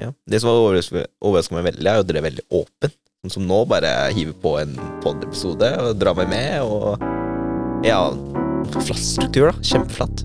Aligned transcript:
Ja. 0.00 0.12
Det 0.26 0.40
som 0.40 0.52
overrasker 0.52 1.56
meg 1.56 1.66
veldig, 1.68 1.84
er 1.88 1.98
jo 1.98 2.04
at 2.04 2.08
dere 2.08 2.22
er 2.22 2.28
veldig 2.30 2.44
åpen. 2.62 2.94
Sånn 3.22 3.34
som 3.36 3.44
nå, 3.46 3.58
bare 3.70 3.90
hiver 4.16 4.34
på 4.42 4.56
en 4.62 4.72
pod-episode 5.04 5.68
og 5.82 5.98
drar 6.00 6.16
meg 6.18 6.32
med, 6.32 6.62
og 6.64 7.10
Ja, 7.86 8.10
flatt 8.72 9.02
struktur, 9.02 9.50
da. 9.50 9.54
Kjempeflatt. 9.62 10.24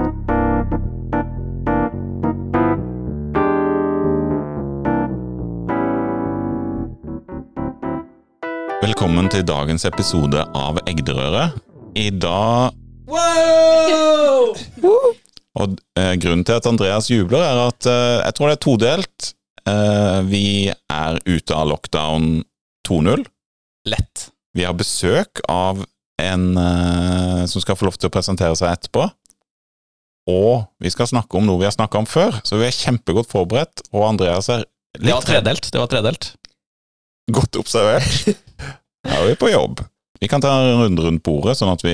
Velkommen 8.81 9.27
til 9.33 9.43
dagens 9.45 9.83
episode 9.89 10.45
av 10.55 10.79
Egderøret. 10.87 11.57
I 11.97 12.09
dag 12.13 12.77
Wow! 13.07 14.53
Og 15.57 15.79
eh, 15.97 16.13
grunnen 16.21 16.45
til 16.45 16.57
at 16.59 16.67
Andreas 16.69 17.09
jubler, 17.09 17.41
er 17.41 17.61
at 17.67 17.87
eh, 17.89 18.19
jeg 18.21 18.37
tror 18.37 18.51
det 18.51 18.57
er 18.57 18.63
todelt. 18.63 19.33
Eh, 19.67 20.21
vi 20.29 20.69
er 20.71 21.19
ute 21.25 21.55
av 21.55 21.67
lockdown 21.71 22.43
2.0. 22.87 23.25
Lett. 23.87 24.29
Vi 24.55 24.65
har 24.65 24.75
besøk 24.77 25.41
av 25.51 25.83
en 26.21 26.45
eh, 26.57 27.43
som 27.45 27.61
skal 27.63 27.77
få 27.77 27.89
lov 27.89 27.97
til 27.99 28.09
å 28.09 28.13
presentere 28.13 28.55
seg 28.57 28.71
etterpå. 28.73 29.09
Og 30.31 30.65
vi 30.83 30.91
skal 30.91 31.07
snakke 31.07 31.39
om 31.39 31.45
noe 31.47 31.61
vi 31.61 31.67
har 31.67 31.75
snakka 31.75 32.01
om 32.01 32.07
før, 32.09 32.39
så 32.43 32.59
vi 32.59 32.67
er 32.67 32.75
kjempegodt 32.75 33.29
forberedt. 33.31 33.85
Og 33.93 34.07
Andreas 34.09 34.49
er 34.51 34.65
Det 34.97 35.13
var 35.13 35.23
tredelt. 35.23 35.69
Det 35.71 35.79
var 35.79 35.91
tredelt. 35.91 36.33
godt 37.31 37.59
observert. 37.59 38.35
Her 39.07 39.21
er 39.21 39.29
vi 39.29 39.39
på 39.39 39.51
jobb. 39.51 39.83
Vi 40.19 40.27
kan 40.27 40.41
ta 40.41 40.49
en 40.63 40.81
runde 40.81 41.03
rundt 41.03 41.23
bordet, 41.23 41.57
sånn 41.59 41.69
at 41.71 41.83
vi 41.85 41.93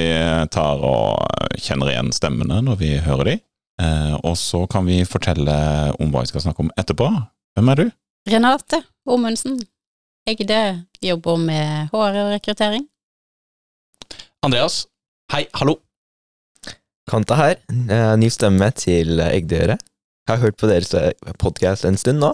tar 0.54 0.82
og 0.82 1.58
kjenner 1.60 1.92
igjen 1.92 2.14
stemmene 2.16 2.62
når 2.64 2.80
vi 2.80 2.92
hører 3.04 3.28
de. 3.28 3.36
Eh, 3.82 4.14
og 4.24 4.38
så 4.40 4.64
kan 4.70 4.86
vi 4.88 5.02
fortelle 5.10 5.54
om 6.00 6.14
hva 6.14 6.24
vi 6.24 6.32
skal 6.32 6.46
snakke 6.46 6.64
om 6.64 6.72
etterpå. 6.80 7.10
Hvem 7.54 7.70
er 7.70 7.80
du? 7.80 7.86
Renate 8.30 8.82
Omundsen. 9.10 9.60
Egde 10.30 10.60
jobber 11.04 11.38
med 11.38 11.90
HR 11.92 12.18
og 12.24 12.30
rekruttering. 12.32 12.86
Andreas, 14.44 14.86
hei, 15.34 15.44
hallo. 15.60 15.76
Kanta 17.10 17.36
her. 17.36 17.58
eh, 17.92 18.16
Ny 18.18 18.30
stemme 18.32 18.72
til 18.72 19.20
Egdøre. 19.20 19.78
Jeg 20.24 20.32
har 20.38 20.40
hørt 20.40 20.58
på 20.58 20.68
deres 20.68 20.94
podkast 21.40 21.86
en 21.86 21.98
stund 22.00 22.20
nå, 22.24 22.32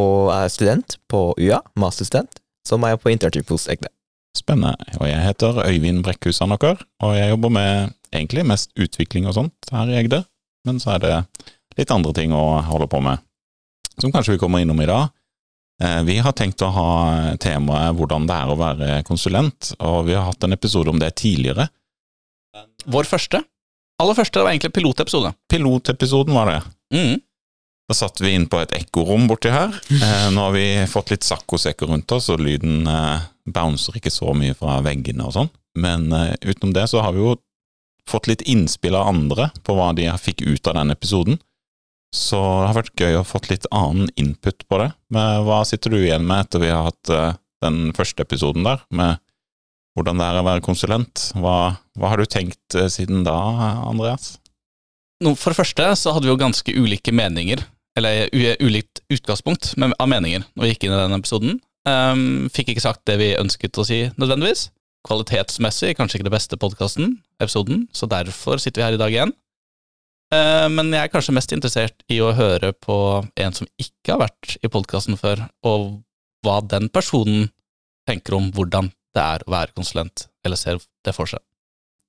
og 0.00 0.30
er 0.32 0.48
student 0.48 0.96
på 1.08 1.34
UiA, 1.36 1.60
masterstudent, 1.76 2.40
som 2.66 2.82
er 2.88 2.96
på 2.96 3.12
internship 3.12 3.48
hos 3.52 3.68
Egde. 3.68 3.92
Spennende. 4.36 4.74
Og 5.00 5.08
jeg 5.08 5.20
heter 5.26 5.60
Øyvind 5.66 6.02
Brekkhus 6.04 6.36
Sandaker, 6.40 6.80
og 7.04 7.16
jeg 7.16 7.30
jobber 7.30 7.48
med 7.52 7.92
egentlig 8.12 8.46
mest 8.48 8.72
utvikling 8.80 9.26
og 9.28 9.34
sånt 9.36 9.70
her 9.72 9.92
i 9.92 9.98
Egde. 10.00 10.24
Men 10.64 10.80
så 10.80 10.96
er 10.96 11.04
det 11.04 11.14
litt 11.78 11.90
andre 11.92 12.12
ting 12.16 12.32
å 12.32 12.60
holde 12.64 12.88
på 12.88 13.00
med, 13.04 13.20
som 14.02 14.12
kanskje 14.14 14.36
vi 14.36 14.40
kommer 14.42 14.62
innom 14.62 14.80
i 14.80 14.86
dag. 14.88 15.08
Eh, 15.82 16.02
Vi 16.08 16.18
har 16.18 16.32
tenkt 16.32 16.62
å 16.62 16.70
ha 16.74 16.90
temaet 17.38 17.94
hvordan 17.98 18.26
det 18.26 18.34
er 18.34 18.50
å 18.52 18.58
være 18.58 19.02
konsulent, 19.06 19.72
og 19.78 20.06
vi 20.08 20.14
har 20.18 20.26
hatt 20.30 20.44
en 20.44 20.52
episode 20.56 20.90
om 20.90 20.98
det 20.98 21.12
tidligere. 21.20 21.68
Vår 22.86 23.04
første. 23.06 23.42
Aller 23.98 24.14
første 24.14 24.42
var 24.42 24.52
egentlig 24.52 24.72
pilotepisode. 24.76 25.32
Pilotepisoden 25.50 26.34
var 26.34 26.46
det. 26.52 26.60
Mm. 26.94 27.16
Da 27.88 27.94
satt 27.96 28.20
vi 28.20 28.34
inn 28.36 28.46
på 28.50 28.60
et 28.60 28.74
ekkorom 28.76 29.26
borti 29.30 29.50
her. 29.50 29.72
Eh, 29.90 30.28
nå 30.34 30.44
har 30.48 30.52
vi 30.54 30.66
fått 30.90 31.10
litt 31.14 31.26
saccosekker 31.26 31.88
rundt 31.90 32.12
oss, 32.12 32.28
og 32.30 32.40
lyden 32.44 32.86
eh, 32.86 33.26
bouncer 33.48 33.96
ikke 33.98 34.12
så 34.12 34.34
mye 34.36 34.54
fra 34.58 34.80
veggene 34.84 35.24
og 35.26 35.34
sånn. 35.38 35.50
Men 35.78 36.08
utenom 36.42 36.72
det 36.74 36.88
så 36.90 37.00
har 37.04 37.12
vi 37.14 37.20
jo 37.22 37.36
fått 38.08 38.26
litt 38.26 38.42
innspill 38.50 38.96
av 38.98 39.06
andre 39.12 39.50
på 39.62 39.76
hva 39.76 39.92
de 39.94 40.08
fikk 40.18 40.42
ut 40.42 40.66
av 40.66 40.74
den 40.80 40.90
episoden. 40.90 41.38
Så 42.14 42.38
det 42.38 42.68
har 42.70 42.78
vært 42.78 43.00
gøy 43.02 43.18
å 43.18 43.26
fått 43.26 43.50
litt 43.50 43.66
annen 43.74 44.08
input 44.16 44.64
på 44.68 44.80
det. 44.80 44.90
Men 45.12 45.44
hva 45.46 45.60
sitter 45.68 45.92
du 45.92 46.00
igjen 46.00 46.24
med 46.28 46.46
etter 46.46 46.62
vi 46.62 46.72
har 46.72 46.88
hatt 46.88 47.12
eh, 47.12 47.36
den 47.64 47.90
første 47.96 48.24
episoden 48.24 48.64
der, 48.64 48.80
med 48.88 49.18
hvordan 49.98 50.20
det 50.20 50.28
er 50.28 50.40
å 50.40 50.46
være 50.46 50.64
konsulent? 50.64 51.28
Hva, 51.36 51.76
hva 51.98 52.12
har 52.12 52.20
du 52.20 52.28
tenkt 52.30 52.78
eh, 52.78 52.88
siden 52.92 53.26
da, 53.26 53.36
Andreas? 53.88 54.36
For 55.24 55.50
det 55.50 55.58
første 55.58 55.90
så 55.98 56.14
hadde 56.14 56.28
vi 56.28 56.32
jo 56.32 56.40
ganske 56.40 56.74
ulike 56.78 57.12
meninger, 57.12 57.64
eller 57.98 58.30
ulikt 58.62 59.02
utgangspunkt 59.10 59.72
av 59.74 60.06
meninger 60.06 60.44
når 60.54 60.64
vi 60.64 60.70
gikk 60.70 60.86
inn 60.86 60.94
i 60.94 61.00
den 61.00 61.16
episoden. 61.18 61.56
Um, 61.88 62.46
fikk 62.52 62.72
ikke 62.72 62.84
sagt 62.84 63.06
det 63.08 63.16
vi 63.18 63.32
ønsket 63.38 63.80
å 63.80 63.86
si 63.86 64.04
nødvendigvis. 64.20 64.68
Kvalitetsmessig 65.08 65.96
kanskje 65.98 66.20
ikke 66.20 66.28
det 66.28 66.34
beste 66.36 66.58
podkasten, 66.60 67.16
episoden, 67.42 67.86
så 67.96 68.06
derfor 68.10 68.62
sitter 68.62 68.82
vi 68.82 68.86
her 68.86 68.98
i 68.98 69.00
dag 69.00 69.14
igjen. 69.14 69.34
Eh, 70.34 70.66
men 70.72 70.92
jeg 70.92 71.06
er 71.06 71.12
kanskje 71.12 71.34
mest 71.36 71.52
interessert 71.56 72.04
i 72.12 72.20
å 72.20 72.34
høre 72.36 72.74
på 72.76 72.98
en 73.24 73.56
som 73.56 73.68
ikke 73.80 74.14
har 74.14 74.26
vært 74.26 74.56
i 74.60 74.70
podkasten 74.72 75.16
før, 75.20 75.46
og 75.64 76.02
hva 76.44 76.60
den 76.68 76.90
personen 76.92 77.48
tenker 78.08 78.36
om 78.36 78.50
hvordan 78.54 78.90
det 79.16 79.24
er 79.24 79.44
å 79.44 79.54
være 79.54 79.74
konsulent, 79.76 80.26
eller 80.44 80.60
ser 80.60 80.80
det 81.06 81.14
for 81.16 81.30
seg. 81.30 81.40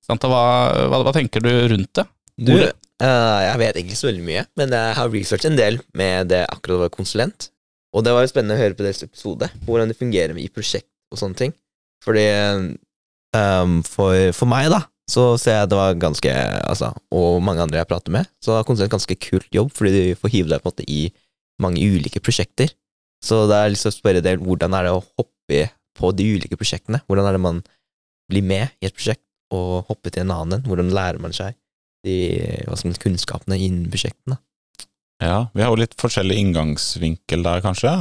Santa, 0.05 0.29
hva, 0.31 0.43
hva, 0.89 1.01
hva 1.05 1.13
tenker 1.15 1.43
du 1.43 1.51
rundt 1.71 1.93
det? 1.95 2.05
Du, 2.39 2.53
eh, 2.55 3.39
jeg 3.45 3.59
vet 3.61 3.71
egentlig 3.73 3.95
ikke 3.95 4.01
så 4.01 4.09
veldig 4.09 4.27
mye, 4.27 4.43
men 4.59 4.75
jeg 4.75 4.99
har 4.99 5.15
researchet 5.15 5.51
en 5.51 5.59
del 5.59 5.79
med 5.97 6.29
det 6.31 6.43
akkurat 6.47 6.77
å 6.77 6.83
være 6.85 6.95
konsulent. 6.95 7.49
Og 7.95 8.05
det 8.05 8.13
var 8.13 8.23
jo 8.23 8.31
spennende 8.31 8.55
å 8.57 8.61
høre 8.61 8.77
på 8.77 8.85
deres 8.85 9.01
episode, 9.05 9.49
hvordan 9.65 9.89
det 9.89 9.97
fungerer 9.97 10.37
i 10.37 10.51
prosjekt 10.53 10.91
og 11.09 11.19
sånne 11.21 11.39
ting. 11.39 11.55
Fordi 12.05 12.25
um, 13.35 13.79
for, 13.87 14.29
for 14.37 14.49
meg, 14.49 14.69
da, 14.71 14.83
så 15.09 15.23
ser 15.41 15.57
jeg 15.57 15.67
at 15.67 15.71
det 15.71 15.79
var 15.79 15.97
ganske 16.01 16.33
Altså, 16.69 16.91
og 17.15 17.39
mange 17.43 17.63
andre 17.63 17.81
jeg 17.81 17.89
prater 17.89 18.13
med, 18.13 18.29
så 18.43 18.53
det 18.53 18.59
er 18.59 18.67
konsulent 18.67 18.93
ganske 18.93 19.17
kult 19.25 19.49
jobb, 19.55 19.71
fordi 19.75 19.93
du 19.95 20.19
får 20.19 20.33
hive 20.35 20.51
deg 20.51 20.61
på 20.61 20.69
en 20.69 20.73
måte 20.75 20.85
i 20.85 21.01
mange 21.59 21.81
ulike 21.81 22.21
prosjekter. 22.23 22.71
Så 23.25 23.43
det 23.49 23.57
er 23.57 23.73
til 23.75 23.91
å 23.91 23.95
spørre 23.95 24.23
deg, 24.23 24.43
hvordan 24.45 24.75
er 24.77 24.87
det 24.87 24.93
å 24.95 25.03
hoppe 25.03 25.65
på 25.99 26.11
de 26.15 26.27
ulike 26.37 26.59
prosjektene? 26.59 27.01
Hvordan 27.09 27.27
er 27.27 27.35
det 27.35 27.43
man 27.43 27.63
blir 28.31 28.45
med 28.45 28.75
i 28.79 28.87
et 28.87 28.95
prosjekt 28.95 29.25
og 29.55 29.89
hopper 29.89 30.13
til 30.13 30.23
en 30.23 30.35
annen? 30.35 30.63
Hvordan 30.67 30.93
lærer 30.95 31.19
man 31.19 31.35
seg 31.35 31.57
de 32.07 32.19
man, 32.69 32.95
kunnskapene 33.01 33.57
innen 33.59 33.89
prosjektene? 33.91 34.39
Ja, 35.19 35.49
vi 35.51 35.65
har 35.65 35.73
jo 35.73 35.81
litt 35.81 35.97
forskjellig 35.99 36.37
inngangsvinkel 36.39 37.43
der, 37.43 37.59
kanskje. 37.65 37.91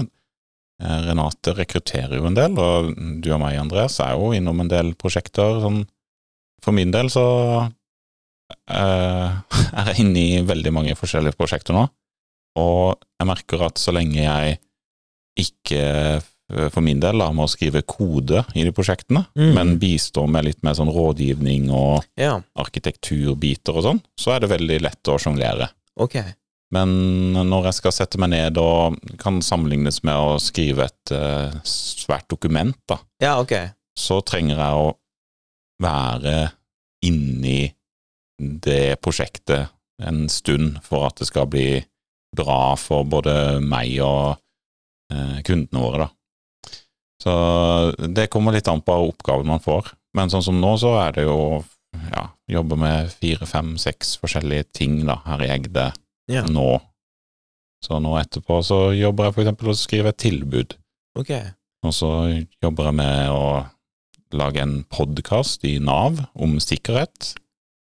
Eh, 0.79 0.99
Renate 1.09 1.57
rekrutterer 1.57 2.21
jo 2.21 2.29
en 2.29 2.37
del, 2.39 2.55
og 2.63 2.93
du 2.95 3.33
og 3.33 3.41
meg, 3.43 3.59
Andreas, 3.59 3.99
er 4.05 4.15
jo 4.15 4.31
innom 4.37 4.63
en 4.63 4.71
del 4.71 4.93
prosjekter. 4.99 5.59
Sånn. 5.65 5.83
For 6.65 6.75
min 6.75 6.91
del 6.95 7.09
så 7.13 7.25
eh, 8.71 9.29
er 9.79 9.93
jeg 9.93 10.05
inne 10.05 10.23
i 10.25 10.41
veldig 10.47 10.73
mange 10.75 10.97
forskjellige 10.99 11.37
prosjekter 11.39 11.77
nå, 11.77 11.85
og 12.59 12.97
jeg 13.21 13.29
merker 13.31 13.63
at 13.69 13.79
så 13.81 13.95
lenge 13.95 14.19
jeg 14.25 14.59
ikke, 15.39 15.83
eh, 16.19 16.69
for 16.75 16.83
min 16.83 16.99
del, 17.03 17.21
da, 17.21 17.29
å 17.31 17.47
skrive 17.51 17.85
kode 17.87 18.43
i 18.59 18.65
de 18.67 18.73
prosjektene, 18.75 19.27
Mm. 19.39 19.53
men 19.55 19.77
bistår 19.79 20.27
med 20.33 20.49
litt 20.49 20.63
mer 20.67 20.75
sånn 20.75 20.91
rådgivning 20.91 21.69
og 21.71 22.05
Ja, 22.19 22.41
arkitekturbiter 22.59 23.77
og 23.79 23.85
sånn, 23.87 24.03
så 24.19 24.35
er 24.35 24.41
det 24.41 24.51
veldig 24.57 24.81
lett 24.83 25.03
å 25.13 25.19
sjonglere. 25.21 25.71
ok. 25.97 26.19
Men 26.71 27.33
når 27.33 27.65
jeg 27.71 27.75
skal 27.79 27.93
sette 27.97 28.19
meg 28.21 28.29
ned 28.29 28.59
og 28.61 28.99
kan 29.17 29.39
sammenlignes 29.41 30.03
med 30.05 30.13
å 30.21 30.35
skrive 30.39 30.85
et 30.85 31.13
uh, 31.17 31.49
svært 31.65 32.27
dokument, 32.29 32.77
da, 32.87 32.99
Ja, 33.23 33.39
okay. 33.41 33.71
så 33.97 34.19
trenger 34.21 34.59
jeg 34.61 34.75
å 34.77 34.91
være 35.83 36.37
inni 37.07 37.69
det 38.39 38.99
prosjektet 39.03 39.71
en 40.03 40.29
stund 40.31 40.79
for 40.87 41.09
at 41.09 41.19
det 41.19 41.29
skal 41.31 41.49
bli 41.51 41.81
bra 42.37 42.77
for 42.79 43.07
både 43.09 43.59
meg 43.65 43.97
og 44.05 44.39
eh, 45.13 45.41
kundene 45.47 45.83
våre, 45.83 46.07
da. 46.07 46.13
Så 47.19 47.33
det 48.15 48.29
kommer 48.31 48.55
litt 48.55 48.69
an 48.71 48.83
på 48.85 48.95
oppgaven 49.09 49.49
man 49.49 49.63
får. 49.63 49.91
Men 50.15 50.31
sånn 50.31 50.45
som 50.45 50.61
nå, 50.63 50.77
så 50.79 50.93
er 51.01 51.17
det 51.17 51.25
jo 51.27 51.65
ja, 52.13 52.29
jobbe 52.51 52.79
med 52.79 53.11
fire, 53.11 53.49
fem, 53.49 53.75
seks 53.81 54.15
forskjellige 54.23 54.69
ting 54.77 55.01
da, 55.09 55.19
her 55.27 55.43
i 55.43 55.51
Egde 55.57 55.89
Ja, 56.31 56.45
nå. 56.47 56.77
Så 57.85 57.99
nå 58.03 58.15
etterpå 58.19 58.59
så 58.67 58.89
jobber 58.95 59.29
jeg 59.29 59.35
for 59.37 59.45
eksempel 59.45 59.71
og 59.71 59.77
å 59.77 59.81
skrive 59.81 60.13
et 60.13 60.21
tilbud. 60.21 60.75
Okay. 61.19 61.53
Og 61.87 61.95
så 61.95 62.11
jobber 62.63 62.91
jeg 62.91 62.99
med 62.99 63.35
å 63.35 63.45
lage 64.37 64.61
en 64.63 64.83
podkast 64.93 65.65
i 65.69 65.79
Nav 65.83 66.19
om 66.37 66.59
sikkerhet. 66.63 67.35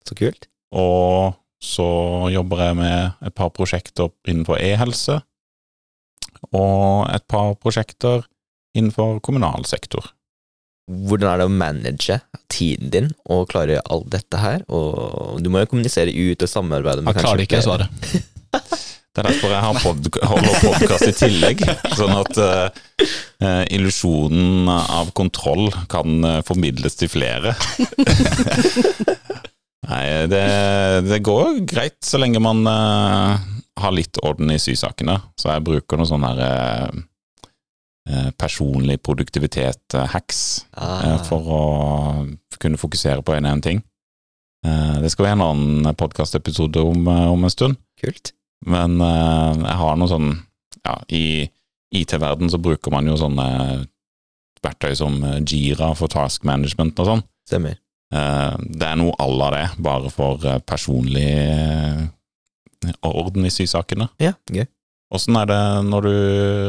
Så 0.08 0.16
kult. 0.18 0.48
Og 0.72 1.36
så 1.64 1.88
jobber 2.32 2.62
jeg 2.68 2.78
med 2.80 3.26
et 3.28 3.36
par 3.36 3.50
prosjekter 3.56 4.12
innenfor 4.30 4.60
e-helse. 4.62 5.20
Og 6.54 7.08
et 7.12 7.26
par 7.28 7.56
prosjekter 7.60 8.28
innenfor 8.78 9.20
kommunal 9.26 9.66
sektor. 9.68 10.14
Hvordan 10.88 11.34
er 11.34 11.42
det 11.42 11.48
å 11.50 11.52
manage 11.52 12.20
tiden 12.54 12.92
din 12.94 13.10
og 13.28 13.50
klare 13.52 13.82
alt 13.92 14.08
dette 14.14 14.40
her? 14.40 14.62
Og 14.72 15.42
du 15.44 15.50
må 15.52 15.64
jo 15.66 15.72
kommunisere 15.74 16.14
ut 16.16 16.46
og 16.46 16.52
samarbeide 16.52 17.04
med 17.04 17.12
Jeg 17.18 17.26
klarer 17.26 17.44
ikke 17.44 17.60
flere. 17.60 17.90
svaret. 17.90 18.34
Det 19.18 19.24
er 19.24 19.31
derfor 19.31 19.50
jeg 19.50 19.66
har 19.66 19.78
pod 19.81 20.08
holder 20.30 20.58
podkast 20.62 21.08
i 21.10 21.14
tillegg, 21.18 21.62
sånn 21.98 22.12
at 22.14 22.38
eh, 22.38 23.64
illusjonen 23.74 24.69
av 24.69 25.10
kontroll 25.18 25.72
kan 25.90 26.22
eh, 26.22 26.44
formidles 26.46 27.00
til 27.00 27.10
flere. 27.10 27.56
Nei, 29.90 30.04
det, 30.30 30.44
det 31.08 31.19
går 31.25 31.64
greit 31.66 31.98
så 32.06 32.22
lenge 32.22 32.44
man 32.46 32.62
uh, 32.69 33.42
har 33.81 33.98
litt 33.98 34.22
orden 34.22 34.54
i 34.54 34.60
sysakene, 34.62 35.18
så 35.34 35.56
jeg 35.56 35.66
bruker 35.66 35.98
noe 35.98 36.12
sånn 36.12 36.30
her 36.30 36.46
eh, 36.46 38.31
personlig 38.38 39.02
produktivitet-hacks 39.02 40.46
Ah, 40.78 41.18
for 41.25 41.42
å 41.58 41.66
kunne 42.62 42.78
fokusere 42.78 43.25
på 43.25 43.34
en 43.34 43.50
og 43.50 43.58
en 43.58 43.66
ting. 43.66 43.86
Det 44.62 45.10
skal 45.10 45.31
være 45.31 45.40
en 45.40 45.48
annen 45.48 45.98
podkastepisode 45.98 46.86
om, 46.86 47.08
om 47.08 47.48
en 47.48 47.54
stund, 47.54 47.81
Kult. 47.98 48.38
Men 48.65 49.01
eh, 49.01 49.54
jeg 49.63 49.77
har 49.83 49.98
noe 50.00 50.09
sånn 50.12 50.30
Ja, 50.88 50.95
i 51.12 51.48
IT-verden 51.98 52.50
så 52.50 52.59
bruker 52.62 52.92
man 52.94 53.07
jo 53.09 53.18
sånne 53.19 53.48
verktøy 54.63 54.94
som 54.98 55.18
eh, 55.24 55.42
Jira 55.44 55.92
for 55.98 56.07
task 56.12 56.45
management 56.48 57.00
og 57.04 57.09
sånn. 57.12 57.24
Stemmer. 57.48 57.77
Eh, 58.13 58.56
Det 58.63 58.88
er 58.88 58.95
noe 59.00 59.15
à 59.19 59.27
la 59.27 59.50
det, 59.56 59.65
bare 59.83 60.09
for 60.13 60.42
personlig 60.65 61.27
orden 63.04 63.45
i 63.45 63.51
sysakene. 63.51 64.09
Ja, 64.21 64.33
gøy. 64.51 64.68
Åssen 65.13 65.38
er 65.39 65.48
det 65.50 65.62
når 65.88 66.07
du 66.07 66.15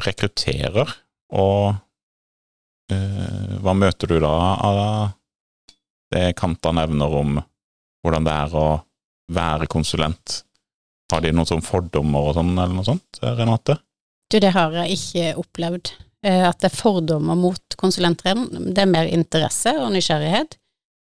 rekrutterer, 0.06 0.91
og 1.34 1.75
uh, 2.93 3.55
hva 3.62 3.75
møter 3.76 4.12
du 4.12 4.20
da 4.23 4.34
av 4.64 4.79
det 6.14 6.31
Kanta 6.38 6.70
nevner 6.73 7.17
om 7.19 7.41
hvordan 8.00 8.29
det 8.29 8.37
er 8.46 8.55
å 8.56 8.69
være 9.34 9.67
konsulent? 9.69 10.38
Har 11.12 11.22
de 11.25 11.32
noen 11.32 11.49
sånne 11.49 11.64
fordommer 11.64 12.28
og 12.31 12.34
sånn, 12.37 12.52
eller 12.58 12.75
noe 12.76 12.84
sånt, 12.87 13.20
Renate? 13.22 13.78
Du, 14.28 14.37
det 14.44 14.50
har 14.52 14.75
jeg 14.82 14.99
ikke 14.99 15.28
opplevd. 15.40 15.93
Eh, 16.26 16.43
At 16.49 16.58
det 16.60 16.69
er 16.69 16.76
fordommer 16.76 17.38
mot 17.38 17.76
konsulenter. 17.81 18.37
Det 18.52 18.82
er 18.82 18.90
mer 18.90 19.08
interesse 19.08 19.72
og 19.81 19.93
nysgjerrighet. 19.94 20.58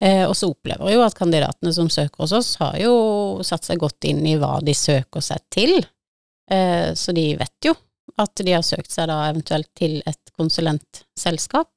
Eh, 0.02 0.24
Og 0.24 0.32
så 0.38 0.48
opplever 0.50 0.88
jeg 0.88 0.96
jo 0.96 1.04
at 1.04 1.18
kandidatene 1.18 1.72
som 1.76 1.90
søker 1.92 2.24
hos 2.24 2.32
oss, 2.32 2.54
har 2.62 2.78
jo 2.80 3.42
satt 3.44 3.68
seg 3.68 3.78
godt 3.82 4.08
inn 4.08 4.24
i 4.26 4.36
hva 4.40 4.60
de 4.64 4.72
søker 4.74 5.20
seg 5.20 5.44
til. 5.52 5.74
Eh, 6.50 6.94
Så 6.94 7.12
de 7.12 7.36
vet 7.36 7.68
jo 7.68 7.74
at 8.18 8.34
de 8.44 8.52
har 8.52 8.64
søkt 8.64 8.90
seg 8.92 9.08
da 9.08 9.28
eventuelt 9.30 9.68
til 9.78 10.00
et 10.06 10.32
konsulentselskap. 10.36 11.68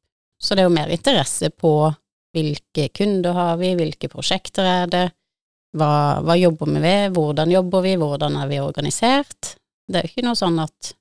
Så 0.41 0.55
det 0.55 0.63
er 0.63 0.69
jo 0.69 0.75
mer 0.77 0.91
interesse 0.91 1.49
på 1.51 1.93
hvilke 2.35 2.89
kunder 2.93 3.33
har 3.33 3.57
vi, 3.57 3.75
hvilke 3.75 4.09
prosjekter 4.11 4.63
er 4.67 4.87
det, 4.91 5.05
hva, 5.75 6.21
hva 6.25 6.35
jobber 6.39 6.69
vi 6.71 6.81
ved, 6.83 7.13
hvordan 7.15 7.51
jobber 7.51 7.81
vi, 7.85 7.95
hvordan 7.99 8.37
er 8.41 8.47
vi 8.51 8.59
organisert. 8.63 9.55
Det 9.87 9.99
er 9.99 10.07
jo 10.07 10.11
ikke 10.13 10.25
noe 10.25 10.39
sånn 10.39 10.59
at 10.63 10.93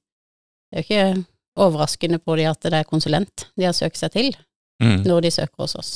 det 0.73 0.81
er 0.81 0.83
jo 0.83 0.87
ikke 0.89 1.25
overraskende 1.65 2.19
på 2.19 2.35
de 2.37 2.49
at 2.51 2.61
det 2.67 2.75
er 2.81 2.89
konsulent 2.89 3.47
de 3.57 3.69
har 3.69 3.77
søkt 3.77 4.01
seg 4.01 4.13
til 4.17 4.35
Mm. 4.83 5.05
når 5.07 5.21
de 5.23 5.31
søker 5.31 5.63
hos 5.63 5.77
oss. 5.79 5.91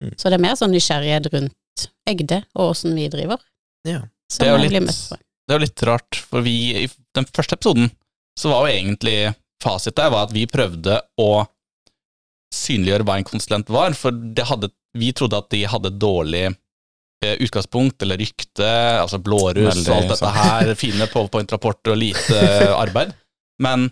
Mm. 0.00 0.12
Så 0.16 0.30
det 0.30 0.36
er 0.38 0.42
mer 0.44 0.54
sånn 0.54 0.70
nysgjerrighet 0.70 1.26
rundt 1.32 1.88
Egde 2.06 2.36
og 2.54 2.70
åssen 2.70 2.94
vi 2.94 3.08
driver. 3.10 3.40
Ja. 3.84 4.04
Det 4.30 4.46
er 4.46 4.52
jo 4.52 4.62
litt- 4.62 4.86
Det 5.10 5.50
er 5.50 5.58
jo 5.58 5.64
litt 5.64 5.82
rart, 5.82 6.14
for 6.14 6.40
vi 6.40 6.84
i 6.84 6.88
den 7.18 7.24
første 7.24 7.56
episoden 7.58 7.90
så 8.38 8.48
var 8.52 8.68
jo 8.68 8.72
egentlig 8.78 9.34
fasit 9.60 9.96
der 9.96 10.10
var 10.10 10.28
at 10.28 10.32
vi 10.32 10.46
prøvde 10.46 11.00
å 11.18 11.46
synliggjøre 12.54 13.04
hva 13.08 13.16
en 13.18 13.24
konsulent 13.26 13.68
var, 13.68 13.92
for 13.98 14.12
det 14.12 14.44
hadde, 14.46 14.70
vi 14.94 15.10
trodde 15.12 15.38
at 15.42 15.50
de 15.50 15.64
hadde 15.64 15.90
dårlig 15.98 16.54
utgangspunkt 17.44 18.02
eller 18.02 18.18
rykte, 18.20 18.68
altså 19.02 19.18
blåruss 19.22 19.68
Veldig 19.76 19.90
og 19.90 19.96
alt 19.96 20.08
dette 20.10 20.20
sant. 20.22 20.38
her, 20.38 20.72
fine 20.78 21.06
powerpoint-rapporter 21.12 21.94
og 21.94 22.00
lite 22.00 22.40
arbeid. 22.76 23.12
Men 23.62 23.88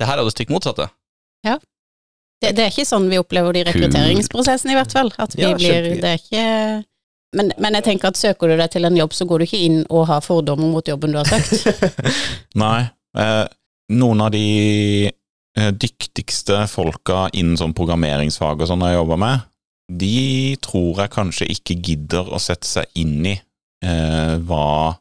det 0.00 0.08
her 0.08 0.20
er 0.20 0.24
det 0.28 0.32
stikk 0.36 0.52
motsatte. 0.54 0.88
Det, 2.40 2.54
det 2.56 2.62
er 2.64 2.70
ikke 2.72 2.88
sånn 2.88 3.10
vi 3.12 3.18
opplever 3.20 3.52
de 3.52 3.66
rekrutteringsprosessene, 3.68 4.72
i 4.72 4.78
hvert 4.78 4.94
fall. 4.96 5.10
At 5.20 5.34
vi 5.36 5.44
Ja, 5.44 5.52
blir. 5.58 5.90
Det 6.00 6.08
er 6.14 6.20
ikke 6.22 6.44
men, 7.36 7.52
men 7.62 7.76
jeg 7.78 7.84
tenker 7.86 8.10
at 8.10 8.18
søker 8.18 8.50
du 8.50 8.56
deg 8.58 8.72
til 8.72 8.88
en 8.88 8.96
jobb, 8.96 9.12
så 9.14 9.26
går 9.28 9.42
du 9.42 9.46
ikke 9.46 9.60
inn 9.62 9.82
og 9.86 10.08
har 10.08 10.22
fordommer 10.24 10.70
mot 10.72 10.88
jobben 10.88 11.12
du 11.14 11.20
har 11.20 11.28
søkt. 11.28 11.68
Nei. 12.62 12.88
Eh, 13.18 13.44
noen 13.94 14.24
av 14.24 14.32
de 14.34 14.42
eh, 15.10 15.70
dyktigste 15.84 16.64
folka 16.70 17.28
innen 17.36 17.58
sånn 17.60 17.74
programmeringsfag 17.76 18.64
og 18.64 18.70
sånn 18.70 18.82
jeg 18.88 18.96
jobber 18.96 19.20
med, 19.20 19.46
de 19.90 20.56
tror 20.62 21.02
jeg 21.02 21.12
kanskje 21.14 21.48
ikke 21.50 21.78
gidder 21.82 22.28
å 22.30 22.38
sette 22.42 22.68
seg 22.68 22.90
inn 23.00 23.24
i 23.26 23.34
eh, 23.34 24.36
hva, 24.46 24.94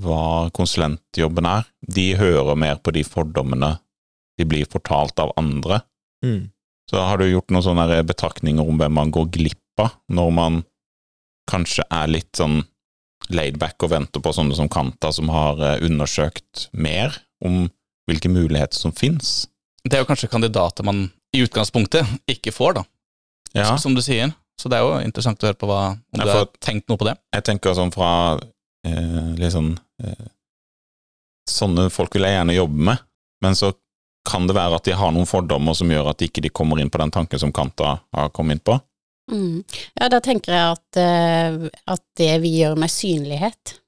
hva 0.00 0.22
konsulentjobben 0.56 1.48
er. 1.50 1.68
De 1.84 2.08
hører 2.16 2.58
mer 2.58 2.80
på 2.80 2.94
de 2.96 3.04
fordommene 3.04 3.76
de 4.38 4.46
blir 4.46 4.68
fortalt 4.70 5.18
av 5.20 5.34
andre. 5.36 5.82
Mm. 6.24 6.48
Så 6.88 7.02
har 7.02 7.20
du 7.20 7.26
gjort 7.28 7.50
noen 7.52 7.66
sånne 7.66 8.02
betraktninger 8.08 8.64
om 8.64 8.78
hvem 8.80 8.94
man 8.94 9.12
går 9.12 9.28
glipp 9.34 9.82
av, 9.82 9.98
når 10.08 10.30
man 10.34 10.60
kanskje 11.50 11.84
er 11.92 12.10
litt 12.10 12.38
sånn 12.38 12.62
laidback 13.34 13.82
og 13.84 13.92
venter 13.92 14.22
på 14.22 14.32
sånne 14.32 14.56
som 14.56 14.70
Kanta, 14.72 15.10
som 15.12 15.28
har 15.32 15.60
eh, 15.60 15.82
undersøkt 15.84 16.68
mer 16.72 17.18
om 17.44 17.66
hvilke 18.08 18.30
muligheter 18.32 18.78
som 18.78 18.94
fins? 18.94 19.48
Det 19.84 19.98
er 19.98 20.04
jo 20.04 20.08
kanskje 20.08 20.30
kandidater 20.32 20.86
man 20.86 21.08
i 21.34 21.42
utgangspunktet 21.44 22.08
ikke 22.30 22.54
får, 22.54 22.78
da, 22.78 22.84
Ja, 23.58 23.76
som 23.80 23.94
du 23.94 24.02
sier. 24.04 24.32
Så 24.58 24.70
det 24.70 24.78
er 24.78 24.86
jo 24.86 24.96
interessant 25.06 25.42
å 25.42 25.46
høre 25.50 25.58
på 25.58 25.68
hva, 25.70 25.82
om 25.94 26.18
Ja, 26.22 26.24
du 26.24 26.32
har 26.34 26.48
tenkt 26.64 26.88
noe 26.90 26.98
på 26.98 27.06
det. 27.06 27.14
jeg 27.34 27.44
tenker 27.46 27.76
sånn 27.78 27.92
fra 27.94 28.38
eh, 28.86 29.50
sånn 29.54 29.76
eh, 30.02 30.26
Sånne 31.48 31.86
folk 31.88 32.12
vil 32.12 32.26
jeg 32.26 32.34
gjerne 32.36 32.56
jobbe 32.58 32.82
med, 32.90 33.04
men 33.40 33.54
så 33.56 33.70
kan 34.28 34.44
det 34.46 34.52
være 34.58 34.76
at 34.76 34.84
de 34.84 34.92
har 34.92 35.14
noen 35.14 35.26
fordommer 35.26 35.72
som 35.72 35.88
gjør 35.88 36.10
at 36.10 36.18
de 36.20 36.26
ikke 36.28 36.50
kommer 36.52 36.80
inn 36.82 36.90
på 36.92 37.00
den 37.00 37.12
tanken 37.14 37.40
som 37.40 37.52
Kanta 37.56 37.94
har 38.12 38.28
kommet 38.36 38.58
inn 38.58 38.64
på. 38.68 38.74
Mm. 39.32 39.62
Ja, 39.94 40.10
da 40.12 40.20
tenker 40.20 40.52
jeg 40.52 40.76
at, 40.76 40.98
eh, 41.00 41.70
at 41.88 42.02
det 42.20 42.34
vi 42.44 42.52
gjør 42.58 42.76
med 42.76 42.92
synlighet, 42.92 43.78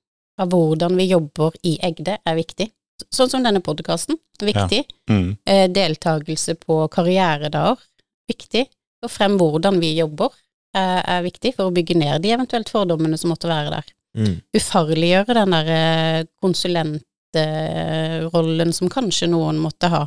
av 0.41 0.49
hvordan 0.55 0.97
vi 0.97 1.11
jobber 1.11 1.57
i 1.69 1.77
Egde, 1.85 2.17
er 2.25 2.39
viktig. 2.39 2.71
Sånn 3.13 3.29
som 3.33 3.45
denne 3.45 3.61
podkasten, 3.65 4.17
viktig. 4.41 4.87
Mm. 5.11 5.37
Eh, 5.45 5.67
deltakelse 5.73 6.57
på 6.61 6.81
karrieredager, 6.93 7.81
viktig. 8.31 8.67
Få 9.01 9.09
frem 9.09 9.39
hvordan 9.41 9.81
vi 9.81 9.99
jobber, 9.99 10.29
er, 10.77 11.01
er 11.03 11.23
viktig 11.27 11.55
for 11.57 11.65
å 11.69 11.75
bygge 11.75 11.95
ned 11.99 12.23
de 12.23 12.31
eventuelt 12.35 12.69
fordommene 12.71 13.17
som 13.19 13.31
måtte 13.33 13.49
være 13.51 13.71
der. 13.75 13.85
Mm. 14.19 14.37
Ufarliggjøre 14.57 15.33
den 15.39 15.51
der 15.55 15.67
eh, 15.75 16.25
konsulentrollen 16.43 18.73
som 18.77 18.89
kanskje 18.93 19.27
noen 19.31 19.57
måtte 19.63 19.87
ha. 19.93 20.03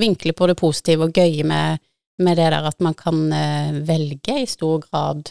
Vinkle 0.00 0.32
på 0.34 0.44
det 0.50 0.56
positive 0.58 1.02
og 1.06 1.12
gøye 1.14 1.44
med, 1.46 1.78
med 2.24 2.34
det 2.40 2.48
der 2.56 2.64
at 2.68 2.78
man 2.82 2.94
kan 2.98 3.18
eh, 3.32 3.70
velge 3.86 4.34
i 4.42 4.46
stor 4.50 4.78
grad 4.88 5.22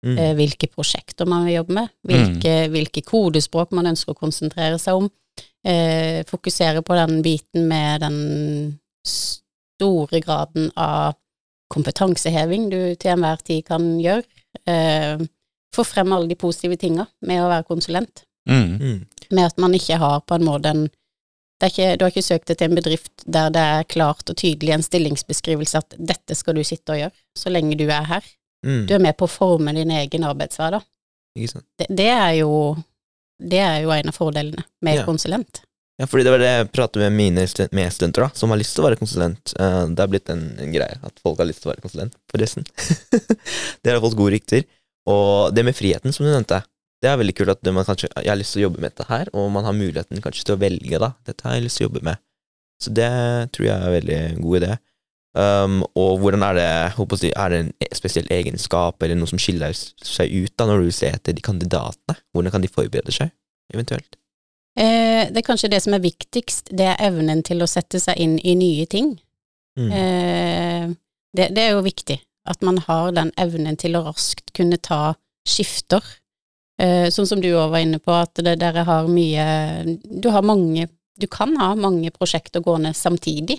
Mm. 0.00 0.16
eh, 0.18 0.32
hvilke 0.32 0.64
prosjekter 0.72 1.28
man 1.28 1.44
vil 1.44 1.58
jobbe 1.58 1.74
med, 1.76 1.88
hvilke, 2.08 2.52
hvilke 2.72 3.02
kodespråk 3.04 3.68
man 3.76 3.84
ønsker 3.90 4.14
å 4.14 4.20
konsentrere 4.20 4.78
seg 4.80 4.96
om. 4.96 5.10
Eh, 5.60 6.24
fokusere 6.24 6.80
på 6.80 6.96
den 6.96 7.20
biten 7.24 7.68
med 7.68 8.00
den 8.00 8.16
store 9.04 10.20
graden 10.24 10.72
av 10.72 11.12
kompetanseheving 11.70 12.68
du 12.72 12.78
til 13.00 13.12
enhver 13.14 13.42
tid 13.46 13.64
kan 13.68 13.84
gjøre. 14.02 14.24
Eh, 14.66 15.22
få 15.74 15.84
frem 15.86 16.12
alle 16.12 16.28
de 16.30 16.38
positive 16.38 16.76
tinga 16.80 17.06
med 17.26 17.42
å 17.44 17.50
være 17.50 17.68
konsulent. 17.68 18.24
Mm. 18.50 18.72
Mm. 18.80 18.98
Med 19.30 19.44
at 19.46 19.58
man 19.62 19.74
ikke 19.76 19.98
har 20.02 20.20
på 20.26 20.34
en 20.38 20.46
måte 20.48 20.72
en 20.74 20.88
det 21.60 21.66
er 21.68 21.72
ikke, 21.74 21.96
Du 21.98 22.04
har 22.06 22.10
ikke 22.14 22.24
søkt 22.24 22.48
deg 22.48 22.56
til 22.56 22.70
en 22.70 22.78
bedrift 22.78 23.24
der 23.28 23.50
det 23.52 23.60
er 23.60 23.82
klart 23.84 24.30
og 24.32 24.36
tydelig 24.40 24.72
en 24.72 24.82
stillingsbeskrivelse 24.82 25.76
at 25.82 25.96
dette 25.98 26.34
skal 26.34 26.56
du 26.56 26.62
sitte 26.64 26.94
og 26.94 27.02
gjøre, 27.02 27.12
så 27.36 27.52
lenge 27.52 27.76
du 27.76 27.84
er 27.84 28.06
her. 28.08 28.24
Mm. 28.64 28.86
Du 28.88 28.94
er 28.96 29.02
med 29.04 29.16
på 29.20 29.28
å 29.28 29.32
forme 29.34 29.74
din 29.76 29.92
egen 29.92 30.24
arbeidshverdag. 30.24 30.80
Det, 31.36 31.86
det 31.92 32.08
er 32.08 32.32
jo 32.40 32.54
det 33.40 33.60
er 33.60 33.82
jo 33.84 33.92
en 33.92 34.08
av 34.08 34.16
fordelene 34.16 34.64
med 34.84 34.96
Ja. 35.02 35.04
konsulent. 35.04 35.62
Ja, 36.00 36.06
fordi 36.08 36.24
det 36.24 36.32
var 36.32 36.40
det 36.40 36.48
jeg 36.48 36.68
pratet 36.72 37.02
med 37.02 37.12
mine 37.12 37.42
stu- 37.50 37.66
medstudenter, 37.76 38.24
da, 38.24 38.30
som 38.40 38.48
har 38.54 38.56
lyst 38.60 38.72
til 38.72 38.80
å 38.82 38.86
være 38.88 38.96
konsulent. 38.96 39.52
Eh, 39.60 39.82
det 39.92 40.00
har 40.00 40.08
blitt 40.08 40.30
en, 40.32 40.46
en 40.64 40.72
greie 40.72 40.96
at 41.04 41.18
folk 41.20 41.38
har 41.42 41.48
lyst 41.50 41.60
til 41.60 41.68
å 41.68 41.74
være 41.74 41.84
konsulent, 41.84 42.14
forresten. 42.32 42.64
det 43.84 43.92
har 43.92 44.00
fått 44.00 44.16
gode 44.16 44.32
rykter. 44.38 44.64
Og 45.10 45.52
det 45.56 45.64
med 45.66 45.76
friheten, 45.76 46.14
som 46.16 46.24
du 46.24 46.30
nevnte, 46.32 46.62
det 47.00 47.08
er 47.08 47.20
veldig 47.20 47.34
kult 47.36 47.52
at 47.54 47.68
man 47.72 47.86
kanskje 47.88 48.10
Jeg 48.12 48.28
har 48.28 48.36
lyst 48.36 48.52
til 48.52 48.60
å 48.60 48.66
jobbe 48.66 48.80
med 48.82 48.92
dette 48.92 49.06
her, 49.08 49.28
og 49.36 49.46
man 49.52 49.64
har 49.68 49.76
muligheten 49.76 50.20
kanskje 50.24 50.46
til 50.48 50.56
å 50.56 50.60
velge, 50.60 51.00
da. 51.00 51.12
Dette 51.28 51.46
har 51.46 51.56
jeg 51.58 51.66
lyst 51.66 51.80
til 51.80 51.86
å 51.86 51.90
jobbe 51.90 52.02
med. 52.08 52.20
Så 52.80 52.92
det 52.96 53.10
tror 53.52 53.66
jeg 53.68 53.74
er 53.76 53.84
en 53.90 53.96
veldig 53.98 54.20
god 54.44 54.58
idé. 54.62 54.70
Um, 55.36 55.76
og 55.94 56.16
hvordan 56.24 56.42
er 56.42 56.56
det 56.58 56.70
håper 56.96 57.20
jeg, 57.22 57.34
Er 57.38 57.52
det 57.52 57.58
en 57.62 57.68
e- 57.84 57.88
spesiell 57.94 58.26
egenskap 58.34 59.04
eller 59.06 59.14
noe 59.20 59.30
som 59.30 59.38
skiller 59.38 59.70
seg 59.76 60.32
ut 60.32 60.56
da 60.58 60.66
når 60.66 60.88
du 60.88 60.90
ser 60.96 61.14
etter 61.14 61.36
de 61.36 61.44
kandidatene? 61.44 62.16
Hvordan 62.34 62.56
kan 62.56 62.64
de 62.64 62.72
forberede 62.72 63.14
seg, 63.14 63.30
eventuelt? 63.72 64.16
Eh, 64.78 65.26
det 65.32 65.42
er 65.42 65.46
kanskje 65.46 65.70
det 65.72 65.80
som 65.82 65.94
er 65.96 66.04
viktigst, 66.04 66.70
det 66.76 66.92
er 66.92 67.02
evnen 67.08 67.42
til 67.46 67.62
å 67.62 67.68
sette 67.70 68.00
seg 68.02 68.20
inn 68.22 68.38
i 68.38 68.54
nye 68.58 68.86
ting. 68.90 69.14
Mm. 69.78 69.90
Eh, 69.90 70.84
det, 71.36 71.50
det 71.56 71.64
er 71.64 71.74
jo 71.74 71.86
viktig, 71.86 72.18
at 72.50 72.62
man 72.66 72.80
har 72.86 73.14
den 73.16 73.32
evnen 73.40 73.78
til 73.80 73.98
å 73.98 74.04
raskt 74.06 74.52
kunne 74.56 74.78
ta 74.82 75.16
skifter. 75.48 76.04
Eh, 76.80 77.08
sånn 77.12 77.28
som 77.28 77.42
du 77.42 77.50
òg 77.52 77.74
var 77.74 77.84
inne 77.84 78.00
på, 78.02 78.14
at 78.14 78.40
det, 78.40 78.56
dere 78.62 78.86
har 78.88 79.08
mye 79.10 79.44
Du 80.00 80.30
har 80.32 80.40
mange 80.46 80.86
Du 81.20 81.26
kan 81.28 81.52
ha 81.60 81.74
mange 81.76 82.08
prosjekter 82.14 82.62
gående 82.64 82.94
samtidig. 82.96 83.58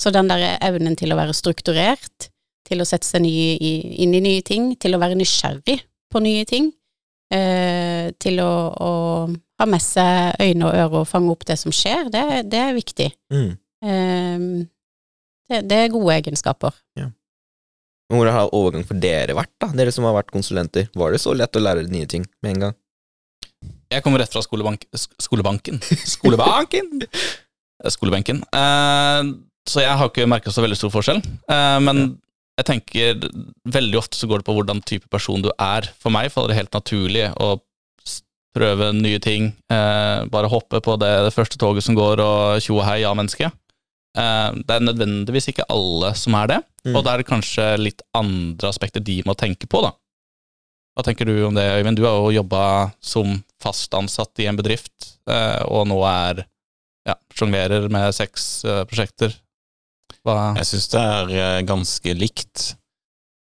Så 0.00 0.12
den 0.14 0.30
der 0.30 0.54
evnen 0.62 0.94
til 0.96 1.10
å 1.12 1.18
være 1.18 1.34
strukturert, 1.34 2.30
til 2.64 2.80
å 2.80 2.86
sette 2.86 3.08
seg 3.08 3.24
nye, 3.24 3.56
i, 3.58 3.72
inn 4.04 4.14
i 4.14 4.22
nye 4.22 4.44
ting, 4.46 4.70
til 4.80 4.94
å 4.94 5.00
være 5.02 5.18
nysgjerrig 5.18 5.80
på 6.10 6.22
nye 6.22 6.46
ting, 6.48 6.70
eh, 7.34 8.14
til 8.22 8.40
å, 8.40 8.52
å 8.70 8.92
ha 9.60 9.68
med 9.68 9.82
seg 9.84 10.40
øyne 10.40 10.68
og 10.68 10.74
ører 10.74 11.00
og 11.02 11.08
fange 11.08 11.32
opp 11.32 11.46
det 11.48 11.58
som 11.60 11.74
skjer, 11.74 12.08
det, 12.12 12.24
det 12.50 12.60
er 12.64 12.76
viktig. 12.76 13.08
Mm. 13.32 13.50
Eh, 13.84 14.44
det, 15.50 15.64
det 15.68 15.80
er 15.84 15.92
gode 15.92 16.14
egenskaper. 16.16 16.76
Men 18.10 18.18
Hvordan 18.18 18.34
har 18.34 18.54
overgang 18.58 18.86
for 18.86 18.98
dere 18.98 19.36
vært, 19.38 19.52
da? 19.62 19.68
Dere 19.78 19.92
som 19.94 20.06
har 20.08 20.16
vært 20.16 20.32
konsulenter. 20.34 20.88
Var 20.98 21.12
det 21.14 21.20
så 21.22 21.34
lett 21.36 21.54
å 21.54 21.62
lære 21.62 21.86
nye 21.92 22.08
ting 22.10 22.24
med 22.42 22.56
en 22.56 22.64
gang? 22.64 22.78
Jeg 23.90 24.02
kommer 24.02 24.22
rett 24.22 24.32
fra 24.34 24.42
skolebank, 24.42 24.82
skolebanken. 25.22 25.78
Skolebanken! 26.16 27.04
Skolebenken. 27.90 28.42
Eh, 28.54 29.30
så 29.70 29.84
jeg 29.84 29.94
har 30.00 30.10
ikke 30.10 30.26
merka 30.30 30.50
så 30.50 30.64
veldig 30.64 30.78
stor 30.78 30.92
forskjell. 30.94 31.22
Eh, 31.22 31.78
men 31.86 32.02
jeg 32.58 32.66
tenker 32.66 33.22
veldig 33.78 33.98
ofte 34.02 34.18
så 34.18 34.28
går 34.30 34.42
det 34.42 34.48
på 34.48 34.54
hvordan 34.58 34.82
type 34.86 35.06
person 35.12 35.42
du 35.44 35.50
er. 35.54 35.86
For 36.02 36.10
meg 36.14 36.32
faller 36.34 36.52
det 36.52 36.58
helt 36.58 36.76
naturlig 36.76 37.28
å 37.38 37.54
prøve 38.56 38.90
nye 38.96 39.18
ting. 39.22 39.52
Eh, 39.70 40.24
bare 40.32 40.50
hoppe 40.50 40.80
på 40.82 40.96
det, 41.00 41.10
det 41.28 41.34
første 41.34 41.58
toget 41.60 41.84
som 41.86 41.94
går, 41.98 42.20
og 42.24 42.60
tjo 42.64 42.78
og 42.80 42.86
hei, 42.88 43.00
ja-menneske. 43.04 43.50
Eh, 44.18 44.50
det 44.66 44.74
er 44.76 44.86
nødvendigvis 44.88 45.50
ikke 45.52 45.68
alle 45.70 46.14
som 46.18 46.34
er 46.40 46.46
det, 46.56 46.60
Mm. 46.80 46.94
og 46.96 47.02
da 47.04 47.12
er 47.12 47.18
det 47.20 47.26
kanskje 47.28 47.64
litt 47.76 48.00
andre 48.16 48.70
aspekter 48.72 49.02
de 49.04 49.18
må 49.28 49.34
tenke 49.36 49.68
på, 49.68 49.82
da. 49.84 49.90
Hva 50.96 51.04
tenker 51.04 51.28
du 51.28 51.34
om 51.46 51.54
det, 51.54 51.66
Øyvind? 51.76 51.96
Du 52.00 52.06
har 52.06 52.16
jo 52.16 52.30
jobba 52.40 52.92
som 53.04 53.44
fast 53.60 53.92
ansatt 53.94 54.40
i 54.40 54.46
en 54.48 54.56
bedrift, 54.56 55.18
eh, 55.28 55.60
og 55.68 55.86
nå 55.86 55.98
er 56.08 56.46
ja, 57.06 57.14
sjonglerer 57.36 57.90
med 57.92 58.14
seks 58.16 58.64
eh, 58.64 58.82
prosjekter. 58.88 59.36
Hva 60.24 60.56
Jeg 60.56 60.66
syns 60.72 60.88
det 60.88 61.00
er 61.04 61.30
eh, 61.36 61.62
ganske 61.68 62.14
likt. 62.16 62.74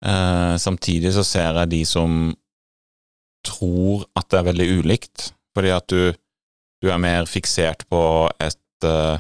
Eh, 0.06 0.56
samtidig 0.62 1.12
så 1.18 1.24
ser 1.26 1.54
jeg 1.64 1.70
de 1.74 1.82
som 1.90 2.36
tror 3.46 4.06
at 4.18 4.30
det 4.32 4.40
er 4.40 4.48
veldig 4.52 4.68
ulikt, 4.80 5.32
fordi 5.56 5.72
at 5.76 5.88
du, 5.92 6.14
du 6.84 6.90
er 6.92 7.02
mer 7.02 7.26
fiksert 7.30 7.86
på 7.92 8.02
et, 8.42 8.60
eh, 8.88 9.18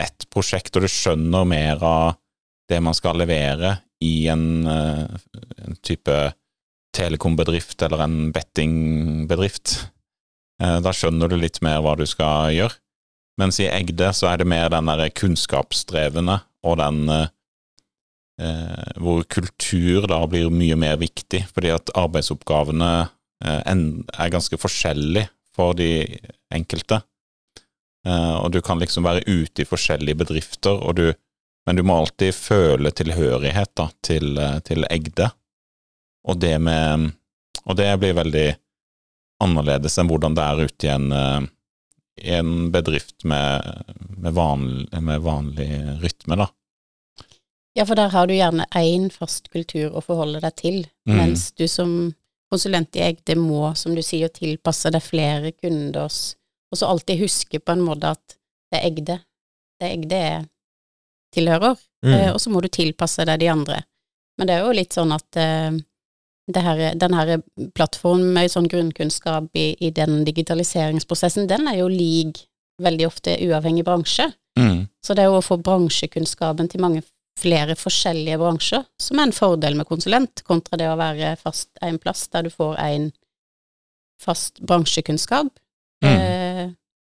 et 0.00 0.26
prosjekt, 0.32 0.76
og 0.76 0.86
du 0.86 0.90
skjønner 0.90 1.44
mer 1.48 1.82
av 1.84 2.16
det 2.70 2.78
man 2.82 2.94
skal 2.96 3.18
levere 3.18 3.78
i 4.02 4.28
en, 4.32 4.44
eh, 4.66 5.06
en 5.66 5.76
type 5.84 6.18
telekombedrift 6.96 7.82
eller 7.86 8.04
en 8.06 8.32
bettingbedrift. 8.34 9.74
Eh, 10.62 10.78
Da 10.80 10.92
skjønner 10.94 11.28
du 11.30 11.36
litt 11.36 11.60
mer 11.62 11.80
hva 11.84 11.96
du 11.98 12.06
skal 12.06 12.50
gjøre. 12.56 12.78
Mens 13.40 13.60
i 13.62 13.68
Egde 13.70 14.10
så 14.12 14.28
er 14.32 14.40
det 14.42 14.46
mer 14.50 14.68
den 14.72 14.88
der 14.90 15.08
kunnskapsdrevne 15.16 16.40
og 16.66 16.76
den 16.80 17.04
eh, 17.14 17.28
hvor 19.00 19.22
kultur 19.28 20.06
da 20.08 20.18
blir 20.28 20.50
mye 20.52 20.76
mer 20.80 20.96
viktig, 21.00 21.42
fordi 21.52 21.70
at 21.74 21.92
arbeidsoppgavene 21.96 22.90
en- 22.90 23.08
er 23.40 24.32
ganske 24.32 24.58
forskjellig 24.60 25.28
for 25.56 25.74
de 25.78 26.18
enkelte. 26.54 27.00
Eh, 28.06 28.34
og 28.40 28.52
du 28.52 28.60
kan 28.64 28.80
liksom 28.80 29.04
være 29.04 29.24
ute 29.28 29.62
i 29.62 29.68
forskjellige 29.68 30.20
bedrifter, 30.22 30.76
og 30.80 30.96
du, 30.96 31.10
men 31.66 31.76
du 31.76 31.84
må 31.84 31.98
alltid 32.00 32.34
føle 32.36 32.92
tilhørighet 32.96 33.72
da, 33.76 33.90
til, 34.04 34.32
eh, 34.40 34.58
til 34.64 34.86
Egde. 34.90 35.30
Og 36.28 36.40
det 36.40 36.58
med 36.60 37.12
Og 37.68 37.76
det 37.76 37.90
blir 38.00 38.14
veldig 38.16 38.56
annerledes 39.44 39.98
enn 40.00 40.08
hvordan 40.08 40.32
det 40.34 40.44
er 40.44 40.60
ute 40.64 40.86
i 40.86 40.90
en, 40.90 41.10
eh, 41.12 41.42
i 42.24 42.30
en 42.38 42.70
bedrift 42.72 43.22
med, 43.28 43.84
med, 44.16 44.32
vanlig, 44.32 44.88
med 44.96 45.20
vanlig 45.20 45.68
rytme, 46.00 46.38
da. 46.40 46.46
Ja, 47.76 47.84
for 47.84 47.94
der 48.00 48.08
har 48.08 48.26
du 48.26 48.32
gjerne 48.32 48.64
én 48.74 49.10
fast 49.12 49.50
kultur 49.52 49.92
å 49.92 50.00
forholde 50.02 50.40
deg 50.40 50.56
til, 50.56 50.80
Mm. 51.06 51.16
mens 51.16 51.52
du 51.52 51.68
som 51.68 52.14
konsulent 52.50 52.96
i 52.98 53.04
Egde 53.06 53.36
må, 53.38 53.70
som 53.78 53.94
du 53.94 54.02
sier, 54.04 54.32
tilpasse 54.34 54.90
deg 54.92 55.04
flere 55.04 55.52
kunders 55.56 56.36
Og 56.70 56.78
så 56.78 56.88
alltid 56.90 57.22
huske 57.24 57.58
på 57.58 57.74
en 57.74 57.82
måte 57.82 58.12
at 58.14 58.36
det 58.70 58.78
er 58.78 58.86
Egde. 58.86 59.16
Det 59.78 59.86
er 59.86 59.94
Egde 59.96 60.18
jeg 60.20 60.42
tilhører. 61.34 61.78
Mm. 62.06 62.12
Eh, 62.14 62.28
og 62.32 62.40
så 62.42 62.50
må 62.50 62.62
du 62.62 62.68
tilpasse 62.70 63.26
deg 63.26 63.40
de 63.42 63.48
andre. 63.50 63.80
Men 64.38 64.48
det 64.48 64.54
er 64.56 64.64
jo 64.64 64.76
litt 64.76 64.94
sånn 64.94 65.10
at 65.14 65.38
eh, 65.38 65.74
det 66.50 66.62
her, 66.64 66.82
den 66.98 67.14
her 67.14 67.32
plattformen 67.74 68.32
med 68.34 68.52
sånn 68.52 68.68
grunnkunnskap 68.70 69.50
i, 69.58 69.72
i 69.82 69.90
den 69.94 70.22
digitaliseringsprosessen, 70.26 71.50
den 71.50 71.68
er 71.70 71.80
jo 71.82 71.90
lik 71.90 72.44
veldig 72.82 73.06
ofte 73.10 73.36
uavhengig 73.44 73.84
bransje. 73.86 74.30
Mm. 74.58 74.86
Så 75.04 75.14
det 75.14 75.24
er 75.24 75.30
jo 75.30 75.40
å 75.40 75.44
få 75.44 75.58
bransjekunnskapen 75.62 76.70
til 76.70 76.82
mange 76.82 77.02
flere 77.38 77.76
forskjellige 77.78 78.38
bransjer, 78.40 78.84
som 79.00 79.18
er 79.18 79.28
en 79.28 79.32
fordel 79.36 79.76
med 79.78 79.88
konsulent, 79.88 80.42
kontra 80.44 80.76
det 80.80 80.88
å 80.90 80.98
være 81.00 81.36
fast 81.40 81.70
en 81.82 81.98
plass 81.98 82.26
der 82.28 82.46
du 82.48 82.50
får 82.50 82.76
en 82.82 83.10
fast 84.20 84.60
bransjekunnskap. 84.60 85.48
Mm. 86.04 86.10
Eh, 86.10 86.66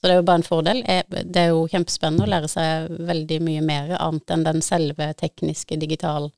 så 0.01 0.09
det 0.09 0.15
er 0.15 0.21
jo 0.21 0.27
bare 0.29 0.41
en 0.43 0.47
fordel. 0.47 0.83
Eh, 0.89 1.05
Det 1.09 1.41
er 1.41 1.53
jo 1.53 1.67
kjempespennende 1.69 2.25
å 2.25 2.31
lære 2.31 2.49
seg 2.49 2.91
veldig 3.09 3.41
mye 3.45 3.63
mer, 3.65 3.95
annet 4.01 4.31
enn 4.31 4.45
den 4.45 4.63
selve 4.63 5.13
tekniske, 5.21 5.79
digital 5.81 6.31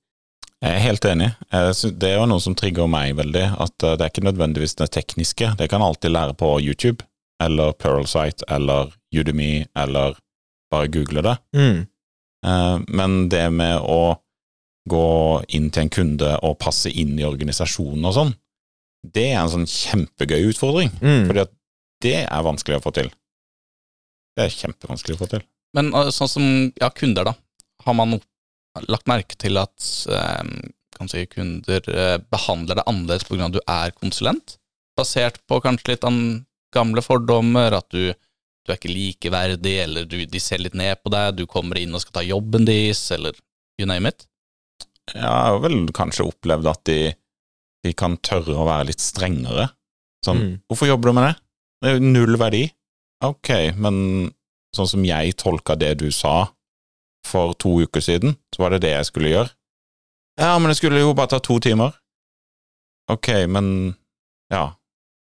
Jeg 0.62 0.72
er 0.72 0.84
helt 0.86 1.04
enig. 1.04 1.30
Det 1.50 2.08
er 2.08 2.14
jo 2.16 2.26
noe 2.26 2.40
som 2.40 2.54
trigger 2.56 2.86
meg 2.88 3.16
veldig, 3.18 3.44
at 3.60 3.82
eh, 3.82 3.96
det 3.96 4.06
er 4.06 4.10
ikke 4.10 4.26
nødvendigvis 4.26 4.74
det 4.80 4.90
tekniske. 4.96 5.52
Det 5.58 5.68
kan 5.68 5.82
alltid 5.82 6.10
lære 6.10 6.34
på 6.34 6.56
YouTube, 6.60 7.04
eller 7.42 7.72
Pluralsight, 7.72 8.42
eller 8.48 8.94
Udemy, 9.14 9.66
eller 9.76 10.16
bare 10.72 10.88
google 10.88 11.22
det. 11.22 11.36
Mm. 11.54 11.86
Eh, 12.46 12.78
Men 12.88 13.28
det 13.32 13.44
med 13.52 13.80
å 13.82 14.16
gå 14.86 15.06
inn 15.48 15.70
til 15.74 15.86
en 15.86 15.90
kunde 15.90 16.32
og 16.46 16.58
passe 16.62 16.90
inn 16.90 17.16
i 17.18 17.26
organisasjonen 17.26 18.06
og 18.06 18.14
sånn, 18.14 18.34
det 19.02 19.28
er 19.32 19.40
en 19.40 19.52
sånn 19.52 19.68
kjempegøy 19.70 20.52
utfordring. 20.52 20.92
Mm. 21.02 21.26
Fordi 21.28 21.42
at 21.42 21.52
det 22.04 22.18
er 22.22 22.46
vanskelig 22.46 22.78
å 22.78 22.84
få 22.84 22.92
til. 22.94 23.10
Det 24.36 24.46
er 24.46 24.54
kjempevanskelig 24.54 25.16
å 25.16 25.20
få 25.24 25.30
til. 25.32 25.44
Men 25.76 25.92
eh, 25.94 26.12
sånn 26.14 26.30
som 26.30 26.48
ja, 26.80 26.90
kunder, 26.94 27.32
da. 27.32 27.34
Har 27.86 27.96
man 27.98 28.18
lagt 28.90 29.08
merke 29.08 29.38
til 29.40 29.58
at 29.60 29.86
eh, 30.12 30.42
kan 30.96 31.10
si, 31.12 31.24
kunder 31.30 31.84
eh, 31.92 32.16
behandler 32.32 32.78
deg 32.78 32.88
annerledes 32.88 33.26
pga. 33.28 33.48
at 33.48 33.56
du 33.56 33.62
er 33.62 33.94
konsulent? 33.96 34.56
Basert 34.96 35.42
på 35.48 35.60
kanskje 35.64 35.94
litt 35.94 36.06
an 36.08 36.20
gamle 36.74 37.02
fordommer, 37.04 37.74
at 37.76 37.88
du, 37.92 38.12
du 38.66 38.72
er 38.74 38.78
ikke 38.80 38.92
likeverdig, 38.92 39.74
eller 39.84 40.04
du, 40.10 40.16
de 40.26 40.40
ser 40.42 40.58
litt 40.62 40.74
ned 40.78 40.98
på 41.02 41.10
deg, 41.14 41.36
du 41.38 41.44
kommer 41.46 41.78
inn 41.80 41.94
og 41.94 42.02
skal 42.02 42.18
ta 42.20 42.24
jobben 42.26 42.66
deres, 42.68 43.04
eller 43.14 43.36
you 43.80 43.86
name 43.88 44.08
it. 44.10 44.26
Jeg 45.14 45.22
har 45.22 45.60
vel 45.62 45.86
kanskje 45.94 46.26
opplevd 46.26 46.66
at 46.70 46.82
de, 46.88 46.98
de 47.86 47.92
kan 47.94 48.16
tørre 48.26 48.56
å 48.58 48.66
være 48.66 48.88
litt 48.90 49.02
strengere. 49.04 49.68
Sånn, 50.26 50.40
Mm. 50.42 50.54
hvorfor 50.66 50.88
jobber 50.90 51.12
du 51.12 51.14
med 51.14 51.28
det? 51.28 51.34
Det 51.82 51.88
er 51.90 51.94
jo 52.00 52.08
null 52.12 52.36
verdi. 52.40 52.64
Ok, 53.22 53.50
men 53.76 54.32
sånn 54.74 54.88
som 54.90 55.04
jeg 55.06 55.36
tolka 55.38 55.76
det 55.78 55.98
du 56.02 56.10
sa 56.10 56.48
for 57.24 57.54
to 57.54 57.76
uker 57.86 58.00
siden, 58.02 58.36
så 58.54 58.58
var 58.64 58.70
det 58.74 58.80
det 58.82 58.90
jeg 58.96 59.06
skulle 59.08 59.30
gjøre. 59.30 59.50
Ja, 60.38 60.58
men 60.58 60.68
det 60.72 60.76
skulle 60.80 61.00
jo 61.00 61.14
bare 61.14 61.30
ta 61.32 61.38
to 61.38 61.58
timer. 61.60 61.94
Ok, 63.08 63.28
men 63.48 63.94
ja. 64.50 64.72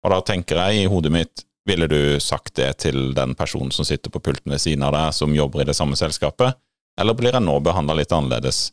Og 0.05 0.12
da 0.13 0.22
tenker 0.22 0.55
jeg 0.62 0.86
i 0.86 0.89
hodet 0.91 1.12
mitt, 1.12 1.43
ville 1.67 1.88
du 1.91 2.19
sagt 2.24 2.55
det 2.55 2.69
til 2.86 3.12
den 3.17 3.36
personen 3.36 3.74
som 3.75 3.86
sitter 3.88 4.12
på 4.13 4.21
pulten 4.24 4.53
ved 4.53 4.63
siden 4.63 4.86
av 4.88 4.95
deg, 4.95 5.13
som 5.15 5.36
jobber 5.36 5.63
i 5.63 5.67
det 5.67 5.75
samme 5.77 5.97
selskapet, 6.00 6.55
eller 6.97 7.17
blir 7.17 7.36
jeg 7.36 7.43
nå 7.43 7.57
behandla 7.62 7.97
litt 8.00 8.13
annerledes? 8.15 8.71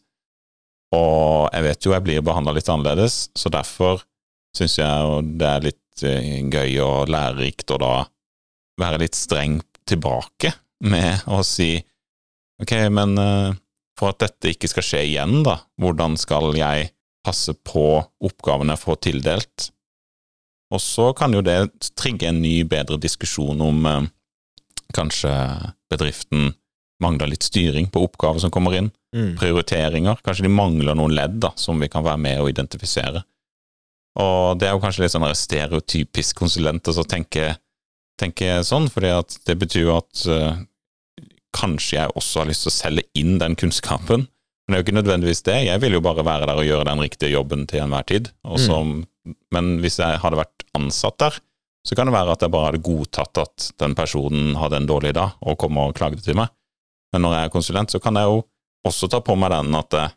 Og 0.95 1.51
jeg 1.51 1.67
vet 1.67 1.87
jo 1.87 1.95
jeg 1.95 2.05
blir 2.07 2.25
behandla 2.25 2.55
litt 2.55 2.71
annerledes, 2.71 3.29
så 3.35 3.51
derfor 3.53 4.05
syns 4.55 4.79
jeg 4.79 5.25
det 5.41 5.49
er 5.51 5.67
litt 5.67 6.05
eh, 6.07 6.39
gøy 6.47 6.79
og 6.85 7.11
lærerikt 7.11 7.75
å 7.75 7.81
da 7.83 7.95
være 8.81 9.03
litt 9.03 9.19
streng 9.19 9.59
tilbake 9.87 10.55
med 10.87 11.27
å 11.31 11.43
si 11.47 11.77
ok, 12.63 12.75
men 12.95 13.19
eh, 13.19 13.51
for 13.99 14.15
at 14.15 14.23
dette 14.25 14.55
ikke 14.55 14.71
skal 14.71 14.87
skje 14.87 15.03
igjen, 15.11 15.43
da, 15.47 15.59
hvordan 15.81 16.17
skal 16.19 16.55
jeg 16.59 16.91
passe 17.25 17.55
på 17.67 17.87
oppgavene 18.25 18.75
jeg 18.75 18.85
får 18.85 19.01
tildelt? 19.09 19.69
Og 20.75 20.83
så 20.83 21.13
kan 21.17 21.33
jo 21.37 21.41
det 21.47 21.59
trigge 21.95 22.29
en 22.33 22.41
ny, 22.43 22.65
bedre 22.67 22.99
diskusjon 23.01 23.61
om 23.63 23.87
eh, 23.87 24.07
kanskje 24.97 25.31
bedriften 25.93 26.53
mangler 27.03 27.31
litt 27.31 27.43
styring 27.47 27.89
på 27.93 28.03
oppgaver 28.07 28.43
som 28.45 28.53
kommer 28.55 28.77
inn 28.79 28.93
Mm. 29.15 29.37
prioriteringer. 29.39 30.19
Kanskje 30.27 30.43
de 30.43 30.51
mangler 30.51 30.97
noen 30.99 31.13
ledd 31.15 31.37
da, 31.39 31.53
som 31.55 31.79
vi 31.79 31.87
kan 31.87 32.03
være 32.03 32.19
med 32.19 32.41
å 32.43 32.49
identifisere. 32.51 33.21
Og 34.19 34.59
det 34.59 34.67
er 34.67 34.73
jo 34.75 34.81
kanskje 34.83 35.05
litt 35.05 35.13
sånn 35.15 35.27
stereotypisk 35.39 36.35
konsulent 36.41 36.83
å 36.83 36.91
altså, 36.91 37.05
tenke, 37.07 37.53
tenke 38.19 38.57
sånn, 38.67 38.89
fordi 38.91 39.13
at 39.15 39.37
det 39.47 39.55
betyr 39.61 39.85
jo 39.87 39.95
at 40.01 40.25
eh, 40.27 40.57
kanskje 41.55 42.01
jeg 42.01 42.11
også 42.19 42.43
har 42.43 42.51
lyst 42.51 42.67
til 42.67 42.73
å 42.73 42.75
selge 42.75 43.07
inn 43.23 43.39
den 43.39 43.55
kunnskapen. 43.55 44.27
Men 44.27 44.73
det 44.73 44.75
er 44.75 44.83
jo 44.83 44.87
ikke 44.89 44.99
nødvendigvis 44.99 45.45
det. 45.47 45.57
Jeg 45.69 45.81
vil 45.87 45.93
jo 45.99 46.03
bare 46.09 46.27
være 46.27 46.51
der 46.51 46.59
og 46.65 46.67
gjøre 46.67 46.89
den 46.91 47.05
riktige 47.07 47.31
jobben 47.37 47.67
til 47.71 47.85
enhver 47.85 48.07
tid. 48.11 48.33
Og 48.45 48.59
så- 48.59 49.05
Men 49.55 49.79
hvis 49.83 49.99
jeg 50.03 50.21
hadde 50.21 50.41
vært 50.41 50.65
ansatt 50.77 51.19
der, 51.23 51.39
så 51.85 51.97
kan 51.97 52.09
det 52.09 52.17
være 52.17 52.35
at 52.35 52.45
jeg 52.45 52.53
bare 52.53 52.71
hadde 52.71 52.85
godtatt 52.85 53.41
at 53.43 53.71
den 53.81 53.95
personen 53.97 54.55
hadde 54.57 54.81
en 54.81 54.89
dårlig 54.89 55.13
dag 55.17 55.37
og 55.45 55.59
kom 55.61 55.81
og 55.81 55.95
klagde 55.97 56.23
til 56.25 56.37
meg. 56.39 56.53
Men 57.13 57.27
når 57.27 57.37
jeg 57.37 57.49
er 57.49 57.55
konsulent, 57.55 57.93
så 57.93 58.01
kan 58.03 58.17
jeg 58.19 58.31
jo 58.31 58.41
også 58.89 59.09
ta 59.13 59.21
på 59.25 59.37
meg 59.39 59.53
den 59.53 59.77
at 59.77 59.97
eh, 60.01 60.15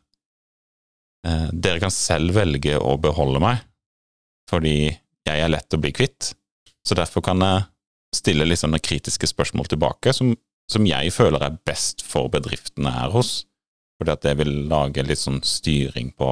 dere 1.52 1.84
kan 1.84 1.94
selv 1.94 2.36
velge 2.40 2.80
å 2.80 2.96
beholde 3.02 3.42
meg, 3.44 3.62
fordi 4.50 4.78
jeg 4.88 5.44
er 5.44 5.52
lett 5.52 5.76
å 5.76 5.82
bli 5.82 5.92
kvitt. 5.96 6.32
Så 6.88 6.96
derfor 6.96 7.24
kan 7.26 7.44
jeg 7.44 7.68
stille 8.16 8.48
litt 8.48 8.64
sånne 8.64 8.80
kritiske 8.80 9.28
spørsmål 9.28 9.68
tilbake, 9.72 10.16
som, 10.16 10.32
som 10.72 10.88
jeg 10.88 11.12
føler 11.16 11.44
er 11.44 11.60
best 11.68 12.04
for 12.06 12.32
bedriftene 12.32 12.96
her 12.96 13.12
hos. 13.16 13.42
Fordi 14.00 14.14
at 14.14 14.24
det 14.24 14.38
vil 14.40 14.54
lage 14.72 15.04
litt 15.04 15.20
sånn 15.20 15.42
styring 15.46 16.14
på 16.16 16.32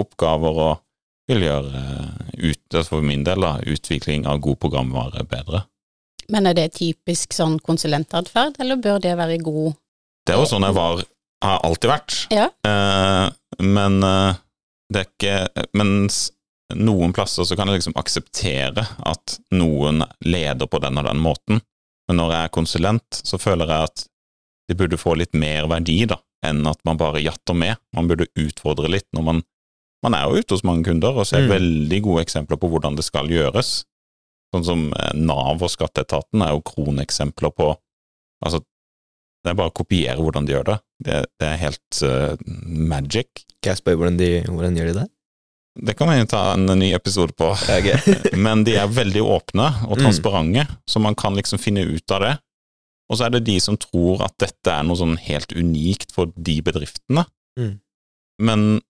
oppgaver 0.00 0.62
og 0.64 0.84
vil 1.30 1.46
gjøre 1.46 1.80
eh, 1.80 2.50
ut, 2.50 2.62
altså 2.74 2.96
for 2.96 3.06
min 3.06 3.24
del 3.26 3.44
da, 3.44 3.56
utvikling 3.68 4.26
av 4.28 4.42
god 4.44 4.60
programvare 4.62 5.24
bedre. 5.28 5.64
Men 6.30 6.46
er 6.46 6.56
det 6.58 6.72
typisk 6.78 7.34
sånn 7.34 7.58
konsulentatferd, 7.64 8.60
eller 8.62 8.78
bør 8.82 9.00
det 9.02 9.16
være 9.18 9.40
god 9.42 9.72
Det 10.26 10.34
er 10.34 10.42
jo 10.42 10.50
sånn 10.50 10.66
jeg 10.68 10.76
var, 10.76 11.02
har 11.42 11.64
alltid 11.66 11.90
vært. 11.90 12.18
Ja. 12.34 12.50
Eh, 12.66 13.64
men 13.66 13.98
eh, 14.06 14.38
det 14.90 15.02
er 15.02 15.08
ikke 15.10 15.66
Mens 15.78 16.28
noen 16.70 17.10
plasser 17.14 17.46
så 17.46 17.56
kan 17.58 17.66
jeg 17.66 17.80
liksom 17.80 17.96
akseptere 17.98 18.84
at 19.10 19.40
noen 19.50 20.04
leder 20.22 20.68
på 20.70 20.78
den 20.82 21.00
og 21.00 21.08
den 21.08 21.22
måten, 21.22 21.62
men 22.06 22.18
når 22.18 22.34
jeg 22.34 22.46
er 22.46 22.52
konsulent, 22.54 23.20
så 23.26 23.38
føler 23.42 23.70
jeg 23.70 23.88
at 23.90 24.04
de 24.70 24.76
burde 24.78 24.98
få 25.00 25.16
litt 25.18 25.34
mer 25.34 25.66
verdi, 25.70 26.04
da, 26.06 26.20
enn 26.46 26.62
at 26.70 26.78
man 26.86 26.98
bare 27.00 27.22
jatter 27.24 27.58
med. 27.58 27.78
Man 27.96 28.06
burde 28.06 28.28
utfordre 28.38 28.90
litt 28.90 29.08
når 29.16 29.26
man 29.26 29.42
Man 30.02 30.14
er 30.16 30.24
jo 30.30 30.40
ute 30.40 30.54
hos 30.56 30.64
mange 30.64 30.84
kunder 30.88 31.12
og 31.20 31.26
ser 31.28 31.42
Mm. 31.44 31.50
veldig 31.52 32.02
gode 32.02 32.22
eksempler 32.24 32.56
på 32.56 32.68
hvordan 32.72 32.96
det 32.96 33.04
skal 33.04 33.28
gjøres. 33.28 33.84
Sånn 34.54 34.64
som 34.64 34.86
eh, 34.96 35.12
Nav 35.14 35.60
og 35.62 35.70
Skatteetaten 35.70 36.42
er 36.42 36.54
jo 36.56 36.62
kroneksempler 36.62 37.52
på 37.54 37.76
Altså, 38.42 38.62
det 39.44 39.50
er 39.50 39.56
bare 39.58 39.68
å 39.68 39.74
kopiere 39.76 40.16
hvordan 40.16 40.46
de 40.48 40.54
gjør 40.54 40.64
det. 40.64 40.76
Det, 41.04 41.16
det 41.40 41.46
er 41.50 41.58
helt 41.60 41.98
uh, 42.08 42.36
magic. 42.64 43.42
Kan 43.60 43.74
jeg 43.74 43.80
spørre 43.82 43.98
hvordan 44.00 44.16
de, 44.16 44.28
hvordan 44.48 44.76
gjør 44.78 44.88
de 44.88 44.94
det? 45.02 45.04
Det 45.90 45.94
kan 45.98 46.08
vi 46.08 46.24
ta 46.26 46.40
en 46.54 46.64
ny 46.80 46.88
episode 46.96 47.36
på. 47.36 47.50
Okay. 47.52 48.16
Men 48.46 48.64
de 48.64 48.78
er 48.80 48.88
veldig 48.88 49.20
åpne 49.20 49.68
og 49.90 50.00
Mm. 50.00 50.66
så 50.88 51.00
man 51.04 51.14
kan 51.14 51.36
liksom 51.36 51.60
finne 51.60 51.84
ut 51.84 52.10
av 52.16 52.20
det. 52.24 52.32
Og 53.10 53.18
så 53.18 53.26
er 53.26 53.30
det 53.36 53.44
de 53.44 53.58
som 53.60 53.76
tror 53.76 54.24
at 54.24 54.38
dette 54.38 54.72
er 54.72 54.82
noe 54.88 54.96
sånn 54.96 55.18
helt 55.18 55.52
unikt 55.52 56.12
for 56.16 56.32
de 56.36 56.62
bedriftene. 56.62 57.26
Mm. 57.58 57.80
Men 58.40 58.80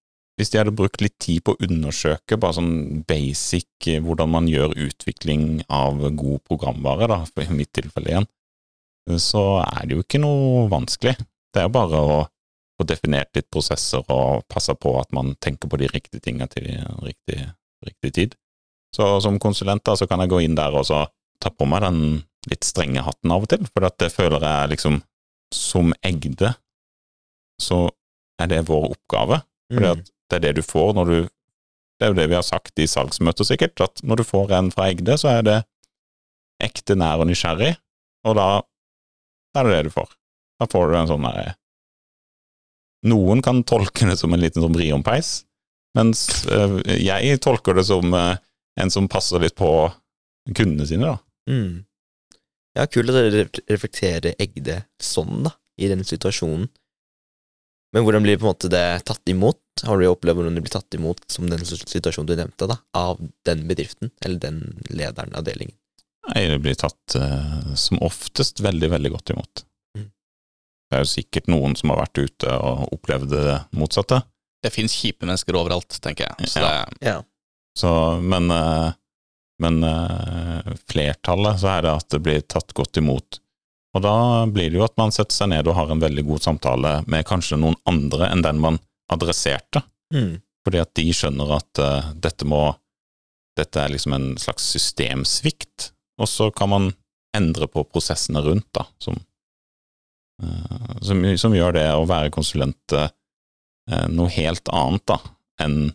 hvis 0.40 0.50
de 0.52 0.60
hadde 0.60 0.72
brukt 0.72 1.02
litt 1.04 1.18
tid 1.20 1.42
på 1.44 1.52
å 1.52 1.66
undersøke 1.66 2.38
bare 2.40 2.56
sånn 2.56 3.02
basic 3.08 3.88
eh, 3.92 4.00
hvordan 4.00 4.32
man 4.32 4.48
gjør 4.48 4.72
utvikling 4.88 5.62
av 5.68 6.00
god 6.16 6.40
programvare, 6.48 7.08
da, 7.12 7.18
for 7.28 7.44
i 7.44 7.56
mitt 7.58 7.72
tilfelle 7.76 8.14
igjen, 8.14 8.28
så 9.20 9.60
er 9.62 9.88
det 9.88 9.96
jo 9.98 10.04
ikke 10.04 10.20
noe 10.22 10.66
vanskelig. 10.72 11.16
Det 11.50 11.60
er 11.60 11.66
jo 11.68 11.74
bare 11.74 12.00
å 12.00 12.18
få 12.80 12.86
definert 12.88 13.34
litt 13.36 13.50
prosesser 13.52 14.04
og 14.08 14.46
passe 14.48 14.72
på 14.80 14.94
at 15.00 15.10
man 15.16 15.34
tenker 15.44 15.68
på 15.68 15.80
de 15.80 15.90
riktige 15.90 16.22
tingene 16.24 16.48
til 16.52 16.70
riktig, 17.04 17.42
riktig 17.84 18.12
tid. 18.16 18.36
Så 18.96 19.12
som 19.22 19.38
konsulent 19.42 19.84
da, 19.86 19.96
så 19.98 20.08
kan 20.08 20.22
jeg 20.22 20.32
gå 20.32 20.40
inn 20.44 20.56
der 20.58 20.74
og 20.74 20.86
så 20.88 21.04
ta 21.40 21.52
på 21.52 21.68
meg 21.68 21.84
den 21.84 22.00
litt 22.48 22.64
strenge 22.64 23.04
hatten 23.04 23.34
av 23.34 23.44
og 23.44 23.52
til, 23.52 23.66
for 23.68 23.84
det 24.00 24.08
føler 24.14 24.40
jeg 24.46 24.74
liksom 24.76 25.02
Som 25.52 25.90
Egde 26.06 26.54
så 27.60 27.90
er 28.40 28.46
det 28.48 28.60
vår 28.68 28.92
oppgave, 28.94 29.40
fordi 29.68 29.88
Mm. 29.90 29.98
at 29.98 30.10
det 30.30 30.38
er 30.38 30.46
det 30.48 30.60
du 30.60 30.64
får 30.66 30.94
når 30.96 31.12
du 31.12 31.18
Det 32.00 32.06
er 32.06 32.12
jo 32.14 32.16
det 32.16 32.30
vi 32.30 32.36
har 32.38 32.44
sagt 32.46 32.80
i 32.80 32.86
salgsmøter, 32.88 33.44
sikkert, 33.44 33.76
at 33.84 34.00
når 34.00 34.22
du 34.22 34.24
får 34.24 34.54
en 34.56 34.70
fra 34.72 34.86
Egde, 34.88 35.18
så 35.20 35.28
er 35.34 35.42
det 35.44 35.56
ekte 36.64 36.94
nær 36.96 37.20
og 37.20 37.28
nysgjerrig, 37.28 37.74
og 38.24 38.38
da 38.38 38.46
er 39.58 39.68
det 39.68 39.74
det 39.74 39.82
du 39.90 39.92
får. 39.92 40.08
Da 40.56 40.68
får 40.72 40.88
du 40.88 40.96
en 40.96 41.10
sånn 41.10 41.26
derre 41.28 41.50
Noen 43.10 43.40
kan 43.44 43.60
tolke 43.68 44.08
det 44.08 44.16
som 44.20 44.32
en 44.32 44.40
liten 44.40 44.64
sånn 44.64 44.76
vriompeis, 44.76 45.42
mens 45.96 46.46
øh, 46.52 46.80
jeg 47.00 47.38
tolker 47.44 47.76
det 47.76 47.86
som 47.88 48.12
øh, 48.16 48.40
en 48.80 48.92
som 48.92 49.08
passer 49.08 49.40
litt 49.40 49.56
på 49.56 49.70
kundene 50.56 50.88
sine, 50.88 51.14
da. 51.14 51.16
Mm. 51.52 51.84
Ja, 52.76 52.86
kult 52.86 53.10
at 53.10 53.32
dere 53.32 53.46
reflekterer 53.72 54.36
Egde 54.40 54.82
sånn, 55.02 55.46
da, 55.48 55.54
i 55.80 55.88
den 55.90 56.04
situasjonen. 56.06 56.68
Men 57.96 58.04
hvordan 58.06 58.22
blir 58.22 58.38
på 58.38 58.46
en 58.46 58.52
måte 58.52 58.70
det 58.70 58.84
tatt 59.08 59.32
imot? 59.32 59.62
Har 59.86 59.98
du 60.00 60.06
opplevd 60.10 60.40
hvordan 60.40 60.56
det 60.58 60.62
blir 60.66 60.74
tatt 60.74 60.96
imot 60.98 61.22
som 61.30 61.48
den 61.50 61.62
situasjonen 61.64 62.28
du 62.28 62.34
nevnte, 62.38 62.68
da, 62.70 62.76
av 62.96 63.20
den 63.48 63.64
bedriften, 63.68 64.12
eller 64.24 64.40
den 64.42 64.60
lederen, 64.90 65.34
avdelingen? 65.38 65.76
Nei, 66.30 66.44
det 66.50 66.60
blir 66.62 66.76
tatt 66.78 67.16
eh, 67.16 67.74
som 67.80 68.00
oftest 68.04 68.60
veldig, 68.62 68.90
veldig 68.92 69.12
godt 69.14 69.32
imot. 69.34 69.64
Mm. 69.98 70.06
Det 70.10 70.98
er 70.98 71.04
jo 71.04 71.10
sikkert 71.14 71.48
noen 71.50 71.74
som 71.78 71.94
har 71.94 72.02
vært 72.04 72.20
ute 72.20 72.54
og 72.60 72.92
opplevd 72.98 73.32
det 73.32 73.58
motsatte. 73.78 74.20
Det 74.60 74.72
fins 74.74 74.94
kjipe 75.00 75.24
mennesker 75.24 75.56
overalt, 75.56 75.96
tenker 76.04 76.28
jeg. 76.28 76.50
Så 76.52 76.60
Ja. 76.60 76.70
det, 76.70 77.06
Ja. 77.08 77.18
Så, 77.78 77.90
men 78.20 78.50
øh, 78.50 78.90
men 79.60 79.84
øh, 79.84 80.74
flertallet 80.88 81.60
så 81.60 81.74
er 81.74 81.84
det 81.84 81.92
at 81.92 82.08
det 82.14 82.22
blir 82.24 82.40
tatt 82.48 82.72
godt 82.76 82.96
imot. 82.96 83.40
Og 83.96 84.04
da 84.04 84.14
blir 84.48 84.70
det 84.70 84.78
jo 84.78 84.86
at 84.86 84.96
man 85.00 85.12
setter 85.12 85.36
seg 85.36 85.50
ned 85.52 85.68
og 85.68 85.76
har 85.76 85.90
en 85.92 86.00
veldig 86.00 86.24
god 86.28 86.44
samtale 86.46 86.92
med 87.10 87.26
kanskje 87.28 87.58
noen 87.60 87.76
andre 87.90 88.30
enn 88.30 88.44
den 88.46 88.60
man 88.62 88.78
adresserte, 89.14 89.84
Mm. 90.10 90.40
fordi 90.66 90.78
at 90.82 90.90
de 90.98 91.04
skjønner 91.14 91.52
at 91.54 91.78
uh, 91.78 92.08
dette 92.18 92.46
må 92.48 92.74
Dette 93.58 93.78
er 93.82 93.90
liksom 93.92 94.14
en 94.14 94.26
slags 94.38 94.64
systemsvikt, 94.72 95.90
og 96.22 96.28
så 96.30 96.46
kan 96.54 96.70
man 96.70 96.84
endre 97.36 97.66
på 97.68 97.82
prosessene 97.84 98.40
rundt, 98.40 98.68
da, 98.72 98.84
som, 99.02 99.18
uh, 100.42 100.96
som, 101.02 101.22
som 101.36 101.54
gjør 101.54 101.74
det 101.76 101.84
å 101.92 102.06
være 102.08 102.30
konsulent 102.32 102.94
uh, 102.94 103.10
noe 104.08 104.30
helt 104.32 104.70
annet 104.72 105.04
da, 105.10 105.18
enn 105.60 105.90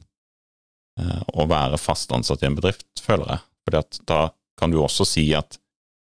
å 1.35 1.43
være 1.51 1.79
fast 1.79 2.11
ansatt 2.15 2.43
i 2.43 2.47
en 2.47 2.55
bedrift, 2.55 2.85
føler 3.03 3.33
jeg. 3.33 3.41
Fordi 3.65 3.79
at 3.81 3.97
da 4.07 4.19
kan 4.59 4.71
du 4.71 4.77
også 4.79 5.07
si 5.07 5.25
at 5.35 5.57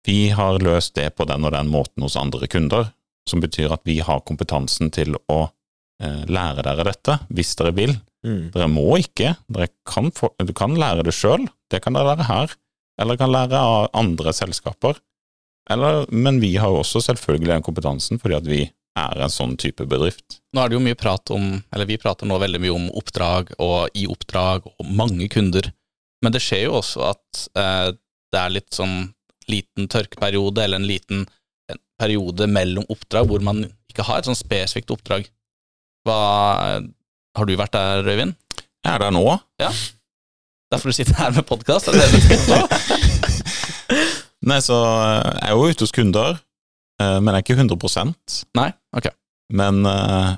vi 0.06 0.30
har 0.34 0.58
løst 0.62 0.96
det 0.96 1.10
på 1.14 1.26
den 1.28 1.44
og 1.46 1.52
den 1.54 1.70
måten 1.70 2.02
hos 2.02 2.16
andre 2.18 2.48
kunder, 2.50 2.90
som 3.28 3.42
betyr 3.42 3.74
at 3.74 3.84
vi 3.86 4.00
har 4.02 4.24
kompetansen 4.26 4.90
til 4.94 5.14
å 5.30 5.44
lære 6.00 6.64
dere 6.64 6.86
dette, 6.88 7.18
hvis 7.28 7.52
dere 7.58 7.74
vil. 7.76 7.94
Mm. 8.26 8.50
Dere 8.54 8.68
må 8.72 8.88
ikke, 9.00 9.34
dere 9.52 9.70
kan 9.88 10.10
få, 10.16 10.32
du 10.40 10.52
kan 10.56 10.76
lære 10.78 11.04
det 11.06 11.14
sjøl, 11.16 11.46
det 11.72 11.82
kan 11.84 11.96
dere 11.96 12.14
lære 12.14 12.28
her, 12.28 12.56
eller 13.00 13.20
kan 13.20 13.32
lære 13.32 13.60
av 13.60 13.88
andre 13.96 14.34
selskaper. 14.36 15.00
Eller, 15.70 16.04
men 16.10 16.40
vi 16.42 16.54
har 16.58 16.72
jo 16.72 16.80
også 16.82 17.02
selvfølgelig 17.04 17.52
den 17.52 17.64
kompetansen, 17.66 18.20
fordi 18.20 18.36
at 18.38 18.48
vi 18.48 18.62
er 18.98 19.22
en 19.22 19.32
sånn 19.32 19.56
type 19.60 19.86
bedrift. 19.88 20.40
Nå 20.54 20.62
er 20.62 20.70
det 20.70 20.76
jo 20.76 20.84
mye 20.84 20.98
prat 20.98 21.32
om, 21.34 21.52
eller 21.70 21.88
vi 21.88 22.00
prater 22.00 22.28
nå 22.28 22.38
veldig 22.42 22.60
mye 22.62 22.74
om 22.74 22.88
oppdrag 22.98 23.52
og 23.62 23.94
i 23.96 24.06
oppdrag 24.10 24.66
og 24.72 24.88
mange 24.88 25.28
kunder, 25.32 25.70
men 26.24 26.34
det 26.34 26.42
skjer 26.44 26.66
jo 26.66 26.78
også 26.80 27.04
at 27.12 27.44
eh, 27.56 27.90
det 28.30 28.40
er 28.40 28.56
litt 28.56 28.74
sånn 28.76 29.12
liten 29.50 29.88
tørkeperiode 29.90 30.62
eller 30.62 30.80
en 30.80 30.88
liten 30.88 31.24
en 31.70 31.78
periode 31.98 32.46
mellom 32.50 32.86
oppdrag 32.92 33.30
hvor 33.30 33.42
man 33.44 33.64
ikke 33.90 34.04
har 34.06 34.20
et 34.20 34.28
sånn 34.28 34.38
spesifikt 34.38 34.92
oppdrag. 34.94 35.28
Hva, 36.06 36.18
har 37.36 37.48
du 37.48 37.54
vært 37.60 37.74
der, 37.76 38.06
Øyvind? 38.08 38.34
Jeg 38.84 38.94
er 38.94 39.02
der 39.02 39.12
nå. 39.12 39.24
Derfor 40.72 40.92
du 40.92 40.96
sitter 40.96 41.18
her 41.18 41.32
med 41.36 41.44
podkast? 41.48 41.90
Er? 41.90 41.94
Nei, 44.50 44.56
så 44.64 44.76
eh, 44.80 45.32
jeg 45.42 45.50
er 45.50 45.56
jo 45.58 45.66
ute 45.68 45.84
hos 45.84 45.92
kunder, 45.92 46.38
eh, 47.02 47.18
men 47.20 47.34
jeg 47.34 47.42
er 47.42 47.44
ikke 47.44 47.58
100% 47.60 48.38
Nei? 48.56 48.70
Ok. 48.96 49.10
Men 49.52 49.82
eh, 49.84 50.30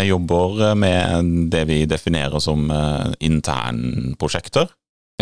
jeg 0.00 0.08
jobber 0.14 0.62
med 0.78 1.50
det 1.52 1.64
vi 1.68 1.82
definerer 1.90 2.40
som 2.42 2.70
eh, 2.72 3.12
internprosjekter, 3.28 4.72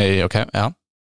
Eh, 0.00 0.22
Ok, 0.24 0.38
ja. 0.56 0.70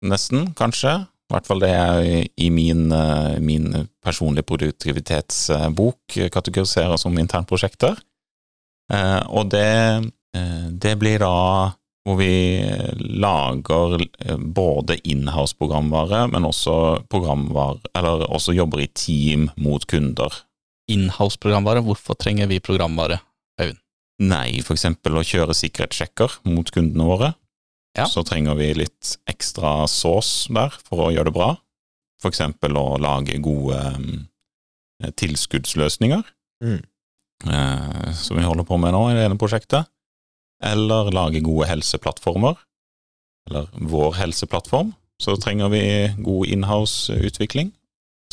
nesten, 0.05 0.51
kanskje. 0.53 0.91
I 1.01 1.33
hvert 1.33 1.47
fall 1.49 1.63
det 1.63 1.71
jeg 1.71 2.27
i 2.37 2.51
min, 2.53 2.91
eh, 2.93 3.39
min 3.41 3.71
personlige 4.05 4.45
produktivitetsbok 4.45 6.13
kategoriserer 6.35 6.93
som 7.01 7.17
internprosjekter. 7.17 7.97
Eh, 8.93 9.23
Og 9.29 9.49
det, 9.49 10.11
eh, 10.35 10.67
det 10.71 10.95
blir 10.99 11.19
da 11.19 11.73
hvor 12.07 12.15
vi 12.21 12.63
lager 13.19 13.97
eh, 14.23 14.37
både 14.37 14.95
inhouse-programvare, 15.03 16.29
men 16.31 16.45
også 16.47 17.03
programvare, 17.11 17.81
eller 17.93 18.23
også 18.31 18.55
jobber 18.55 18.79
i 18.85 18.87
team 18.95 19.49
mot 19.57 19.83
kunder. 19.91 20.31
Inhouse-programvare, 20.89 21.81
hvorfor 21.83 22.15
trenger 22.15 22.47
vi 22.47 22.61
programvare? 22.63 23.19
Øyvind? 23.59 23.81
Nei, 24.23 24.61
for 24.65 24.73
eksempel 24.73 25.19
å 25.19 25.25
kjøre 25.27 25.53
sikkerhetssjekker 25.53 26.39
mot 26.49 26.71
kundene 26.73 27.05
våre. 27.05 27.33
Ja. 27.97 28.05
Så 28.07 28.23
trenger 28.25 28.55
vi 28.57 28.71
litt 28.73 29.17
ekstra 29.29 29.83
sås 29.89 30.47
der 30.53 30.69
for 30.87 31.07
å 31.07 31.11
gjøre 31.11 31.25
det 31.29 31.35
bra. 31.35 31.51
For 32.21 32.31
eksempel 32.31 32.77
å 32.79 32.95
lage 33.01 33.35
gode 33.43 33.77
eh, 35.03 35.11
tilskuddsløsninger, 35.11 36.23
Mm. 36.63 36.79
Eh, 37.45 38.13
som 38.13 38.37
vi 38.37 38.43
holder 38.47 38.63
på 38.67 38.77
med 38.81 38.93
nå 38.95 39.03
i 39.11 39.13
det 39.17 39.25
ene 39.27 39.37
prosjektet. 39.37 39.85
Eller 40.63 41.11
lage 41.13 41.41
gode 41.45 41.67
helseplattformer, 41.69 42.55
eller 43.49 43.67
vår 43.77 44.15
helseplattform. 44.17 44.93
Så 45.21 45.35
trenger 45.41 45.69
vi 45.69 45.81
god 46.21 46.47
inhouse-utvikling. 46.47 47.71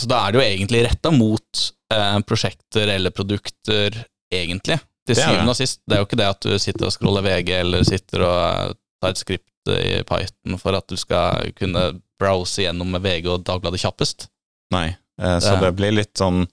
Så 0.01 0.09
da 0.11 0.23
er 0.27 0.33
det 0.35 0.41
jo 0.41 0.47
egentlig 0.49 0.83
retta 0.89 1.11
mot 1.15 1.63
eh, 1.93 2.19
prosjekter 2.27 2.89
eller 2.97 3.11
produkter, 3.15 4.05
egentlig. 4.33 4.81
Til 5.07 5.17
syvende 5.21 5.53
og 5.53 5.57
sist. 5.59 5.83
Det 5.87 5.97
er 5.97 6.01
jo 6.03 6.07
ikke 6.09 6.17
det 6.19 6.29
at 6.33 6.41
du 6.49 6.55
sitter 6.59 6.89
og 6.89 6.93
scroller 6.95 7.25
VG 7.25 7.51
eller 7.61 7.85
sitter 7.85 8.25
og 8.25 8.39
eh, 8.41 8.75
tar 9.05 9.13
et 9.15 9.21
skript 9.21 9.51
i 9.73 10.03
Python 10.09 10.59
for 10.61 10.77
at 10.77 10.89
du 10.93 10.97
skal 11.01 11.53
kunne 11.57 11.87
browse 12.21 12.65
gjennom 12.65 12.97
VG 13.01 13.29
og 13.33 13.45
Dagbladet 13.49 13.81
kjappest. 13.85 14.27
Nei. 14.73 14.89
Eh, 15.21 15.39
så 15.41 15.55
Det- 15.57 15.61
det 15.69 15.75
blir 15.77 15.93
litt 15.93 16.15
sånn 16.19 16.47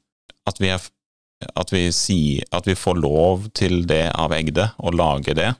at 0.48 0.60
vi, 0.60 0.68
er, 0.70 0.80
at 1.56 1.72
vi 1.74 1.88
sier 1.96 2.46
At 2.52 2.68
vi 2.68 2.76
får 2.78 3.00
lov 3.02 3.50
til 3.58 3.86
det 3.90 4.12
av 4.14 4.34
Egde, 4.36 4.72
å 4.78 4.92
lage 4.94 5.36
det, 5.38 5.54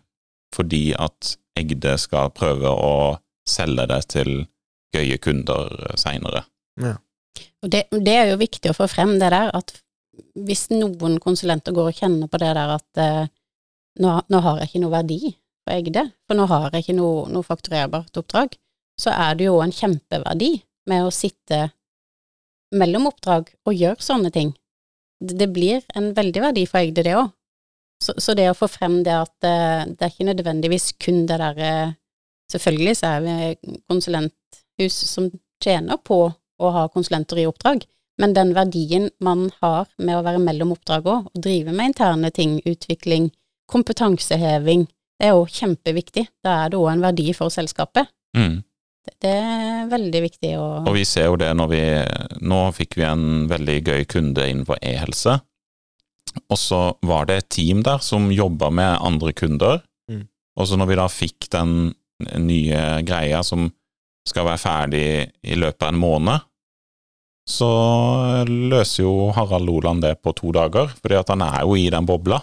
fordi 0.56 0.92
at 0.94 1.36
Egde 1.58 1.98
skal 2.00 2.32
prøve 2.36 2.70
å 2.70 3.18
selge 3.48 3.88
det 3.90 4.02
til 4.14 4.32
gøye 4.96 5.18
kunder 5.24 5.96
seinere. 6.00 6.46
Og 7.64 7.72
det, 7.72 7.86
det 7.92 8.16
er 8.16 8.32
jo 8.32 8.42
viktig 8.42 8.72
å 8.72 8.78
få 8.78 8.88
frem 8.92 9.18
det 9.20 9.32
der, 9.34 9.52
at 9.56 9.74
hvis 10.36 10.68
noen 10.74 11.20
konsulenter 11.24 11.76
går 11.76 11.92
og 11.92 12.00
kjenner 12.02 12.32
på 12.32 12.40
det 12.42 12.52
der 12.58 12.74
at 12.76 13.02
eh, 13.02 13.30
nå, 14.02 14.16
nå 14.28 14.42
har 14.46 14.62
jeg 14.62 14.72
ikke 14.72 14.84
noe 14.84 14.96
verdi 14.96 15.20
på 15.66 15.76
Egde, 15.76 16.06
for 16.28 16.40
nå 16.40 16.48
har 16.52 16.70
jeg 16.72 16.86
ikke 16.86 16.98
noe, 16.98 17.28
noe 17.32 17.46
fakturerbart 17.46 18.18
oppdrag, 18.22 18.58
så 19.00 19.14
er 19.14 19.38
det 19.38 19.48
jo 19.48 19.60
en 19.64 19.74
kjempeverdi 19.74 20.54
med 20.90 21.06
å 21.06 21.14
sitte 21.14 21.70
mellom 22.76 23.10
oppdrag 23.10 23.52
og 23.68 23.78
gjøre 23.78 24.04
sånne 24.04 24.32
ting. 24.34 24.54
Det, 25.22 25.48
blir 25.54 25.84
en 25.96 26.12
veldig 26.18 26.42
verdi 26.48 26.66
for 26.70 26.82
Egde, 26.82 27.06
det 27.06 27.16
òg. 27.18 27.32
Så, 28.02 28.16
så 28.18 28.34
det 28.34 28.48
å 28.50 28.58
få 28.58 28.66
frem 28.72 29.04
det 29.06 29.14
at 29.14 29.34
det, 29.46 29.58
det 30.00 30.06
er 30.06 30.14
ikke 30.14 30.30
nødvendigvis 30.32 30.92
kun 31.02 31.26
det 31.30 31.38
derre 31.42 31.74
Selvfølgelig 32.52 32.98
så 33.00 33.14
er 33.14 33.22
vi 33.24 33.76
konsulenthus 33.88 34.96
som 35.08 35.30
tjener 35.64 35.96
på 36.04 36.18
å 36.36 36.72
ha 36.76 36.82
konsulenter 36.92 37.40
i 37.40 37.46
oppdrag, 37.48 37.86
men 38.20 38.34
den 38.36 38.52
verdien 38.58 39.08
man 39.24 39.46
har 39.62 39.88
med 39.96 40.18
å 40.18 40.24
være 40.26 40.42
mellom 40.44 40.74
oppdrag 40.76 41.08
òg, 41.08 41.30
og 41.32 41.46
drive 41.46 41.72
med 41.72 41.94
interne 41.94 42.32
ting, 42.36 42.58
utvikling, 42.68 43.30
kompetanseheving, 43.72 44.84
det 45.22 45.30
er 45.30 45.38
jo 45.38 45.46
kjempeviktig. 45.48 46.26
Da 46.44 46.64
er 46.64 46.74
det 46.74 46.80
òg 46.82 46.90
en 46.92 47.06
verdi 47.06 47.30
for 47.38 47.54
selskapet. 47.54 48.10
Mm. 48.38 48.62
Det, 49.02 49.32
er 49.32 49.88
veldig 49.90 50.20
viktig 50.28 50.52
å 50.62 50.66
Og 50.86 50.94
vi 50.94 51.04
ser 51.10 51.32
jo 51.32 51.38
det 51.42 51.50
når 51.58 51.70
vi 51.72 51.80
Nå 52.46 52.60
fikk 52.78 53.00
vi 53.00 53.06
en 53.08 53.48
veldig 53.50 53.78
gøy 53.88 54.04
kunde 54.10 54.46
innenfor 54.46 54.78
e-helse, 54.82 55.40
og 56.48 56.58
så 56.62 56.82
var 57.04 57.26
det 57.28 57.38
et 57.42 57.50
team 57.58 57.82
der 57.84 57.98
som 58.06 58.30
jobba 58.32 58.70
med 58.72 59.00
andre 59.02 59.34
kunder, 59.34 59.82
Mm. 60.10 60.26
og 60.58 60.68
så 60.68 60.76
når 60.78 60.88
vi 60.90 60.96
da 60.98 61.08
fikk 61.08 61.46
den 61.54 61.74
nye 62.42 62.80
greia 63.08 63.42
som 63.46 63.68
skal 64.28 64.46
være 64.46 64.60
ferdig 64.62 65.04
i 65.44 65.56
løpet 65.56 65.86
av 65.86 65.94
en 65.94 66.00
måned, 66.02 66.42
så 67.48 67.70
løser 68.48 69.04
jo 69.06 69.32
Harald 69.36 69.66
Loland 69.70 70.04
det 70.06 70.16
på 70.22 70.34
to 70.38 70.52
dager, 70.56 70.92
fordi 71.02 71.18
at 71.20 71.32
han 71.34 71.42
er 71.46 71.62
jo 71.66 71.78
i 71.80 71.88
den 71.94 72.06
bobla. 72.10 72.42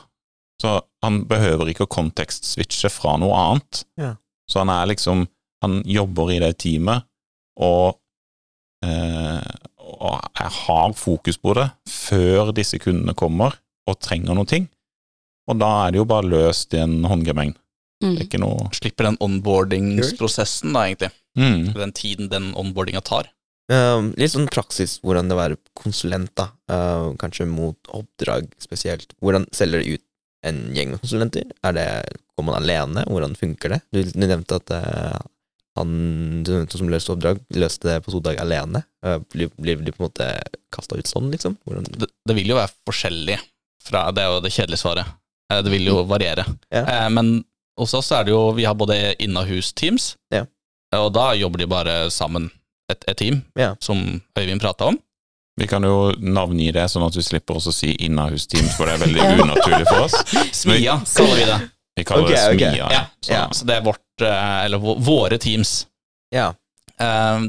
Så 0.62 0.80
han 1.04 1.20
behøver 1.30 1.70
ikke 1.70 1.86
å 1.86 1.92
kontekstswitche 1.92 2.90
fra 2.90 3.16
noe 3.20 3.36
annet. 3.38 3.84
Ja. 4.00 4.14
Så 4.50 4.62
han 4.64 4.72
er 4.74 4.88
liksom 4.90 5.26
Han 5.64 5.80
jobber 5.88 6.32
i 6.32 6.40
det 6.42 6.52
teamet, 6.62 7.06
og, 7.58 7.98
eh, 8.86 9.54
og 9.78 10.20
har 10.38 10.92
fokus 10.94 11.38
på 11.42 11.54
det 11.58 11.68
før 11.90 12.52
disse 12.54 12.78
kundene 12.78 13.16
kommer 13.18 13.56
og 13.88 13.98
trenger 14.04 14.36
noe 14.38 14.46
ting. 14.48 14.68
Og 15.48 15.58
da 15.58 15.70
er 15.86 15.94
det 15.94 16.02
jo 16.02 16.08
bare 16.08 16.28
løst 16.28 16.76
i 16.76 16.82
en 16.84 17.00
håndgemeng. 17.08 17.54
mm. 18.04 18.20
Noe 18.38 18.68
Slipper 18.76 19.08
den 19.08 19.18
onboardingsprosessen, 19.24 20.76
da, 20.76 20.84
egentlig. 20.86 21.10
mm. 21.38 21.72
Den 21.74 21.92
tiden 21.96 22.28
den 22.30 22.52
onboardinga 22.54 23.02
tar. 23.02 23.32
Uh, 23.68 24.14
litt 24.16 24.32
sånn 24.32 24.48
praksis 24.48 24.94
hvordan 25.04 25.28
det 25.28 25.34
å 25.36 25.40
være 25.40 25.58
konsulent, 25.76 26.30
da. 26.38 26.50
Uh, 26.70 27.10
kanskje 27.20 27.48
mot 27.48 27.90
oppdrag 27.92 28.46
spesielt. 28.62 29.12
Hvordan 29.20 29.48
selger 29.52 29.82
det 29.82 29.98
ut 29.98 30.04
en 30.48 30.60
gjeng 30.76 30.94
med 30.94 31.02
konsulenter? 31.02 31.50
Er 31.66 31.74
det, 31.76 31.88
Går 32.38 32.46
man 32.46 32.54
alene? 32.60 33.02
Hvordan 33.10 33.34
funker 33.34 33.74
det? 33.74 33.80
Du, 33.90 33.98
du 34.06 34.24
nevnte 34.28 34.60
at 34.60 34.70
uh, 34.70 35.18
han 35.78 36.66
som 36.72 36.90
løste 36.90 37.14
oppdrag, 37.14 37.40
løste 37.56 37.88
det 37.88 37.96
på 38.04 38.12
to 38.14 38.20
dager 38.24 38.42
alene. 38.44 38.82
Uh, 39.04 39.18
blir, 39.32 39.48
blir 39.58 39.80
de 39.86 39.94
på 39.94 40.02
en 40.02 40.08
måte 40.10 40.26
kasta 40.74 40.98
ut 40.98 41.08
sånn, 41.08 41.30
liksom? 41.32 41.56
Det, 41.94 42.10
det 42.28 42.36
vil 42.36 42.50
jo 42.52 42.58
være 42.58 42.72
forskjellig 42.88 43.38
fra 43.88 44.08
Det 44.12 44.20
er 44.24 44.32
jo 44.34 44.40
det 44.44 44.52
kjedelige 44.52 44.82
svaret. 44.82 45.06
Eh, 45.52 45.62
Det 45.64 45.70
vil 45.72 45.86
jo 45.88 46.02
variere. 46.04 46.44
Ja. 46.74 46.82
Eh, 46.84 47.08
Men 47.14 47.44
hos 47.78 47.94
oss 47.94 48.10
er 48.12 48.24
det 48.26 48.34
jo 48.34 48.52
Vi 48.52 48.66
har 48.68 48.74
både 48.76 49.14
innahus-teams, 49.22 50.16
Ja. 50.34 50.44
og 50.98 51.12
da 51.14 51.30
jobber 51.38 51.58
de 51.62 51.66
bare 51.70 52.10
sammen, 52.10 52.50
et, 52.90 53.04
et 53.08 53.16
team, 53.16 53.42
Ja. 53.56 53.74
som 53.80 54.20
Øyvind 54.36 54.60
prata 54.60 54.86
om. 54.92 54.98
Vi 55.58 55.66
kan 55.66 55.82
jo 55.82 56.12
navngi 56.20 56.68
det, 56.72 56.84
sånn 56.90 57.02
at 57.06 57.16
vi 57.16 57.22
slipper 57.22 57.56
også 57.58 57.72
å 57.72 57.74
si 57.74 57.94
innahus-teams, 58.06 58.76
for 58.76 58.86
det 58.86 58.94
er 58.94 59.06
veldig 59.06 59.42
unaturlig 59.42 59.86
for 59.88 60.04
oss. 60.04 60.14
Smia 60.60 61.00
kaller 61.02 61.34
vi 61.40 61.46
det. 61.48 61.58
Vi 61.98 62.04
kaller 62.08 62.24
okay, 62.28 62.36
det 62.36 62.58
SMIA. 62.58 62.70
Smia. 62.72 62.90
Ja, 62.94 63.02
så, 63.20 63.32
Ja. 63.34 63.42
så 63.52 63.66
det 63.68 63.76
er 63.76 63.82
vårt, 63.86 64.22
eh, 64.22 64.64
eller 64.64 64.78
våre 64.78 65.38
teams. 65.38 65.86
ja, 66.34 66.52
Eh, 66.98 67.40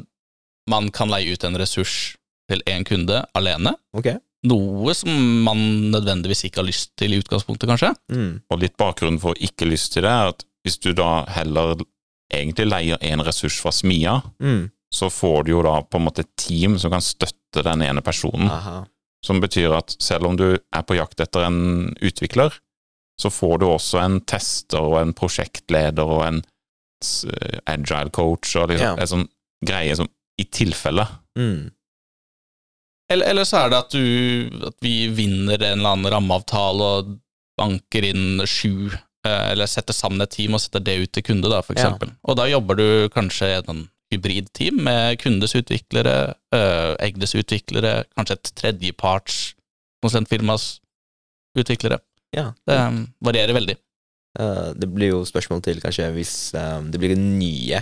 Man 0.70 0.92
kan 0.94 1.10
leie 1.10 1.32
ut 1.34 1.44
en 1.44 1.56
ressurs 1.58 2.16
til 2.50 2.62
én 2.70 2.84
kunde 2.86 3.24
alene. 3.34 3.72
Okay. 3.98 4.20
Noe 4.46 4.94
som 4.94 5.10
man 5.44 5.58
nødvendigvis 5.92 6.44
ikke 6.46 6.62
har 6.62 6.68
lyst 6.68 6.92
til 6.96 7.14
i 7.16 7.18
utgangspunktet, 7.20 7.66
kanskje. 7.68 7.90
Mm. 8.14 8.42
Og 8.52 8.60
litt 8.62 8.78
bakgrunnen 8.78 9.18
for 9.20 9.34
ikke 9.42 9.66
lyst 9.66 9.94
til 9.96 10.04
det, 10.06 10.12
er 10.12 10.30
at 10.30 10.46
hvis 10.64 10.78
du 10.80 10.94
da 10.94 11.26
heller 11.26 11.74
egentlig 12.32 12.68
leier 12.70 13.02
en 13.02 13.20
ressurs 13.26 13.58
fra 13.60 13.72
Smia, 13.74 14.20
Mm. 14.40 14.70
så 14.94 15.10
får 15.10 15.46
du 15.46 15.52
jo 15.56 15.64
da 15.64 15.82
på 15.82 15.98
en 15.98 16.06
måte 16.06 16.20
et 16.20 16.36
team 16.38 16.78
som 16.78 16.92
kan 16.92 17.02
støtte 17.02 17.64
den 17.64 17.82
ene 17.82 18.02
personen. 18.06 18.48
Aha. 18.52 18.86
Som 19.26 19.42
betyr 19.42 19.74
at 19.76 19.96
selv 20.00 20.26
om 20.30 20.38
du 20.38 20.54
er 20.54 20.84
på 20.84 20.96
jakt 20.96 21.20
etter 21.20 21.46
en 21.48 21.96
utvikler, 22.00 22.54
så 23.20 23.30
får 23.34 23.60
du 23.60 23.66
også 23.68 24.00
en 24.04 24.20
tester 24.30 24.80
og 24.80 24.98
en 25.02 25.14
prosjektleder 25.18 26.08
og 26.18 26.24
en 26.28 26.42
agile 27.68 28.10
coach 28.16 28.56
og 28.60 28.70
liksom 28.72 28.86
Ja. 28.86 28.96
en 29.00 29.08
sånn 29.12 29.28
greie 29.66 29.96
som 29.96 30.08
i 30.40 30.46
tilfelle. 30.46 31.06
Mm. 31.38 31.72
Eller, 33.12 33.26
eller 33.34 33.44
så 33.48 33.66
er 33.66 33.70
det 33.74 33.78
at, 33.80 33.92
du, 33.96 34.66
at 34.68 34.76
vi 34.86 35.08
vinner 35.10 35.58
en 35.58 35.80
eller 35.80 35.96
annen 35.96 36.12
rammeavtale 36.14 36.90
og 37.00 37.14
banker 37.60 38.06
inn 38.06 38.44
sju, 38.48 38.92
eh, 39.26 39.46
eller 39.52 39.68
setter 39.68 39.94
sammen 39.98 40.22
et 40.24 40.32
team 40.36 40.54
og 40.56 40.62
setter 40.64 40.84
det 40.86 40.98
ut 41.02 41.12
til 41.18 41.24
kunde, 41.26 41.50
da, 41.52 41.62
for 41.66 41.74
Ja. 41.76 41.88
eksempel. 41.90 42.14
Og 42.24 42.38
da 42.40 42.46
jobber 42.48 42.76
du 42.80 43.10
kanskje 43.10 43.50
i 43.50 43.58
et 43.58 43.66
sånn 43.66 43.88
hybridteam 44.14 44.80
med 44.86 45.20
kundes 45.20 45.56
utviklere, 45.58 46.36
eh, 46.54 46.96
Egdes 47.00 47.34
utviklere, 47.36 48.06
kanskje 48.18 48.38
et 48.38 48.52
tredjeparts 48.56 49.56
konsulentfirmas 50.04 50.80
utviklere. 51.58 52.00
Ja. 52.36 52.50
Det 52.68 52.76
eh, 52.76 52.98
varierer 53.26 53.58
veldig. 53.58 53.78
Eh, 54.40 54.68
det 54.76 54.90
blir 54.94 55.16
jo 55.16 55.22
spørsmål 55.28 55.64
til 55.66 55.82
kanskje 55.84 56.10
hvis 56.16 56.34
eh, 56.58 56.82
det 56.92 57.02
blir 57.02 57.16
nye 57.18 57.82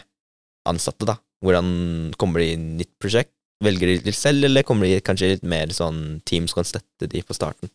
ansatte, 0.68 1.08
da. 1.08 1.18
Hvordan 1.44 2.14
kommer 2.18 2.42
de 2.42 2.54
i 2.54 2.60
nytt 2.60 2.94
prosjekt? 3.02 3.34
Velger 3.64 3.90
de 3.90 3.98
litt 4.06 4.18
selv, 4.18 4.46
eller 4.46 4.66
kommer 4.66 4.86
de 4.86 5.02
kanskje 5.02 5.34
litt 5.34 5.46
mer 5.48 5.72
sånn 5.74 6.20
team 6.30 6.46
som 6.50 6.62
kan 6.62 6.70
støtte 6.70 7.10
de 7.10 7.24
på 7.26 7.34
starten? 7.34 7.72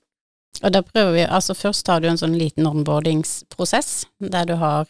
Og 0.62 0.70
da 0.74 0.82
prøver 0.85 1.14
vi, 1.16 1.22
altså 1.24 1.56
først 1.58 1.88
har 1.90 2.02
du 2.02 2.11
en 2.11 2.20
sånn 2.20 2.37
liten 2.38 2.68
onboardingsprosess, 2.68 4.04
der 4.20 4.46
du 4.46 4.54
har 4.61 4.85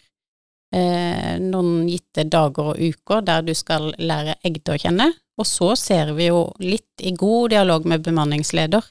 eh, 0.75 1.39
noen 1.41 1.87
gitte 1.89 2.27
dager 2.29 2.73
og 2.75 2.81
uker 2.83 3.23
der 3.25 3.47
du 3.47 3.55
skal 3.57 3.93
lære 3.97 4.37
Egde 4.45 4.75
å 4.75 4.81
kjenne, 4.83 5.13
og 5.39 5.49
så 5.49 5.73
ser 5.79 6.13
vi 6.19 6.29
jo 6.29 6.51
litt 6.61 7.01
i 7.01 7.15
god 7.17 7.55
dialog 7.55 7.87
med 7.89 8.05
bemanningsleder. 8.05 8.85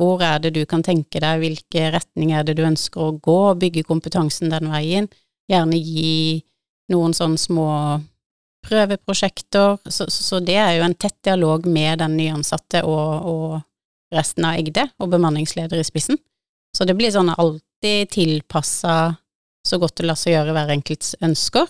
Hvor 0.00 0.22
er 0.26 0.40
det 0.42 0.54
du 0.56 0.64
kan 0.66 0.82
tenke 0.82 1.20
deg, 1.22 1.42
hvilke 1.42 1.90
retninger 1.94 2.40
er 2.40 2.48
det 2.48 2.56
du 2.58 2.64
ønsker 2.66 3.02
å 3.04 3.14
gå, 3.22 3.38
bygge 3.60 3.86
kompetansen 3.86 4.50
den 4.50 4.72
veien, 4.72 5.06
gjerne 5.50 5.78
gi 5.78 6.42
noen 6.90 7.14
sånne 7.16 7.38
små 7.38 7.68
prøveprosjekter, 8.64 9.78
så, 9.92 10.08
så 10.10 10.40
det 10.40 10.56
er 10.58 10.78
jo 10.78 10.86
en 10.86 10.96
tett 10.96 11.16
dialog 11.24 11.66
med 11.68 12.00
den 12.00 12.16
nyansatte 12.18 12.82
og, 12.88 13.28
og 13.28 14.14
resten 14.14 14.46
av 14.48 14.58
Egde, 14.60 14.86
og 14.98 15.12
bemanningsleder 15.12 15.80
i 15.80 15.86
spissen. 15.86 16.18
Så 16.74 16.86
det 16.88 16.96
blir 16.98 17.12
sånn 17.14 17.30
alltid 17.30 18.10
tilpassa 18.14 19.14
så 19.64 19.78
godt 19.80 20.00
det 20.00 20.08
lar 20.08 20.18
seg 20.18 20.34
gjøre 20.34 20.54
hver 20.56 20.72
enkelts 20.74 21.14
ønsker. 21.24 21.68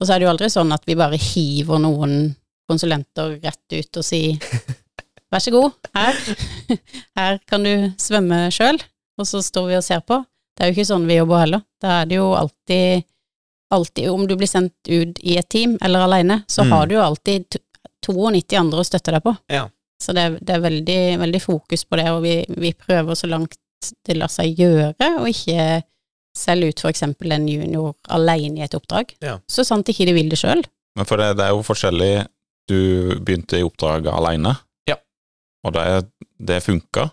Og 0.00 0.06
så 0.06 0.14
er 0.14 0.20
det 0.20 0.26
jo 0.26 0.32
aldri 0.32 0.50
sånn 0.52 0.74
at 0.74 0.86
vi 0.86 0.98
bare 0.98 1.18
hiver 1.20 1.80
noen 1.82 2.34
konsulenter 2.70 3.36
rett 3.42 3.74
ut 3.74 3.98
og 4.00 4.06
sier 4.06 4.38
vær 5.32 5.40
så 5.44 5.50
god, 5.54 5.72
her, 5.96 6.18
her 7.18 7.38
kan 7.48 7.64
du 7.66 7.72
svømme 8.00 8.44
sjøl, 8.54 8.78
og 9.18 9.26
så 9.28 9.40
står 9.44 9.68
vi 9.70 9.76
og 9.80 9.84
ser 9.86 10.00
på. 10.06 10.20
Det 10.56 10.64
er 10.66 10.70
jo 10.70 10.76
ikke 10.76 10.88
sånn 10.92 11.06
vi 11.08 11.16
jobber 11.18 11.40
heller. 11.46 11.62
Da 11.80 12.00
er 12.02 12.08
det 12.10 12.18
jo 12.18 12.26
alltid, 12.36 13.04
alltid 13.72 14.08
Om 14.12 14.26
du 14.28 14.34
blir 14.36 14.50
sendt 14.50 14.74
ut 14.92 15.20
i 15.24 15.38
et 15.40 15.48
team 15.50 15.78
eller 15.82 16.04
aleine, 16.04 16.42
så 16.48 16.62
Mm. 16.64 16.72
har 16.74 16.86
du 16.86 16.94
jo 16.98 17.00
alltid 17.06 17.56
92 18.04 18.58
andre 18.58 18.80
å 18.82 18.84
støtte 18.84 19.12
deg 19.14 19.22
på. 19.24 19.32
Ja. 19.48 19.68
Så 20.02 20.12
det, 20.12 20.22
er- 20.26 20.38
det 20.42 20.50
er 20.56 20.60
veldig, 20.60 21.00
veldig 21.22 21.40
fokus 21.42 21.84
på 21.84 21.96
det, 21.96 22.08
og 22.10 22.22
vi, 22.22 22.44
vi 22.48 22.72
prøver 22.74 23.14
så 23.16 23.28
langt 23.30 23.56
det 24.06 24.16
lar 24.16 24.28
seg 24.30 24.54
gjøre, 24.58 24.94
og 25.18 25.26
ikke 25.30 25.82
selge 26.36 26.68
ut 26.70 26.80
for 26.80 26.90
eksempel 26.92 27.32
en 27.34 27.48
junior 27.48 27.94
alene 28.08 28.60
i 28.60 28.62
et 28.64 28.74
oppdrag. 28.74 29.14
Ja. 29.22 29.38
Så 29.48 29.64
sant 29.66 29.88
ikke 29.88 30.06
de 30.06 30.12
vil 30.16 30.28
det 30.30 30.38
sjøl. 30.38 30.62
Men 30.96 31.04
for 31.08 31.16
det, 31.16 31.36
det 31.38 31.44
er 31.46 31.50
jo 31.56 31.62
forskjellig 31.64 32.26
Du 32.68 33.18
begynte 33.18 33.58
i 33.58 33.64
oppdraget 33.66 34.12
alene, 34.12 34.52
Ja. 34.54 34.60
Og 35.64 35.72
det, 35.76 35.84
det 36.38 36.60
funka. 36.64 37.08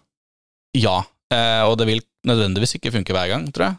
Ja, 0.77 0.99
eh, 1.33 1.63
og 1.65 1.77
det 1.81 1.87
vil 1.89 2.01
nødvendigvis 2.27 2.75
ikke 2.77 2.91
funke 2.93 3.13
hver 3.15 3.27
gang, 3.31 3.47
tror 3.53 3.69
jeg. 3.69 3.77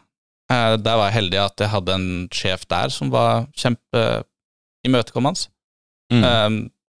Eh, 0.51 0.75
der 0.83 0.97
var 0.99 1.09
jeg 1.09 1.17
heldig 1.19 1.39
at 1.45 1.63
jeg 1.63 1.71
hadde 1.71 1.95
en 1.95 2.07
sjef 2.35 2.65
der 2.71 2.91
som 2.91 3.11
var 3.13 3.45
kjempeimøtekommende. 3.55 5.47
Mm. 6.11 6.23
Eh, 6.23 6.49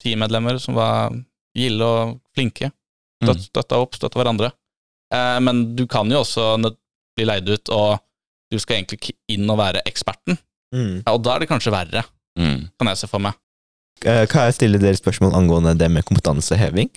teammedlemmer 0.03 0.59
som 0.61 0.77
var 0.77 1.11
gilde 1.57 1.85
og 1.85 2.19
flinke. 2.35 2.71
Mm. 3.21 3.33
Støtta 3.37 3.77
opp, 3.83 3.95
støtta 3.99 4.17
hverandre. 4.21 4.51
Eh, 5.13 5.39
men 5.43 5.75
du 5.75 5.85
kan 5.91 6.09
jo 6.11 6.23
også 6.23 6.55
bli 7.17 7.27
leid 7.27 7.49
ut, 7.51 7.69
og 7.75 7.99
du 8.51 8.57
skal 8.59 8.79
egentlig 8.79 9.13
inn 9.31 9.49
og 9.51 9.59
være 9.59 9.83
eksperten. 9.87 10.37
Mm. 10.73 11.01
Ja, 11.05 11.11
og 11.17 11.21
da 11.25 11.35
er 11.35 11.39
det 11.45 11.51
kanskje 11.51 11.73
verre, 11.75 12.03
Mm. 12.39 12.69
kan 12.79 12.87
jeg 12.87 12.97
se 12.97 13.07
for 13.11 13.19
meg. 13.19 13.33
Hva 13.99 14.25
Kan 14.31 14.45
jeg 14.47 14.53
stille 14.55 14.79
dere 14.79 14.95
spørsmål 14.95 15.33
angående 15.35 15.73
det 15.77 15.89
med 15.91 16.05
kompetanseheving? 16.07 16.87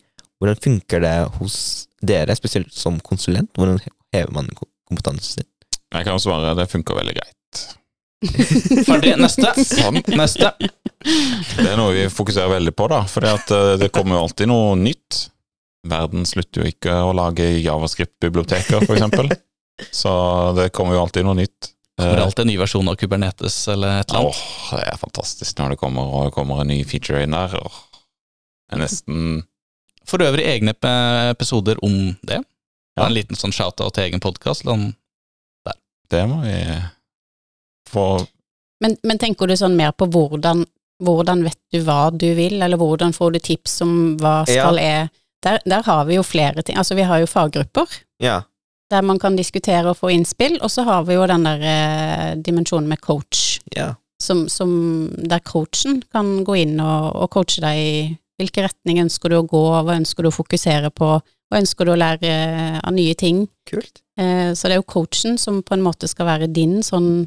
Hvordan 0.44 0.60
funker 0.60 1.00
det 1.00 1.14
hos 1.40 1.56
dere, 2.04 2.36
spesielt 2.36 2.72
som 2.76 2.98
konsulent? 3.00 3.48
Hvordan 3.56 3.80
hever 4.12 4.32
man 4.36 4.50
ko- 4.54 4.68
kompetansen 4.90 5.40
sin? 5.40 5.50
Jeg 5.94 6.04
kan 6.04 6.20
svare 6.20 6.52
det 6.58 6.66
funker 6.68 6.98
veldig 7.00 7.14
greit. 7.16 7.62
Ferdig. 8.88 9.14
Neste. 9.20 9.52
Sånn. 9.64 9.98
Neste. 10.16 10.50
Det 11.04 11.66
er 11.68 11.76
noe 11.80 11.92
vi 11.96 12.04
fokuserer 12.12 12.52
veldig 12.56 12.72
på, 12.76 12.86
da. 12.92 13.02
For 13.08 13.24
det 13.80 13.90
kommer 13.94 14.18
jo 14.18 14.24
alltid 14.26 14.48
noe 14.50 14.74
nytt. 14.80 15.24
Verden 15.84 16.24
slutter 16.28 16.62
jo 16.64 16.70
ikke 16.72 16.94
å 17.04 17.12
lage 17.16 17.44
javascript-biblioteker, 17.60 18.86
eksempel. 18.88 19.28
Så 19.92 20.10
det 20.56 20.70
kommer 20.76 20.96
jo 20.96 21.02
alltid 21.04 21.26
noe 21.28 21.36
nytt. 21.42 21.70
Kommer 22.00 22.16
det 22.18 22.24
alltid 22.24 22.42
en 22.46 22.50
ny 22.50 22.56
versjon 22.58 22.88
av 22.90 22.96
Kubernetes 22.98 23.56
eller 23.70 24.00
et 24.00 24.08
eller 24.10 24.24
annet? 24.24 24.38
Åh, 24.40 24.70
det 24.80 24.86
er 24.90 24.96
fantastisk 24.98 25.60
når 25.60 25.74
det 25.74 25.80
kommer, 25.84 26.08
og 26.10 26.24
det 26.30 26.34
kommer 26.34 26.62
en 26.64 26.72
ny 26.72 26.80
feature 26.88 27.20
inn 27.22 27.36
der. 27.36 27.54
Åh, 27.60 27.76
det 27.94 28.78
er 28.78 28.82
nesten 28.82 29.44
For 30.08 30.22
øvrig 30.22 30.44
egne 30.44 30.74
episoder 31.30 31.78
om 31.84 32.14
det. 32.22 32.42
Ja. 32.94 33.06
En 33.06 33.14
liten 33.14 33.38
sånn 33.38 33.52
shout-out 33.52 33.96
til 33.96 34.04
egen 34.08 34.22
podkast. 34.22 34.66
Det 36.10 36.22
må 36.28 36.42
vi 36.44 36.58
få 37.90 38.26
Men, 38.84 38.96
men 39.02 39.18
tenker 39.18 39.48
du 39.48 39.56
sånn 39.56 39.76
mer 39.78 39.94
på 39.96 40.06
hvordan, 40.12 40.64
hvordan 41.02 41.44
vet 41.46 41.58
du 41.72 41.80
hva 41.86 42.10
du 42.12 42.26
vil, 42.36 42.60
eller 42.62 42.76
hvordan 42.76 43.14
får 43.16 43.32
du 43.32 43.38
tips 43.38 43.80
om 43.86 43.92
hva 44.20 44.42
skal 44.48 44.78
er 44.78 45.08
der, 45.44 45.60
der 45.64 45.84
har 45.84 46.04
vi 46.08 46.16
jo 46.18 46.24
flere 46.24 46.62
ting. 46.62 46.76
Altså, 46.80 46.96
vi 46.96 47.04
har 47.04 47.20
jo 47.20 47.26
faggrupper 47.28 47.88
Ja. 48.20 48.42
der 48.90 49.02
man 49.02 49.18
kan 49.18 49.36
diskutere 49.36 49.90
og 49.90 49.96
få 49.96 50.10
innspill, 50.12 50.58
og 50.62 50.70
så 50.70 50.84
har 50.84 51.04
vi 51.04 51.14
jo 51.14 51.26
den 51.26 51.44
der 51.44 51.60
eh, 51.60 52.34
dimensjonen 52.36 52.88
med 52.88 53.00
coach, 53.00 53.60
ja. 53.76 53.94
som, 54.22 54.48
som 54.48 55.10
der 55.16 55.40
coachen 55.40 56.02
kan 56.12 56.44
gå 56.44 56.54
inn 56.62 56.80
og, 56.80 57.16
og 57.16 57.30
coache 57.30 57.60
deg 57.64 57.78
i 57.78 58.18
hvilken 58.40 58.66
retning 58.66 59.00
ønsker 59.04 59.30
du 59.30 59.38
å 59.38 59.46
gå, 59.48 59.62
hva 59.86 59.96
ønsker 59.98 60.24
du 60.26 60.30
å 60.30 60.34
fokusere 60.34 60.90
på, 60.94 61.10
hva 61.20 61.60
ønsker 61.60 61.86
du 61.86 61.92
å 61.94 61.98
lære 62.00 62.30
eh, 62.30 62.78
av 62.82 62.94
nye 62.96 63.14
ting. 63.18 63.44
Kult. 63.68 64.02
Eh, 64.18 64.52
så 64.54 64.68
det 64.68 64.76
er 64.76 64.80
jo 64.82 64.88
coachen 64.94 65.38
som 65.38 65.62
på 65.62 65.76
en 65.76 65.84
måte 65.84 66.08
skal 66.10 66.26
være 66.32 66.50
din 66.52 66.80
sånn 66.86 67.26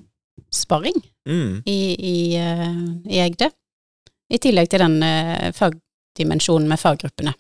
sparring 0.54 1.00
Mm. 1.28 1.62
i, 1.68 1.80
i, 2.00 2.36
eh, 2.40 2.78
i 3.12 3.18
Egde. 3.20 3.50
I 4.32 4.38
tillegg 4.40 4.70
til 4.72 4.80
den 4.80 5.02
eh, 5.04 5.50
fagdimensjonen 5.52 6.70
med 6.72 6.80
faggruppene. 6.80 7.34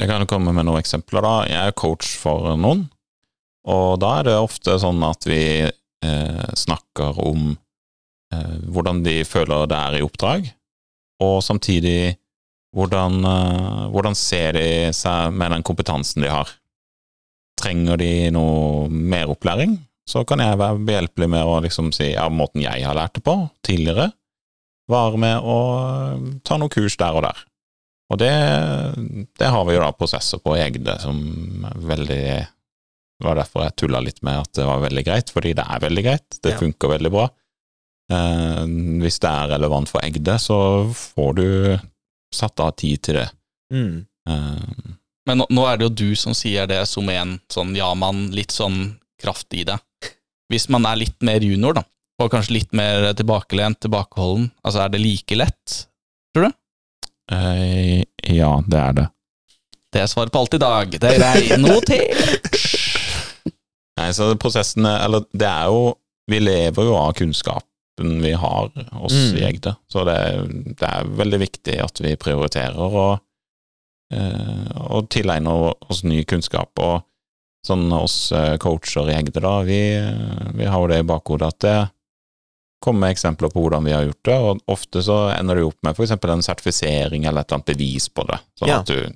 Jeg 0.00 0.10
kan 0.10 0.24
jo 0.24 0.26
komme 0.26 0.50
med 0.50 0.66
noen 0.66 0.80
eksempler, 0.82 1.22
da. 1.22 1.34
Jeg 1.46 1.68
er 1.68 1.76
coach 1.78 2.08
for 2.18 2.56
noen, 2.58 2.88
og 3.70 4.00
da 4.02 4.16
er 4.18 4.26
det 4.26 4.34
ofte 4.42 4.74
sånn 4.82 4.98
at 5.06 5.28
vi 5.30 5.38
eh, 5.62 6.48
snakker 6.58 7.20
om 7.22 7.52
eh, 8.34 8.56
hvordan 8.66 9.04
de 9.06 9.20
føler 9.22 9.70
det 9.70 9.78
er 9.78 10.00
i 10.00 10.02
oppdrag, 10.02 10.50
og 11.22 11.38
samtidig 11.46 12.16
hvordan, 12.74 13.20
eh, 13.24 13.80
hvordan 13.94 14.16
ser 14.18 14.52
de 14.58 14.66
seg 14.96 15.32
med 15.32 15.50
den 15.54 15.62
kompetansen 15.66 16.22
de 16.24 16.30
har. 16.32 16.50
Trenger 17.60 17.96
de 18.00 18.10
noe 18.34 18.88
mer 18.90 19.30
opplæring, 19.32 19.76
så 20.08 20.24
kan 20.28 20.42
jeg 20.42 20.58
være 20.60 20.82
behjelpelig 20.84 21.28
med 21.30 21.46
å 21.48 21.60
liksom 21.64 21.92
si 21.94 22.10
ja, 22.12 22.26
måten 22.28 22.64
jeg 22.64 22.84
har 22.84 22.96
lært 22.98 23.14
det 23.16 23.24
på 23.24 23.36
tidligere, 23.64 24.10
var 24.90 25.14
med 25.16 25.40
å 25.40 25.58
ta 26.44 26.58
noen 26.60 26.72
kurs 26.74 26.96
der 27.00 27.14
og 27.16 27.22
der. 27.24 27.38
Og 28.12 28.18
det, 28.20 28.32
det 29.40 29.48
har 29.48 29.64
vi 29.64 29.78
jo 29.78 29.80
da 29.80 29.94
prosesser 29.96 30.42
på 30.44 30.58
egne 30.60 30.98
som 31.00 31.16
veldig 31.88 32.18
Det 33.14 33.24
var 33.24 33.38
derfor 33.38 33.62
jeg 33.64 33.76
tulla 33.80 34.00
litt 34.04 34.18
med 34.26 34.42
at 34.42 34.50
det 34.58 34.66
var 34.68 34.82
veldig 34.82 35.04
greit, 35.06 35.30
fordi 35.32 35.54
det 35.56 35.64
er 35.64 35.80
veldig 35.80 36.02
greit. 36.04 36.36
Det 36.42 36.52
Ja. 36.52 36.58
funker 36.58 36.90
veldig 36.98 37.10
bra. 37.14 37.28
Eh, 38.12 38.64
hvis 39.00 39.20
det 39.22 39.30
er 39.30 39.48
relevant 39.54 39.88
for 39.88 40.02
Egde, 40.04 40.34
så 40.42 40.58
får 40.92 41.34
du 41.38 41.46
satt 42.34 42.60
av 42.62 42.74
tid 42.80 43.02
til 43.06 43.20
det. 43.20 43.28
Mm. 43.74 44.04
Uh, 44.28 44.92
Men 45.28 45.40
nå, 45.40 45.46
nå 45.54 45.64
er 45.70 45.78
det 45.80 45.88
jo 45.88 45.94
du 46.02 46.10
som 46.18 46.34
sier 46.36 46.68
det 46.70 46.82
som 46.90 47.08
en 47.12 47.38
sånn 47.52 47.72
ja-mann, 47.78 48.26
litt 48.36 48.52
sånn 48.54 48.98
kraft 49.22 49.54
i 49.56 49.64
det. 49.68 49.78
Hvis 50.52 50.68
man 50.72 50.84
er 50.90 51.00
litt 51.00 51.16
mer 51.24 51.40
junior, 51.44 51.78
da, 51.78 51.84
og 52.20 52.30
kanskje 52.34 52.58
litt 52.58 52.76
mer 52.76 53.08
tilbakelent, 53.16 53.80
tilbakeholden, 53.82 54.50
altså 54.62 54.84
er 54.84 54.92
det 54.92 55.00
like 55.02 55.38
lett? 55.38 55.80
tror 56.34 56.50
du? 56.50 56.60
eh, 57.32 58.02
ja, 58.36 58.50
det 58.68 58.80
er 58.80 58.96
det. 58.98 59.06
Det 59.94 60.02
er 60.02 60.10
svaret 60.10 60.34
på 60.34 60.42
alt 60.42 60.54
i 60.56 60.58
dag. 60.60 60.96
Det 61.00 61.12
er. 61.14 61.56
Notert! 61.62 62.58
Nei, 63.94 64.08
så 64.10 64.32
prosessen 64.42 64.88
er 64.90 65.04
Eller 65.06 65.22
det 65.30 65.46
er 65.46 65.68
jo 65.70 65.92
Vi 66.26 66.40
lever 66.42 66.88
jo 66.88 66.96
av 66.98 67.12
kunnskapen 67.96 68.22
vi 68.22 68.32
har 68.32 68.70
oss 69.00 69.12
Mm. 69.12 69.36
i 69.38 69.44
Egde, 69.44 69.76
så 69.88 70.04
det, 70.04 70.76
det 70.78 70.88
er 70.88 71.04
veldig 71.04 71.38
viktig 71.40 71.80
at 71.82 72.00
vi 72.00 72.16
prioriterer 72.16 72.78
og, 72.78 73.20
eh, 74.12 74.70
og 74.90 75.08
tilegner 75.10 75.74
oss 75.90 76.02
ny 76.04 76.24
kunnskap. 76.24 76.70
Og 76.78 77.02
sånn 77.66 77.90
oss 77.92 78.32
eh, 78.32 78.56
coacher 78.58 79.08
i 79.10 79.14
Egde, 79.14 79.40
da, 79.40 79.62
vi, 79.62 79.78
vi 80.54 80.64
har 80.66 80.78
jo 80.80 80.88
det 80.90 80.98
i 81.00 81.06
bakhodet 81.06 81.48
at 81.54 81.60
det 81.60 81.90
kommer 82.84 83.08
eksempler 83.14 83.48
på 83.48 83.62
hvordan 83.64 83.84
vi 83.86 83.92
har 83.94 84.04
gjort 84.04 84.24
det, 84.28 84.38
og 84.38 84.60
ofte 84.68 85.00
så 85.02 85.30
ender 85.38 85.56
det 85.56 85.64
opp 85.64 85.78
med 85.82 85.96
eksempel 86.04 86.30
en 86.34 86.42
sertifisering 86.44 87.24
eller 87.24 87.40
et 87.40 87.48
eller 87.48 87.56
annet 87.62 87.70
bevis 87.72 88.08
på 88.12 88.26
det. 88.28 88.40
Sånn 88.58 88.68
Ja. 88.68 88.80
at 88.80 88.86
du 88.86 89.12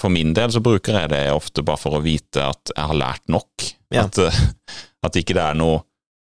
For 0.00 0.08
min 0.08 0.32
del 0.32 0.48
så 0.50 0.62
bruker 0.64 0.94
jeg 0.96 1.10
det 1.10 1.30
ofte 1.30 1.60
bare 1.62 1.76
for 1.76 1.98
å 1.98 2.00
vite 2.02 2.40
at 2.40 2.70
jeg 2.74 2.86
har 2.88 2.94
lært 2.96 3.28
nok. 3.28 3.50
Ja. 3.92 4.06
At, 4.06 4.16
at 5.04 5.12
ikke 5.20 5.34
det 5.36 5.42
er 5.44 5.54
noe 5.54 5.82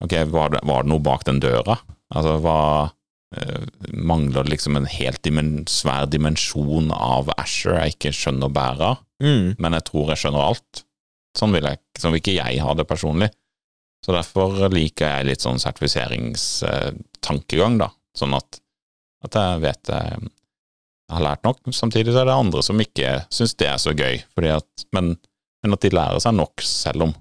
Ok, 0.03 0.13
var 0.29 0.49
det, 0.53 0.59
var 0.69 0.83
det 0.85 0.91
noe 0.91 1.01
bak 1.03 1.23
den 1.25 1.39
døra? 1.41 1.75
Altså, 2.13 2.35
hva 2.43 2.57
eh, 3.35 3.63
Mangler 3.97 4.43
det 4.45 4.51
liksom 4.53 4.77
en 4.77 4.85
helt 4.91 5.21
dimen, 5.25 5.63
svær 5.67 6.05
dimensjon 6.11 6.91
av 6.93 7.31
Asher 7.37 7.79
jeg 7.81 7.95
ikke 7.97 8.13
skjønner 8.15 8.49
bæret 8.53 8.85
av, 8.93 8.97
Mm. 9.17 9.55
men 9.57 9.73
jeg 9.73 9.81
tror 9.87 10.11
jeg 10.13 10.19
skjønner 10.21 10.43
alt? 10.45 10.83
Sånn 11.37 11.53
vil, 11.55 11.65
jeg, 11.65 11.77
sånn 11.97 12.11
vil 12.13 12.21
ikke 12.21 12.35
jeg 12.37 12.59
ha 12.61 12.71
det 12.77 12.85
personlig. 12.85 13.31
Så 14.05 14.13
derfor 14.13 14.69
liker 14.69 15.09
jeg 15.09 15.25
litt 15.31 15.41
sånn 15.41 15.57
sertifiseringstankegang, 15.57 17.79
da. 17.81 17.89
Sånn 18.17 18.33
at, 18.37 18.59
at 19.25 19.33
jeg 19.37 19.61
vet 19.65 19.89
jeg 19.89 20.29
har 21.11 21.23
lært 21.23 21.43
nok. 21.47 21.59
Samtidig 21.73 22.13
så 22.13 22.21
er 22.21 22.27
det 22.29 22.35
andre 22.37 22.61
som 22.65 22.81
ikke 22.83 23.09
syns 23.33 23.55
det 23.57 23.67
er 23.71 23.79
så 23.81 23.91
gøy, 23.97 24.15
fordi 24.35 24.49
at, 24.57 24.69
men, 24.95 25.05
men 25.63 25.75
at 25.77 25.83
de 25.85 25.93
lærer 25.95 26.19
seg 26.23 26.33
nok 26.37 26.55
selv 26.65 27.07
om. 27.09 27.13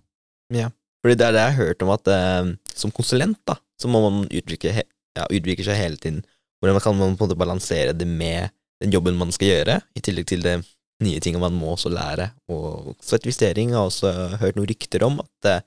Fordi 1.07 1.14
det 1.21 1.27
er 1.29 1.37
det 1.37 1.42
jeg 1.45 1.55
har 1.55 1.69
hørt 1.69 1.83
om 1.87 1.92
at 1.95 2.09
eh, 2.11 2.49
som 2.75 2.90
konsulent, 2.90 3.38
da, 3.47 3.55
så 3.79 3.87
må 3.87 4.01
man 4.03 4.25
utvikle, 4.27 4.73
he 4.75 4.83
ja, 5.14 5.29
utvikle 5.31 5.62
seg 5.62 5.79
hele 5.79 6.01
tiden. 6.03 6.25
Hvordan 6.59 6.83
kan 6.83 6.97
man 6.99 7.14
på 7.14 7.23
en 7.23 7.29
måte 7.29 7.38
balansere 7.38 7.92
det 7.95 8.09
med 8.11 8.51
den 8.83 8.90
jobben 8.90 9.14
man 9.14 9.31
skal 9.31 9.53
gjøre, 9.53 9.77
i 9.95 10.03
tillegg 10.03 10.27
til 10.27 10.42
det 10.42 10.57
nye 11.05 11.21
tingene 11.23 11.45
man 11.45 11.55
må 11.55 11.77
også 11.77 11.92
lære. 11.92 12.33
Og 12.51 12.97
sertifisering 13.05 13.71
har 13.77 13.87
også 13.87 14.11
hørt 14.40 14.59
noen 14.59 14.66
rykter 14.66 15.05
om 15.07 15.21
at 15.23 15.51
eh, 15.53 15.64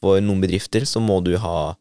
for 0.00 0.22
noen 0.24 0.40
bedrifter 0.40 0.86
så 0.88 1.02
må 1.04 1.20
du 1.20 1.34
ha 1.42 1.74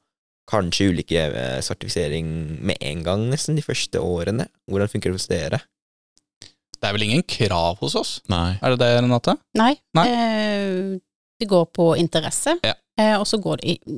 kanskje 0.51 0.89
ulike 0.91 1.21
eh, 1.29 1.59
sertifisering 1.63 2.27
med 2.59 2.81
en 2.83 3.05
gang 3.07 3.23
nesten 3.31 3.55
de 3.55 3.63
første 3.63 4.01
årene. 4.03 4.49
Hvordan 4.67 4.91
funker 4.91 5.13
det 5.13 5.21
hos 5.21 5.29
dere? 5.31 5.61
Det 6.81 6.89
er 6.89 6.97
vel 6.97 7.05
ingen 7.05 7.23
krav 7.23 7.79
hos 7.79 7.95
oss? 7.95 8.11
Nei. 8.27 8.57
Er 8.59 8.73
det 8.73 8.81
det, 8.81 8.91
Renate? 8.97 9.37
Nei, 9.57 9.75
Nei. 9.95 10.05
Eh, 10.09 10.99
det 11.41 11.49
går 11.49 11.65
på 11.75 11.89
interesse, 11.99 12.55
Ja. 12.63 12.75
eh, 13.01 13.15
og 13.19 13.25
så 13.27 13.39
går 13.41 13.61
det 13.61 13.73
i, 13.75 13.97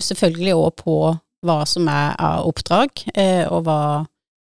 selvfølgelig 0.00 0.54
òg 0.56 0.74
på 0.80 0.96
hva 1.44 1.58
som 1.68 1.88
er 1.92 2.14
av 2.18 2.46
oppdrag, 2.48 2.90
eh, 3.14 3.44
og 3.52 3.64
hva 3.66 3.80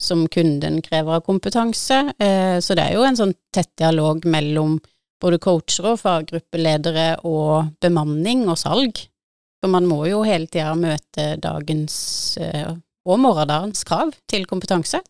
som 0.00 0.26
kunden 0.30 0.80
krever 0.82 1.18
av 1.18 1.24
kompetanse. 1.26 1.98
Eh, 2.22 2.58
så 2.62 2.74
det 2.78 2.84
er 2.86 2.94
jo 2.96 3.04
en 3.04 3.16
sånn 3.18 3.34
tett 3.52 3.70
dialog 3.76 4.24
mellom 4.24 4.78
både 5.20 5.40
coacher 5.42 5.88
og 5.92 5.98
faggruppeledere 6.00 7.18
og 7.26 7.72
bemanning 7.82 8.46
og 8.48 8.56
salg. 8.60 9.00
For 9.60 9.68
man 9.72 9.88
må 9.90 10.04
jo 10.08 10.22
hele 10.22 10.46
tida 10.46 10.74
møte 10.78 11.32
dagens 11.42 11.96
eh, 12.38 12.70
og 13.08 13.18
morgendagens 13.18 13.82
krav 13.88 14.12
til 14.30 14.46
kompetanse. 14.46 15.00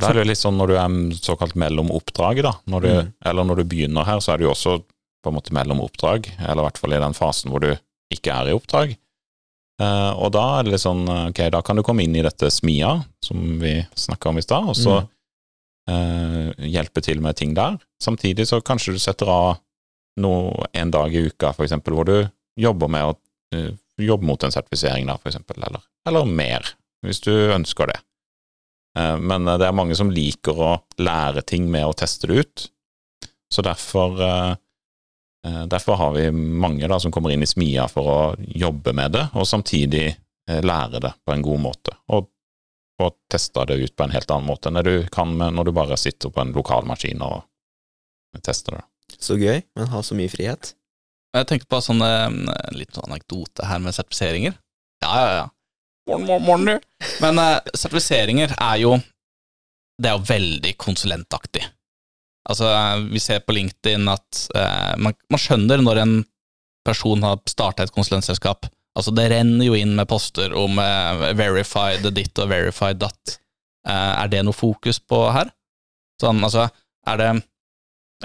Da 0.00 0.08
er 0.08 0.14
det 0.16 0.22
jo 0.24 0.30
litt 0.30 0.40
sånn 0.40 0.56
når 0.56 0.70
du 0.72 0.76
er 0.80 0.94
såkalt 1.20 1.54
mellom 1.60 1.90
oppdraget, 1.92 2.46
da. 2.48 2.54
Når 2.72 2.80
du, 2.80 2.88
Mm. 2.88 3.12
Eller 3.26 3.44
når 3.44 3.56
du 3.60 3.64
begynner 3.64 4.04
her, 4.08 4.18
så 4.24 4.32
er 4.32 4.38
det 4.38 4.46
jo 4.48 4.54
også 4.54 4.78
på 5.20 5.30
en 5.30 5.36
måte 5.36 5.54
mellom 5.56 5.82
oppdrag, 5.84 6.28
eller 6.38 6.62
i 6.62 6.66
hvert 6.68 6.80
fall 6.80 6.96
i 6.96 7.02
den 7.02 7.16
fasen 7.16 7.52
hvor 7.52 7.62
du 7.64 7.70
ikke 8.14 8.34
er 8.34 8.50
i 8.50 8.56
oppdrag. 8.56 8.96
Eh, 9.80 10.12
og 10.16 10.32
da 10.34 10.44
er 10.58 10.66
det 10.66 10.74
litt 10.74 10.84
sånn, 10.84 11.06
ok, 11.30 11.42
da 11.54 11.62
kan 11.64 11.78
du 11.78 11.84
komme 11.86 12.04
inn 12.04 12.16
i 12.18 12.24
dette 12.26 12.50
smia, 12.52 12.96
som 13.24 13.58
vi 13.62 13.78
snakka 13.96 14.32
om 14.32 14.40
i 14.40 14.44
stad, 14.44 14.70
og 14.72 14.76
så 14.76 14.98
eh, 15.90 16.50
hjelpe 16.72 17.04
til 17.04 17.22
med 17.24 17.38
ting 17.38 17.54
der. 17.56 17.78
Samtidig 18.02 18.48
så 18.50 18.60
kanskje 18.64 18.96
du 18.96 19.00
setter 19.02 19.30
av 19.32 19.60
noe 20.20 20.66
en 20.76 20.90
dag 20.92 21.14
i 21.14 21.26
uka, 21.30 21.52
for 21.56 21.64
eksempel, 21.64 21.96
hvor 21.96 22.08
du 22.08 22.16
jobber 22.60 22.90
med 22.92 23.06
å 23.08 23.14
uh, 23.54 23.70
jobbe 24.00 24.26
mot 24.26 24.42
en 24.44 24.52
sertifisering 24.52 25.06
der, 25.08 25.20
for 25.20 25.30
eksempel, 25.30 25.60
eller, 25.64 25.84
eller 26.08 26.28
mer, 26.28 26.66
hvis 27.06 27.22
du 27.24 27.32
ønsker 27.54 27.92
det. 27.92 28.00
Eh, 28.98 29.16
Men 29.16 29.48
eh, 29.48 29.58
det 29.60 29.68
er 29.68 29.76
mange 29.76 29.96
som 29.96 30.10
liker 30.12 30.58
å 30.60 30.72
lære 31.00 31.44
ting 31.46 31.70
med 31.70 31.86
å 31.86 31.96
teste 31.96 32.28
det 32.28 32.42
ut. 32.42 32.66
Så 33.54 33.64
derfor, 33.66 34.18
eh, 34.20 34.50
eh, 34.50 34.56
derfor 35.42 35.96
har 35.96 36.12
vi 36.16 36.26
mange 36.32 36.88
da 36.88 36.98
som 37.00 37.12
kommer 37.12 37.32
inn 37.32 37.44
i 37.44 37.48
smia 37.48 37.86
for 37.88 38.10
å 38.10 38.18
jobbe 38.38 38.92
med 38.96 39.14
det, 39.16 39.22
og 39.32 39.48
samtidig 39.48 40.04
eh, 40.10 40.60
lære 40.60 41.00
det 41.00 41.14
på 41.24 41.32
en 41.32 41.44
god 41.46 41.64
måte. 41.68 41.96
Og 42.12 42.28
og 43.00 43.16
teste 43.32 43.64
det 43.68 43.78
ut 43.80 43.94
på 43.96 44.04
en 44.04 44.14
helt 44.14 44.30
annen 44.30 44.48
måte 44.48 44.68
enn 44.68 44.78
det 44.80 44.86
du 44.88 45.06
kan 45.12 45.32
med 45.36 45.56
når 45.56 45.70
du 45.70 45.76
bare 45.76 45.96
sitter 46.00 46.32
på 46.32 46.42
en 46.42 46.52
lokal 46.56 46.84
maskin 46.88 47.22
og 47.24 47.46
tester 48.44 48.76
det. 48.76 48.84
Så 49.18 49.38
gøy, 49.40 49.62
men 49.76 49.90
ha 49.90 50.02
så 50.06 50.16
mye 50.18 50.30
frihet. 50.30 50.74
Jeg 51.34 51.46
tenkte 51.46 51.70
på 51.70 51.80
sånn 51.82 52.02
eh, 52.04 52.26
en 52.26 52.76
liten 52.78 53.02
anekdote 53.06 53.66
her 53.66 53.82
med 53.82 53.94
sertifiseringer. 53.94 54.56
Ja, 55.04 55.10
ja, 55.10 55.32
ja. 55.38 55.48
Morgen, 56.10 56.26
morgen, 56.26 56.46
morgen, 56.46 56.68
du. 56.68 57.08
Men 57.22 57.38
eh, 57.42 57.72
sertifiseringer 57.74 58.54
er 58.56 58.80
jo 58.82 58.98
Det 60.00 60.08
er 60.08 60.16
jo 60.16 60.28
veldig 60.30 60.70
konsulentaktig. 60.80 61.60
Altså, 62.48 62.70
eh, 62.72 63.06
vi 63.12 63.20
ser 63.22 63.42
på 63.44 63.54
LinkedIn 63.56 64.08
at 64.10 64.44
eh, 64.56 64.92
man, 65.02 65.16
man 65.30 65.42
skjønner 65.42 65.82
når 65.84 66.02
en 66.04 66.14
person 66.86 67.22
har 67.26 67.40
starta 67.50 67.84
et 67.84 67.92
konsulentselskap. 67.94 68.68
Altså, 68.96 69.12
det 69.14 69.28
renner 69.30 69.68
jo 69.68 69.76
inn 69.78 69.92
med 69.98 70.08
poster 70.10 70.54
om 70.56 70.80
eh, 70.82 71.28
verified 71.38 72.08
ditt 72.16 72.40
og 72.40 72.50
verified 72.50 73.00
datt. 73.02 73.36
Eh, 73.88 74.12
er 74.24 74.32
det 74.32 74.42
noe 74.46 74.56
fokus 74.56 74.98
på 75.00 75.22
her? 75.34 75.52
Sånn, 76.20 76.42
altså, 76.44 76.66
er 77.08 77.20
det 77.20 77.28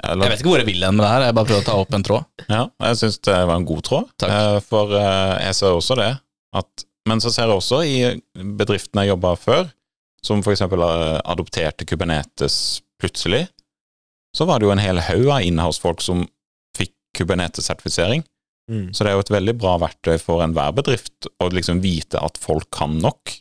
Jeg 0.04 0.18
vet 0.20 0.40
ikke 0.42 0.50
hvor 0.52 0.60
jeg 0.60 0.68
vil 0.68 0.84
hen 0.84 0.98
med 0.98 1.06
det 1.06 1.12
her, 1.12 1.26
jeg 1.28 1.36
bare 1.38 1.48
prøver 1.48 1.64
å 1.64 1.68
ta 1.68 1.76
opp 1.80 1.94
en 1.96 2.04
tråd. 2.04 2.44
Ja, 2.52 2.64
jeg 2.88 3.00
syns 3.00 3.20
det 3.24 3.36
var 3.36 3.56
en 3.56 3.68
god 3.68 3.84
tråd. 3.88 4.10
Takk. 4.20 4.34
Eh, 4.34 4.58
For 4.66 4.96
eh, 4.98 5.36
jeg 5.46 5.58
ser 5.60 5.76
også 5.76 5.96
det. 6.00 6.10
At, 6.56 6.86
men 7.08 7.22
så 7.22 7.32
ser 7.32 7.48
jeg 7.48 7.60
også 7.60 7.80
i 7.86 7.96
bedriftene 8.58 9.04
jeg 9.06 9.14
jobba 9.14 9.36
før, 9.40 9.68
som 10.24 10.42
eh, 10.42 11.20
adopterte 11.24 11.86
Kubernetes 11.88 12.82
plutselig, 13.00 13.46
så 14.36 14.46
var 14.48 14.60
det 14.60 14.68
jo 14.68 14.74
en 14.74 14.82
hel 14.82 15.00
haug 15.00 15.28
av 15.32 15.44
inhouse-folk 15.46 16.02
som 16.04 16.26
fikk 16.76 16.92
Kubernetes-sertifisering. 17.16 18.24
Mm. 18.70 18.90
Så 18.92 19.04
det 19.04 19.12
er 19.12 19.16
jo 19.16 19.24
et 19.24 19.32
veldig 19.32 19.54
bra 19.56 19.76
verktøy 19.80 20.16
for 20.20 20.44
enhver 20.44 20.74
bedrift 20.76 21.28
å 21.40 21.48
liksom 21.54 21.80
vite 21.84 22.20
at 22.20 22.38
folk 22.42 22.68
kan 22.74 22.98
nok. 23.00 23.32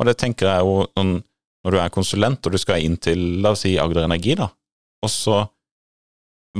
Og 0.00 0.08
det 0.08 0.16
tenker 0.22 0.48
jeg 0.48 0.64
jo 0.64 0.84
sånn, 0.94 1.16
når 1.60 1.74
du 1.74 1.78
er 1.82 1.92
konsulent 1.92 2.46
og 2.46 2.54
du 2.54 2.60
skal 2.60 2.80
inn 2.80 2.96
til, 3.02 3.42
la 3.44 3.52
oss 3.52 3.66
si, 3.66 3.74
Agder 3.80 4.06
Energi, 4.06 4.38
da, 4.38 4.48
og 5.04 5.12
så 5.12 5.42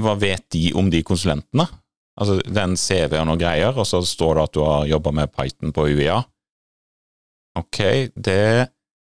hva 0.00 0.14
vet 0.20 0.44
de 0.54 0.68
om 0.78 0.90
de 0.92 1.00
konsulentene? 1.06 1.66
Altså, 2.20 2.36
den 2.44 2.76
CV 2.78 3.16
og 3.16 3.40
greier, 3.40 3.72
og 3.72 3.86
så 3.88 4.02
står 4.06 4.36
det 4.36 4.44
at 4.44 4.54
du 4.54 4.60
har 4.62 4.90
jobba 4.90 5.12
med 5.16 5.32
Python 5.32 5.72
på 5.74 5.86
UiA. 5.88 6.18
Ok, 7.58 7.80
det 8.14 8.68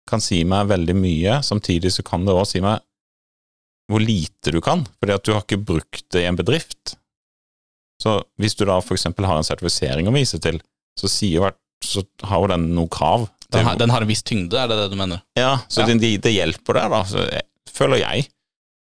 kan 0.10 0.22
si 0.24 0.44
meg 0.48 0.70
veldig 0.70 0.96
mye, 0.98 1.40
samtidig 1.46 1.92
så 1.94 2.06
kan 2.06 2.24
det 2.26 2.36
også 2.36 2.58
si 2.58 2.64
meg 2.64 2.86
hvor 3.89 4.04
lite 4.04 4.54
du 4.54 4.60
kan, 4.62 4.86
fordi 5.02 5.15
at 5.15 5.25
du 5.25 5.34
har 5.34 5.43
ikke 5.43 5.62
brukt 5.71 6.06
det 6.13 6.23
i 6.23 6.30
en 6.30 6.38
bedrift. 6.38 6.95
Så 7.99 8.19
hvis 8.39 8.56
du 8.56 8.63
da 8.69 8.78
for 8.84 8.95
eksempel 8.95 9.28
har 9.28 9.39
en 9.39 9.47
sertifisering 9.47 10.08
å 10.08 10.15
vise 10.15 10.39
til, 10.41 10.62
så, 10.99 11.10
sier, 11.12 11.56
så 11.84 12.06
har 12.30 12.43
jo 12.43 12.52
den 12.54 12.69
noe 12.78 12.91
krav. 12.91 13.28
Den 13.49 13.65
har, 13.65 13.80
den 13.82 13.89
har 13.89 14.06
en 14.06 14.12
viss 14.12 14.21
tyngde, 14.23 14.60
er 14.62 14.69
det 14.69 14.78
det 14.78 14.89
du 14.93 14.97
mener? 14.99 15.23
Ja, 15.39 15.58
så 15.67 15.84
Ja. 15.84 15.89
Det, 15.89 16.12
det 16.23 16.36
hjelper 16.36 16.78
der, 16.78 16.91
da, 16.93 17.02
så 17.10 17.25
jeg, 17.25 17.47
føler 17.73 18.04
jeg. 18.04 18.30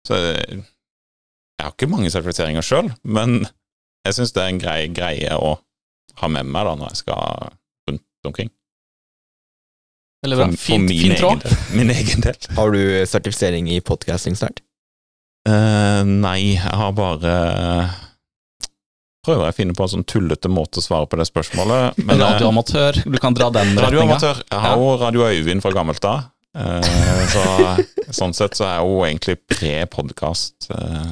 Så 0.06 0.18
jeg 0.18 1.62
har 1.62 1.72
ikke 1.72 1.88
mange 1.90 2.10
sertifiseringer 2.12 2.66
sjøl, 2.66 2.90
men 3.06 3.46
jeg 4.06 4.18
syns 4.18 4.34
det 4.34 4.42
er 4.42 4.52
en 4.52 4.60
grei 4.62 4.80
greie 4.94 5.38
å 5.38 5.56
ha 6.20 6.28
med 6.32 6.50
meg 6.50 6.66
da 6.66 6.74
når 6.78 6.92
jeg 6.92 7.02
skal 7.04 7.48
rundt 7.88 8.28
omkring. 8.28 8.50
Eller 10.26 10.40
bra. 10.40 10.50
For, 10.50 10.58
for 10.58 10.66
Fint, 10.66 10.90
min, 10.90 11.00
fin 11.00 11.16
egen 11.16 11.42
del, 11.42 11.58
min 11.78 11.94
egen 11.94 12.26
del. 12.26 12.38
Har 12.58 12.74
du 12.74 12.82
sertifisering 13.06 13.70
i 13.70 13.80
podcasting 13.84 14.38
snart? 14.38 14.65
Eh, 15.46 16.02
nei, 16.09 16.40
jeg 16.56 16.74
har 16.80 16.92
bare 16.96 17.35
Prøver 19.26 19.48
jeg 19.48 19.54
å 19.54 19.56
finne 19.56 19.74
på 19.74 19.85
en 19.87 19.90
sånn 19.90 20.06
tullete 20.06 20.50
måte 20.50 20.78
å 20.78 20.85
svare 20.85 21.09
på 21.11 21.18
det 21.18 21.26
spørsmålet. 21.26 21.98
Men 21.98 22.14
eh, 22.14 22.22
Radioamatør, 22.22 23.00
du 23.02 23.18
kan 23.22 23.35
dra 23.35 23.48
den 23.54 23.72
retninga. 23.74 24.18
Jeg 24.22 24.61
har 24.62 24.78
jo 24.78 24.92
Radio 25.00 25.26
Øyvind 25.26 25.64
fra 25.64 25.72
gammelt 25.74 26.06
av. 26.06 26.28
Eh, 26.56 27.26
så 27.32 27.44
sånn 28.14 28.35
sett 28.38 28.54
så 28.59 28.68
er 28.68 28.76
jeg 28.78 28.87
jo 28.87 29.00
egentlig 29.09 29.37
pre-podkast. 29.50 30.68
Eh, 30.70 31.11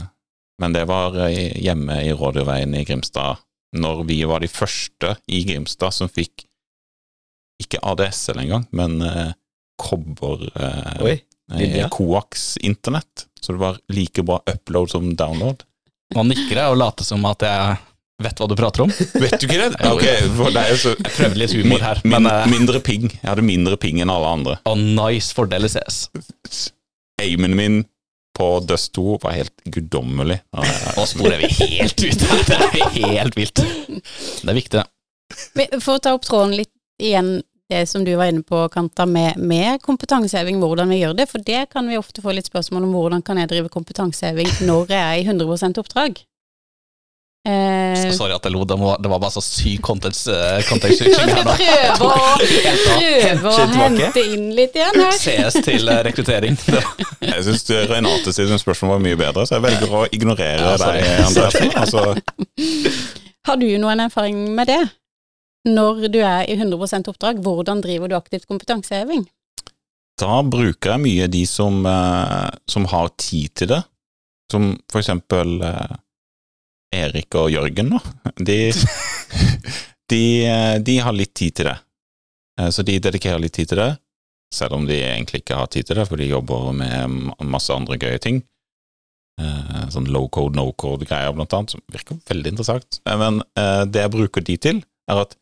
men 0.62 0.77
det 0.77 0.85
var 0.87 1.18
eh, 1.27 1.57
hjemme 1.59 1.99
i 2.07 2.14
Rådyrveien 2.14 2.77
i 2.79 2.85
Grimstad, 2.87 3.42
når 3.75 4.05
vi 4.07 4.20
var 4.31 4.44
de 4.44 4.51
første 4.53 5.16
i 5.27 5.42
Grimstad 5.49 5.97
som 5.97 6.11
fikk 6.11 6.47
ikke 7.62 7.83
ADSL 7.83 8.40
engang, 8.44 8.68
men 8.75 9.01
eh, 9.03 9.33
kobber 9.81 10.47
eh, 10.55 10.94
eh, 11.03 11.23
linja. 11.59 11.90
Coax-internett. 11.92 13.27
Så 13.44 13.52
det 13.52 13.61
var 13.61 13.80
like 13.92 14.22
bra 14.24 14.38
upload 14.48 14.90
som 14.94 15.11
download. 15.18 15.64
Nå 16.14 16.22
nikker 16.30 16.57
jeg 16.57 16.72
og 16.72 16.78
later 16.80 17.04
som 17.04 17.24
at 17.28 17.44
jeg 17.44 17.76
vet 18.24 18.40
hva 18.40 18.46
du 18.48 18.54
prater 18.57 18.85
om. 18.87 18.92
Vet 19.20 19.35
du 19.42 19.46
ikke 19.48 19.59
det? 19.66 19.70
Ok, 19.90 20.04
for 20.38 20.54
det 20.54 20.62
er 20.62 20.78
så 20.80 20.92
Jeg 20.94 21.12
prøver 21.16 21.40
litt 21.42 21.57
humor 21.59 21.83
her, 21.85 22.00
Min, 22.04 22.14
men 22.16 22.30
eh, 22.30 22.46
mindre 22.52 22.80
ping. 22.85 23.09
Jeg 23.11 23.26
hadde 23.26 23.44
mindre 23.44 23.76
ping 23.80 24.00
enn 24.00 24.12
alle 24.12 24.30
andre. 24.38 24.57
Og 24.70 24.80
nice 24.80 25.35
fordel 25.37 25.68
ses. 25.68 26.07
Aimen 27.20 27.57
min 27.59 27.83
på 28.35 28.48
Dust 28.66 28.94
2 28.96 29.18
var 29.22 29.37
helt 29.37 29.54
guddommelig. 29.70 30.40
Nå 30.57 31.04
sporer 31.07 31.38
vi 31.44 31.50
helt 31.61 32.00
ut. 32.02 32.24
Det 32.48 32.57
er 32.59 32.96
helt 32.96 33.37
vilt. 33.38 33.61
Det 33.61 34.50
er 34.50 34.57
viktig, 34.57 34.80
det. 34.83 35.68
For 35.78 35.96
å 35.96 36.02
ta 36.02 36.14
opp 36.16 36.26
tråden 36.26 36.57
litt 36.59 36.72
igjen, 37.02 37.37
det 37.70 37.87
som 37.88 38.05
du 38.05 38.12
var 38.16 38.29
inne 38.29 38.42
på, 38.44 38.68
Kanta, 38.68 39.07
med, 39.07 39.38
med 39.40 39.81
kompetanseheving, 39.83 40.61
hvordan 40.61 40.90
vi 40.92 41.00
gjør 41.00 41.16
det. 41.16 41.29
For 41.31 41.40
det 41.44 41.66
kan 41.72 41.88
vi 41.88 41.96
ofte 41.98 42.22
få 42.24 42.35
litt 42.37 42.50
spørsmål 42.50 42.85
om 42.85 42.94
hvordan 42.96 43.24
kan 43.24 43.40
jeg 43.40 43.50
drive 43.55 43.72
kompetanseheving 43.72 44.50
når 44.68 44.92
jeg 44.92 45.00
er 45.00 45.22
i 45.22 45.27
100% 45.27 45.81
oppdrag. 45.81 46.20
Eh, 47.44 48.12
Sorry 48.16 48.33
at 48.33 48.46
jeg 48.46 48.55
lo, 48.55 48.62
det 48.64 48.77
var, 48.81 48.96
det 49.05 49.11
var 49.12 49.18
bare 49.20 49.35
så 49.35 49.42
syk 49.44 49.83
context, 49.85 50.31
uh, 50.33 50.62
context-switching 50.64 51.29
her 51.37 51.44
nå. 51.44 51.57
prøve 51.59 52.07
å, 52.09 52.37
prøve 52.87 53.50
å 53.50 53.66
Hente 53.74 54.22
inn 54.33 54.46
litt 54.57 54.79
igjen 54.79 54.96
her. 55.03 55.12
Ses 55.18 55.59
til 55.66 55.92
eh, 55.92 56.00
rekruttering. 56.07 56.57
Jeg 57.35 57.44
syns 57.44 57.68
Renate 57.90 58.33
sine 58.33 58.57
spørsmål 58.61 58.96
var 58.96 59.05
mye 59.05 59.20
bedre, 59.20 59.44
så 59.48 59.57
jeg 59.57 59.64
velger 59.64 59.92
å 59.96 60.03
ignorere 60.12 60.72
Ja, 60.72 60.74
deg, 60.81 61.07
Andreas. 61.24 61.57
Altså, 61.81 62.03
Har 63.48 63.57
du 63.61 63.66
noen 63.81 64.03
erfaring 64.05 64.44
med 64.57 64.68
det? 64.70 64.83
Når 65.64 66.09
du 66.12 66.18
er 66.20 66.44
i 66.50 66.59
100% 66.59 67.09
oppdrag, 67.09 67.40
hvordan 67.44 67.81
driver 67.85 68.11
du 68.11 68.18
aktivt 68.18 68.46
kompetanseheving? 68.50 69.24
da 70.20 70.42
bruker 70.46 70.94
jeg 70.94 71.03
mye 71.03 71.27
de 71.31 71.42
som, 71.48 71.81
eh, 71.87 72.50
som 72.70 72.87
har 72.90 73.11
tid 73.18 73.55
til 73.59 73.72
det, 73.72 73.81
som 74.53 74.68
for 74.90 75.00
eksempel 75.00 75.57
eh, 75.66 75.96
Erik 76.94 77.35
og 77.35 77.50
Jørgen, 77.50 77.90
da. 77.96 78.31
De, 78.38 78.59
de, 80.12 80.22
eh, 80.46 80.77
de 80.79 80.98
har 81.03 81.16
litt 81.16 81.35
tid 81.35 81.59
til 81.59 81.70
det. 81.72 81.79
Så 82.70 82.85
de 82.87 83.00
dedikerer 83.03 83.40
litt 83.42 83.57
tid 83.57 83.72
til 83.72 83.81
det, 83.81 83.96
selv 84.55 84.77
om 84.77 84.85
de 84.87 85.00
egentlig 85.03 85.40
ikke 85.42 85.57
har 85.59 85.66
tid 85.66 85.88
til 85.88 85.98
det, 85.98 86.05
for 86.07 86.20
de 86.20 86.29
jobber 86.29 86.68
med 86.79 87.33
masse 87.50 87.74
andre 87.74 87.98
gøye 87.98 88.20
ting. 88.22 88.44
Eh, 89.42 89.81
Sånn 89.90 90.07
low 90.14 90.29
code, 90.31 90.55
no 90.55 90.68
code-greier, 90.79 91.35
blant 91.35 91.57
annet, 91.59 91.74
som 91.74 91.83
virker 91.90 92.20
veldig 92.31 92.53
interessant. 92.55 93.00
Men 93.11 93.42
eh, 93.59 93.83
det 93.90 94.05
jeg 94.05 94.14
bruker 94.14 94.46
de 94.46 94.57
til, 94.68 94.85
er 95.11 95.24
at 95.24 95.35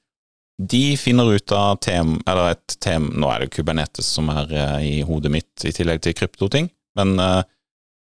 de 0.69 0.97
finner 1.01 1.33
ut 1.35 1.53
av 1.57 1.79
tem, 1.83 2.15
eller 2.29 2.55
et 2.55 2.77
tem, 2.83 3.09
nå 3.19 3.31
er 3.33 3.45
det 3.45 3.53
Kubernetes 3.55 4.09
som 4.17 4.29
er 4.33 4.53
eh, 4.53 4.85
i 4.85 4.95
hodet 5.07 5.33
mitt, 5.33 5.51
i 5.67 5.73
tillegg 5.75 6.03
til 6.05 6.15
kryptoting, 6.17 6.69
men 6.99 7.17
eh, 7.23 7.43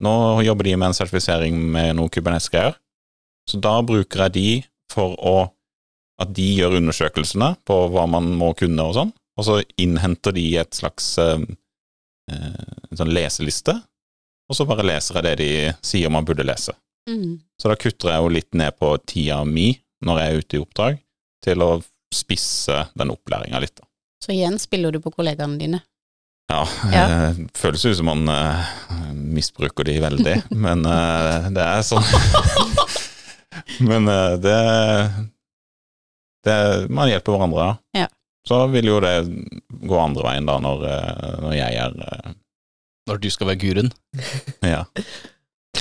nå 0.04 0.14
jobber 0.46 0.68
de 0.68 0.76
med 0.78 0.90
en 0.90 0.96
sertifisering 0.96 1.58
med 1.74 1.96
noe 1.98 2.10
Kubernetes-greier, 2.12 2.76
så 3.48 3.60
da 3.62 3.78
bruker 3.84 4.26
jeg 4.26 4.34
de 4.36 4.48
for 4.92 5.14
å, 5.18 5.36
at 6.22 6.32
de 6.36 6.46
gjør 6.58 6.78
undersøkelsene 6.80 7.54
på 7.68 7.78
hva 7.92 8.06
man 8.10 8.30
må 8.40 8.52
kunne 8.58 8.88
og 8.88 8.96
sånn, 8.96 9.12
og 9.38 9.46
så 9.46 9.60
innhenter 9.78 10.34
de 10.34 10.46
et 10.60 10.74
slags 10.74 11.12
eh, 11.22 11.44
eh, 12.32 12.64
en 12.90 13.02
sånn 13.02 13.14
leseliste, 13.14 13.76
og 14.48 14.56
så 14.56 14.64
bare 14.68 14.86
leser 14.86 15.18
jeg 15.18 15.28
det 15.28 15.36
de 15.42 15.50
sier 15.84 16.10
man 16.12 16.26
burde 16.26 16.46
lese. 16.46 16.72
Mm. 17.08 17.38
Så 17.60 17.70
da 17.70 17.76
kutter 17.80 18.12
jeg 18.12 18.24
jo 18.24 18.32
litt 18.32 18.56
ned 18.56 18.76
på 18.80 18.94
tida 19.08 19.42
mi 19.44 19.70
når 20.04 20.20
jeg 20.20 20.28
er 20.32 20.42
ute 20.42 20.56
i 20.56 20.62
oppdrag, 20.62 20.98
til 21.44 21.64
å 21.64 21.70
spisse 22.14 22.86
den 22.98 23.10
opplæringa 23.12 23.60
litt. 23.62 23.76
da. 23.76 23.86
Så 24.24 24.32
igjen 24.34 24.58
spiller 24.58 24.92
du 24.92 25.00
på 25.04 25.12
kollegaene 25.14 25.58
dine. 25.60 25.82
Ja, 26.48 26.62
Ja. 26.92 27.02
eh, 27.28 27.40
føles 27.54 27.84
ut 27.84 27.96
som 27.98 28.06
man 28.08 28.28
eh, 28.32 28.70
misbruker 29.14 29.84
de 29.84 29.98
veldig, 30.00 30.36
men 30.64 30.86
eh, 30.88 31.48
det 31.52 31.64
er 31.64 31.82
sånn. 31.84 32.04
men 33.90 34.08
eh, 34.08 34.36
det, 34.40 34.58
det 36.46 36.58
Man 36.90 37.10
hjelper 37.10 37.34
hverandre, 37.36 37.66
ja. 37.66 38.04
Ja. 38.04 38.08
Så 38.48 38.62
vil 38.72 38.88
jo 38.88 39.00
det 39.04 39.14
gå 39.68 39.98
andre 40.00 40.24
veien 40.24 40.46
da, 40.48 40.56
når, 40.64 40.84
eh, 40.88 41.32
når 41.44 41.56
jeg 41.58 41.80
er 41.84 41.96
eh, 42.06 42.30
Når 43.10 43.20
du 43.20 43.28
skal 43.34 43.50
være 43.50 43.60
guruen. 43.60 43.92
ja. 44.74 44.86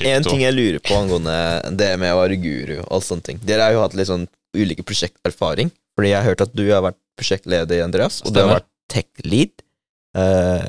En 0.04 0.24
ting 0.28 0.44
jeg 0.44 0.54
lurer 0.54 0.82
på 0.84 0.94
angående 1.00 1.34
det 1.80 1.94
med 1.98 2.12
å 2.14 2.20
være 2.20 2.36
guru 2.44 2.76
og 2.84 2.90
alle 2.92 3.06
sånne 3.08 3.24
ting. 3.26 3.40
Dere 3.48 3.70
har 3.70 3.74
jo 3.78 3.82
hatt 3.86 3.96
litt 3.98 4.10
sånn 4.12 4.28
ulike 4.58 4.84
prosjekterfaring. 4.86 5.72
Fordi 5.98 6.14
jeg 6.14 6.22
har 6.22 6.30
hørt 6.30 6.46
at 6.46 6.56
du 6.56 6.66
har 6.70 6.84
vært 6.86 7.00
prosjektleder, 7.18 7.84
Andreas, 7.84 8.22
og 8.22 8.34
du 8.36 8.44
har 8.44 8.60
vært 8.60 8.70
tech 8.94 9.26
lead. 9.26 9.66
Uh, 10.18 10.68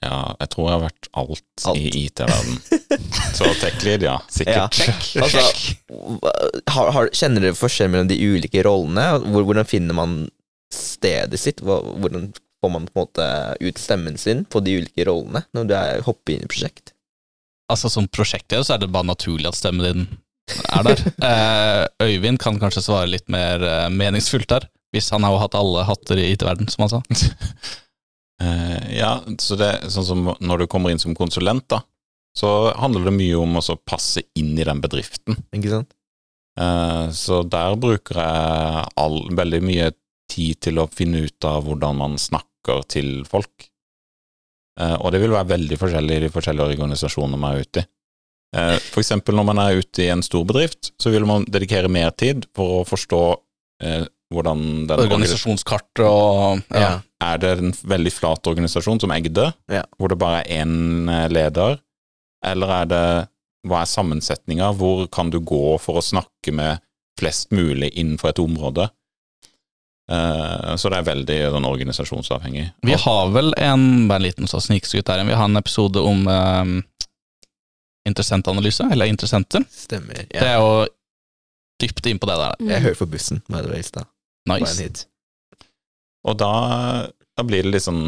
Ja, 0.00 0.32
jeg 0.40 0.48
tror 0.54 0.64
jeg 0.64 0.72
har 0.72 0.84
vært 0.86 1.08
alt, 1.20 1.64
Alt. 1.68 1.76
i 1.78 2.04
IT-verden. 2.06 2.60
Så 3.36 3.48
tech-lead, 3.60 4.04
ja. 4.06 4.14
Ja. 4.48 4.62
Sikkert. 4.72 5.10
Altså, 5.20 5.42
har, 6.72 6.92
har, 6.96 7.10
kjenner 7.12 7.44
dere 7.44 7.58
forskjell 7.58 7.90
mellom 7.92 8.08
de 8.08 8.16
ulike 8.16 8.64
rollene? 8.64 9.04
Hvor, 9.26 9.44
hvordan 9.44 9.68
finner 9.68 9.98
man 9.98 10.14
stedet 10.72 11.36
sitt? 11.42 11.60
Hvordan 11.60 12.30
får 12.64 12.72
man 12.72 12.88
på 12.88 12.96
en 12.96 13.02
måte 13.02 13.28
ut 13.60 13.82
stemmen 13.82 14.16
sin 14.20 14.46
på 14.48 14.64
de 14.64 14.78
ulike 14.80 15.04
rollene 15.08 15.44
når 15.56 15.68
du 15.68 15.76
er, 15.76 16.02
hopper 16.08 16.38
inn 16.38 16.48
i 16.48 16.50
prosjekt? 16.50 16.94
Altså 17.70 17.92
Som 17.92 18.08
prosjektleder 18.08 18.64
så 18.64 18.78
er 18.78 18.82
det 18.82 18.92
bare 18.94 19.10
naturlig 19.12 19.52
at 19.52 19.60
stemmen 19.60 19.84
din 19.84 20.08
er 20.70 20.86
der. 20.86 21.04
Eh, 21.30 21.84
Øyvind 22.06 22.40
kan 22.42 22.58
kanskje 22.60 22.82
svare 22.84 23.10
litt 23.10 23.28
mer 23.32 23.62
eh, 23.66 23.86
meningsfullt 23.92 24.50
der, 24.50 24.66
hvis 24.94 25.10
han 25.14 25.26
har 25.26 25.34
jo 25.34 25.42
hatt 25.42 25.56
alle 25.58 25.86
hatter 25.88 26.20
i 26.20 26.30
IT-verden, 26.34 26.70
som 26.72 26.86
han 26.86 26.96
sa. 26.96 27.04
Eh, 28.40 28.96
ja, 28.96 29.18
så 29.36 29.52
det 29.60 29.66
er 29.68 29.90
sånn 29.92 30.04
som 30.06 30.28
når 30.40 30.62
du 30.62 30.66
kommer 30.72 30.88
inn 30.88 31.00
som 31.02 31.12
konsulent, 31.12 31.66
da, 31.68 31.82
så 32.32 32.70
handler 32.80 33.10
det 33.10 33.12
mye 33.18 33.36
om 33.36 33.58
å 33.60 33.76
passe 33.84 34.22
inn 34.32 34.54
i 34.56 34.64
den 34.64 34.80
bedriften. 34.80 35.36
Ikke 35.52 35.74
sant? 35.74 35.90
Eh, 36.60 37.10
så 37.12 37.42
der 37.44 37.76
bruker 37.80 38.20
jeg 38.20 38.86
all, 39.02 39.18
veldig 39.36 39.60
mye 39.64 39.90
tid 40.30 40.60
til 40.64 40.80
å 40.80 40.88
finne 40.88 41.26
ut 41.26 41.46
av 41.46 41.66
hvordan 41.66 42.00
man 42.00 42.16
snakker 42.20 42.84
til 42.88 43.26
folk. 43.28 43.68
Eh, 44.80 44.96
og 44.96 45.12
det 45.12 45.22
vil 45.22 45.34
være 45.34 45.52
veldig 45.56 45.78
forskjellig 45.80 46.18
i 46.18 46.24
de 46.26 46.32
forskjellige 46.32 46.72
organisasjonene 46.74 47.40
man 47.40 47.56
er 47.56 47.66
ute 47.66 47.84
i. 47.84 47.90
Eh, 48.56 48.76
eksempel 48.98 49.36
når 49.38 49.46
man 49.46 49.60
er 49.62 49.78
ute 49.78 50.02
i 50.02 50.08
en 50.10 50.24
stor 50.26 50.46
bedrift, 50.48 50.90
så 50.98 51.12
vil 51.14 51.26
man 51.28 51.46
dedikere 51.46 51.90
mer 51.92 52.10
tid 52.18 52.48
for 52.56 52.80
å 52.80 52.86
forstå 52.88 53.22
eh, 53.84 54.08
hvordan 54.30 54.64
den 54.86 55.02
Organisasjonskart 55.04 56.02
og 56.06 56.62
ja. 56.70 57.00
er 57.22 57.40
det 57.42 57.52
en 57.58 57.72
veldig 57.74 58.12
flat 58.14 58.46
organisasjon 58.50 59.02
som 59.02 59.14
Egde, 59.14 59.50
Ja. 59.70 59.84
hvor 59.98 60.10
det 60.10 60.18
bare 60.22 60.42
er 60.44 60.62
én 60.64 61.10
eh, 61.10 61.28
leder, 61.30 61.80
eller 62.46 62.74
er 62.80 62.90
det 62.90 63.04
hva 63.68 63.82
er 63.82 63.90
sammensetninga, 63.90 64.70
hvor 64.78 65.04
kan 65.12 65.30
du 65.30 65.40
gå 65.44 65.76
for 65.82 66.00
å 66.00 66.04
snakke 66.04 66.54
med 66.54 66.80
flest 67.20 67.50
mulig 67.52 67.90
innenfor 67.92 68.32
et 68.32 68.40
område? 68.42 68.88
Eh, 70.10 70.76
så 70.80 70.90
det 70.90 71.00
er 71.00 71.10
veldig 71.10 71.40
sånn 71.54 71.68
organisasjonsavhengig. 71.68 72.70
Vi 72.86 72.96
har 72.98 73.34
vel 73.34 73.52
en 73.58 74.08
bare 74.08 74.22
en 74.22 74.26
liten 74.26 74.50
sånn 74.50 74.64
snikskryt 74.64 75.10
her, 75.12 75.22
vi 75.28 75.36
har 75.38 75.50
en 75.50 75.60
episode 75.60 76.02
om 76.02 76.24
eh, 76.26 76.72
interessentanalyse, 78.10 78.86
eller 78.92 79.10
interessenter. 79.10 79.64
Stemmer. 79.72 80.24
Ja. 80.28 80.40
Det 80.42 80.48
er 80.50 80.58
jo 80.60 80.72
dypt 81.80 82.10
inn 82.10 82.20
på 82.20 82.28
det 82.28 82.36
der. 82.42 82.58
Jeg 82.74 82.84
hørte 82.88 83.00
på 83.04 83.10
bussen, 83.14 83.40
by 83.48 83.62
the 83.62 83.70
way, 83.72 83.80
i 83.80 83.86
stad. 83.86 84.08
Nice. 84.50 85.06
Og 86.28 86.36
da, 86.40 86.50
da 87.38 87.44
blir 87.46 87.64
det 87.64 87.72
liksom 87.78 88.02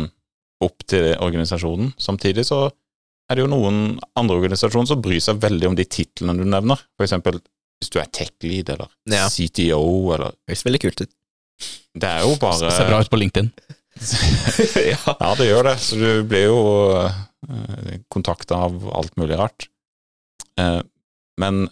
opp 0.63 0.85
til 0.91 1.15
organisasjonen. 1.25 1.95
Samtidig 2.01 2.45
så 2.49 2.67
er 3.31 3.39
det 3.39 3.45
jo 3.47 3.51
noen 3.51 3.97
andre 4.19 4.37
organisasjoner 4.37 4.91
som 4.93 5.01
bryr 5.03 5.23
seg 5.25 5.41
veldig 5.43 5.71
om 5.71 5.79
de 5.79 5.87
titlene 5.89 6.37
du 6.39 6.45
nevner. 6.45 6.81
For 6.99 7.07
eksempel 7.07 7.41
hvis 7.83 7.91
du 7.91 7.99
er 7.99 8.11
tech-lead 8.15 8.69
eller 8.77 8.91
Ja. 9.11 9.25
CTO 9.33 10.13
eller 10.15 10.37
Høres 10.47 10.65
veldig 10.69 10.81
kult 10.85 11.01
ut. 11.03 11.11
Det 11.99 12.09
er 12.09 12.23
jo 12.27 12.37
bare 12.43 12.71
Ser 12.75 12.91
bra 12.91 13.01
ut 13.03 13.11
på 13.11 13.19
LinkedIn. 13.19 13.51
ja. 14.93 14.99
Ja, 15.23 15.33
det 15.39 15.49
gjør 15.49 15.67
det. 15.71 15.75
Så 15.83 15.99
du 15.99 16.23
blir 16.29 16.47
jo 16.47 16.61
uh, 16.95 17.97
kontakta 18.13 18.61
av 18.69 18.77
alt 18.95 19.17
mulig 19.21 19.39
rart. 19.41 19.67
Eh, 20.61 20.81
men 21.41 21.65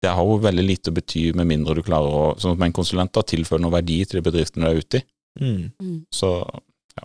det 0.00 0.12
har 0.16 0.24
jo 0.24 0.40
veldig 0.40 0.64
lite 0.64 0.92
å 0.92 0.96
bety 0.96 1.26
med 1.36 1.48
mindre 1.50 1.76
du 1.76 1.82
klarer 1.84 2.08
å 2.08 2.24
Sånn 2.40 2.56
at 2.56 2.64
en 2.64 2.76
konsulent 2.76 3.12
da 3.16 3.24
tilføre 3.26 3.60
noe 3.62 3.74
verdi 3.74 4.00
til 4.06 4.20
de 4.20 4.26
bedriftene 4.30 4.68
du 4.68 4.70
er 4.70 4.84
ute 4.84 5.00
i. 5.00 5.06
Mm. 5.40 6.04
Så 6.14 6.30
ja. 6.96 7.04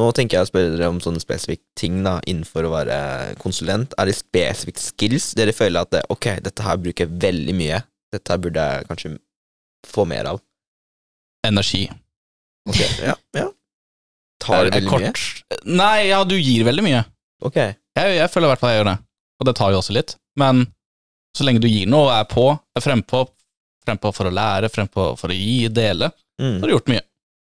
Nå 0.00 0.08
tenker 0.16 0.38
jeg 0.38 0.46
å 0.46 0.50
spørre 0.50 0.72
dere 0.74 0.88
om 0.92 1.02
sånne 1.02 1.22
spesifikke 1.22 1.64
ting 1.78 2.00
da, 2.06 2.16
innenfor 2.24 2.66
å 2.66 2.72
være 2.72 2.98
konsulent. 3.42 3.94
Er 4.00 4.08
det 4.08 4.16
spesifikke 4.18 4.82
skills 4.82 5.30
dere 5.38 5.54
føler 5.56 5.84
at 5.84 5.92
det, 5.92 6.02
ok, 6.12 6.32
dette 6.46 6.66
her 6.66 6.80
bruker 6.80 7.06
jeg 7.06 7.20
veldig 7.26 7.56
mye, 7.58 7.82
dette 8.14 8.32
her 8.32 8.42
burde 8.42 8.64
jeg 8.64 8.88
kanskje 8.90 9.12
få 9.86 10.06
mer 10.08 10.32
av? 10.32 10.42
Energi. 11.46 11.84
Ok, 12.66 12.80
ja, 13.04 13.14
ja. 13.36 13.50
Tar 14.42 14.66
det 14.66 14.80
veldig 14.80 15.04
mye? 15.04 15.12
Nei, 15.68 16.08
ja, 16.10 16.24
du 16.26 16.34
gir 16.38 16.64
veldig 16.66 16.84
mye. 16.84 17.04
Ok. 17.44 17.60
Jeg, 17.60 18.16
jeg 18.16 18.32
føler 18.32 18.48
i 18.48 18.52
hvert 18.54 18.62
fall 18.62 18.72
jeg 18.72 18.80
gjør 18.80 18.90
det, 18.90 18.96
og 19.40 19.46
det 19.48 19.56
tar 19.58 19.72
jo 19.74 19.78
også 19.82 19.92
litt. 19.96 20.16
Men 20.36 20.66
så 21.36 21.44
lenge 21.44 21.60
du 21.60 21.68
gir 21.68 21.86
noe 21.90 22.06
og 22.08 22.14
er 22.16 22.24
på, 22.30 22.46
er 22.76 22.80
frempå, 22.84 23.26
frempå 23.86 24.12
for 24.16 24.28
å 24.30 24.32
lære, 24.34 24.70
frempå 24.72 25.10
for 25.18 25.28
å 25.32 25.36
gi, 25.36 25.68
dele, 25.68 26.10
så 26.10 26.42
Mm. 26.42 26.60
har 26.60 26.68
du 26.68 26.74
gjort 26.74 26.88
mye. 26.92 27.00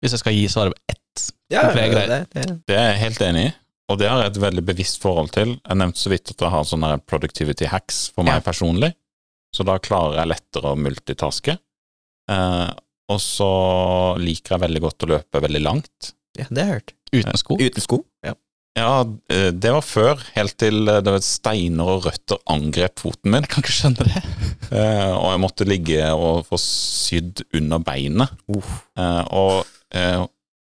Hvis 0.01 0.13
jeg 0.13 0.21
skal 0.23 0.33
gi, 0.33 0.45
så 0.49 0.61
på 0.63 0.71
det 0.71 0.79
ett. 0.89 1.25
Ja, 1.51 1.63
greier. 1.73 2.07
det, 2.09 2.21
det. 2.33 2.45
det 2.67 2.77
er 2.77 2.93
jeg 2.95 3.01
helt 3.01 3.21
enig 3.27 3.43
i. 3.49 3.55
Og 3.91 3.99
det 3.99 4.09
har 4.09 4.23
jeg 4.23 4.31
et 4.31 4.39
veldig 4.41 4.63
bevisst 4.65 5.01
forhold 5.03 5.33
til. 5.35 5.57
Jeg 5.67 5.77
nevnte 5.77 5.99
så 6.01 6.09
vidt 6.13 6.31
at 6.31 6.39
jeg 6.41 6.51
har 6.55 6.63
sånne 6.65 6.93
productivity 7.05 7.67
hacks 7.67 8.09
for 8.15 8.23
meg 8.25 8.39
Ja. 8.39 8.41
personlig, 8.41 8.95
så 9.53 9.65
da 9.67 9.77
klarer 9.79 10.17
jeg 10.23 10.29
lettere 10.31 10.71
å 10.73 10.79
multitaske. 10.79 11.59
Eh, 12.31 12.71
og 13.11 13.19
så 13.21 13.51
liker 14.23 14.55
jeg 14.57 14.63
veldig 14.65 14.81
godt 14.87 15.05
å 15.05 15.11
løpe 15.17 15.43
veldig 15.43 15.63
langt. 15.65 16.13
ja, 16.39 16.45
det 16.49 16.63
har 16.63 16.71
jeg 16.71 16.81
hørt. 16.81 16.93
Uten 17.13 17.37
sko. 17.37 17.57
Uten 17.59 17.83
sko? 17.83 18.05
Ja. 18.25 18.35
Ja, 18.79 19.03
eh, 19.33 19.51
det 19.51 19.73
var 19.75 19.83
før, 19.83 20.21
helt 20.37 20.55
til 20.61 20.87
eh, 20.89 21.01
det 21.03 21.15
var 21.17 21.25
steiner 21.27 21.91
og 21.91 22.05
røtter 22.07 22.39
angrep 22.53 23.03
foten 23.03 23.33
min, 23.33 23.43
Jeg 23.43 23.51
kan 23.51 23.65
ikke 23.65 23.75
skjønne 23.75 24.07
det. 24.07 24.23
eh, 24.79 25.11
og 25.11 25.27
jeg 25.33 25.43
måtte 25.43 25.67
ligge 25.67 26.13
og 26.15 26.45
få 26.47 26.61
sydd 26.63 27.43
under 27.57 27.83
beinet. 27.83 28.31
Uh. 28.51 28.71
Og 29.35 29.67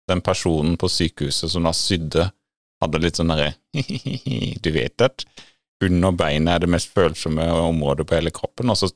den 0.07 0.23
personen 0.23 0.77
på 0.79 0.91
sykehuset 0.93 1.51
som 1.51 1.67
da 1.67 1.73
sydde, 1.75 2.29
hadde 2.83 3.01
litt 3.01 3.19
sånn 3.19 3.33
derre 3.33 3.55
Du 4.63 4.69
vet 4.75 5.03
at 5.03 5.25
under 5.83 6.13
beinet 6.15 6.53
er 6.53 6.63
det 6.63 6.71
mest 6.71 6.93
følsomme 6.95 7.45
området 7.67 8.07
på 8.07 8.17
hele 8.17 8.33
kroppen, 8.33 8.71
og 8.71 8.79
så 8.79 8.91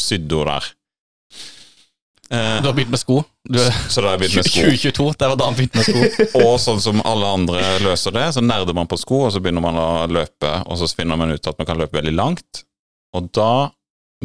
sydde 0.00 0.40
hun 0.40 0.48
der. 0.48 0.70
Eh, 2.30 2.58
Du 2.62 2.66
har 2.68 2.74
begynt 2.74 2.90
med 2.90 2.98
sko. 3.00 3.20
Du, 3.46 3.58
så 3.62 4.02
da 4.02 4.08
har 4.10 4.16
jeg 4.16 4.22
begynt 4.24 4.36
med 4.40 4.48
sko. 4.50 4.64
2022, 4.66 5.06
det 5.20 5.28
var 5.30 5.36
da 5.38 5.46
han 5.50 5.56
begynte 5.58 5.78
med 5.78 5.86
sko. 5.86 6.24
Og 6.46 6.56
sånn 6.62 6.80
som 6.82 7.02
alle 7.06 7.28
andre 7.38 7.60
løser 7.84 8.14
det, 8.16 8.24
så 8.34 8.42
nerder 8.42 8.74
man 8.74 8.88
på 8.90 8.98
sko, 8.98 9.20
og 9.28 9.32
så 9.34 9.42
begynner 9.42 9.62
man 9.64 9.78
å 9.78 9.88
løpe, 10.10 10.50
og 10.66 10.78
så 10.80 10.88
finner 10.90 11.18
man 11.20 11.30
ut 11.36 11.46
at 11.46 11.58
man 11.60 11.68
kan 11.68 11.78
løpe 11.78 11.98
veldig 12.00 12.14
langt. 12.18 12.64
Og 13.16 13.28
da 13.36 13.50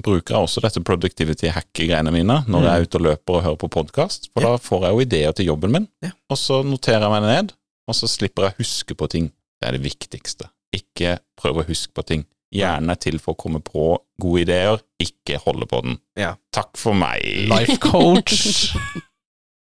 bruker 0.01 0.33
jeg 0.37 0.47
også 0.47 0.61
dette 0.63 0.81
productivity 0.87 1.49
hack-greiene 1.51 2.13
mine 2.15 2.37
når 2.47 2.63
jeg 2.63 2.71
er 2.71 2.85
ute 2.87 2.97
og 2.97 3.03
løper 3.09 3.35
og 3.37 3.43
hører 3.45 3.59
på 3.59 3.69
podkast, 3.75 4.29
for 4.31 4.47
da 4.47 4.53
får 4.63 4.85
jeg 4.87 4.95
jo 4.95 5.01
ideer 5.05 5.35
til 5.35 5.49
jobben 5.51 5.73
min, 5.75 5.87
og 6.31 6.39
så 6.39 6.61
noterer 6.65 7.03
jeg 7.05 7.11
meg 7.13 7.27
ned, 7.27 7.51
og 7.91 7.97
så 7.97 8.07
slipper 8.09 8.47
jeg 8.47 8.55
å 8.55 8.61
huske 8.63 8.95
på 8.97 9.09
ting. 9.11 9.27
Det 9.61 9.67
er 9.67 9.75
det 9.77 9.83
viktigste. 9.83 10.47
Ikke 10.73 11.17
prøv 11.37 11.59
å 11.61 11.65
huske 11.67 11.91
på 11.93 12.05
ting. 12.07 12.23
Hjernen 12.51 12.89
er 12.91 12.99
til 12.99 13.15
for 13.23 13.33
å 13.35 13.39
komme 13.39 13.61
på 13.63 13.93
gode 14.21 14.41
ideer, 14.43 14.81
ikke 14.99 15.37
holde 15.45 15.65
på 15.71 15.79
den. 15.85 15.97
Ja. 16.19 16.33
Takk 16.51 16.75
for 16.77 16.93
meg. 16.97 17.23
Life 17.47 17.77
coach. 17.85 18.73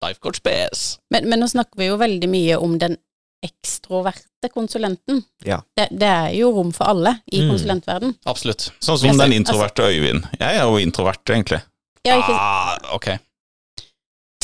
Life 0.05 0.18
coach 0.20 0.41
BS. 0.45 0.99
Men, 1.14 1.29
men 1.31 1.41
nå 1.45 1.47
snakker 1.49 1.79
vi 1.81 1.87
jo 1.93 1.97
veldig 2.01 2.29
mye 2.33 2.59
om 2.61 2.75
den 2.83 2.99
ekstroverte 3.45 4.49
konsulenten. 4.53 5.22
Ja. 5.45 5.59
Det, 5.77 5.91
det 5.93 6.09
er 6.09 6.31
jo 6.39 6.51
rom 6.57 6.72
for 6.72 6.89
alle 6.91 7.18
i 7.31 7.43
Mm. 7.45 7.51
konsulentverden. 7.53 8.14
Absolutt. 8.27 8.70
Sånn 8.81 8.99
som 8.99 9.18
den 9.20 9.35
introverte 9.37 9.85
Øyvind. 9.85 10.25
Jeg 10.41 10.57
er 10.59 10.64
jo 10.64 10.79
introvert, 10.81 11.22
egentlig. 11.29 11.61
Ja, 12.05 12.16
ikke, 12.20 12.35
Ah, 12.37 12.77
ok. 12.97 13.09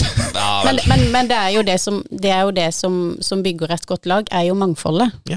Men, 0.65 0.79
men, 0.89 1.03
men 1.13 1.29
det 1.29 1.37
er 1.37 1.51
jo 1.53 1.63
det 1.67 1.77
som, 1.81 1.99
det 2.09 2.31
er 2.33 2.45
jo 2.47 2.53
det 2.57 2.69
som, 2.73 2.95
som 3.25 3.43
bygger 3.45 3.73
et 3.75 3.85
godt 3.89 4.07
lag, 4.09 4.29
er 4.33 4.47
jo 4.49 4.55
mangfoldet. 4.57 5.11
Ja. 5.29 5.37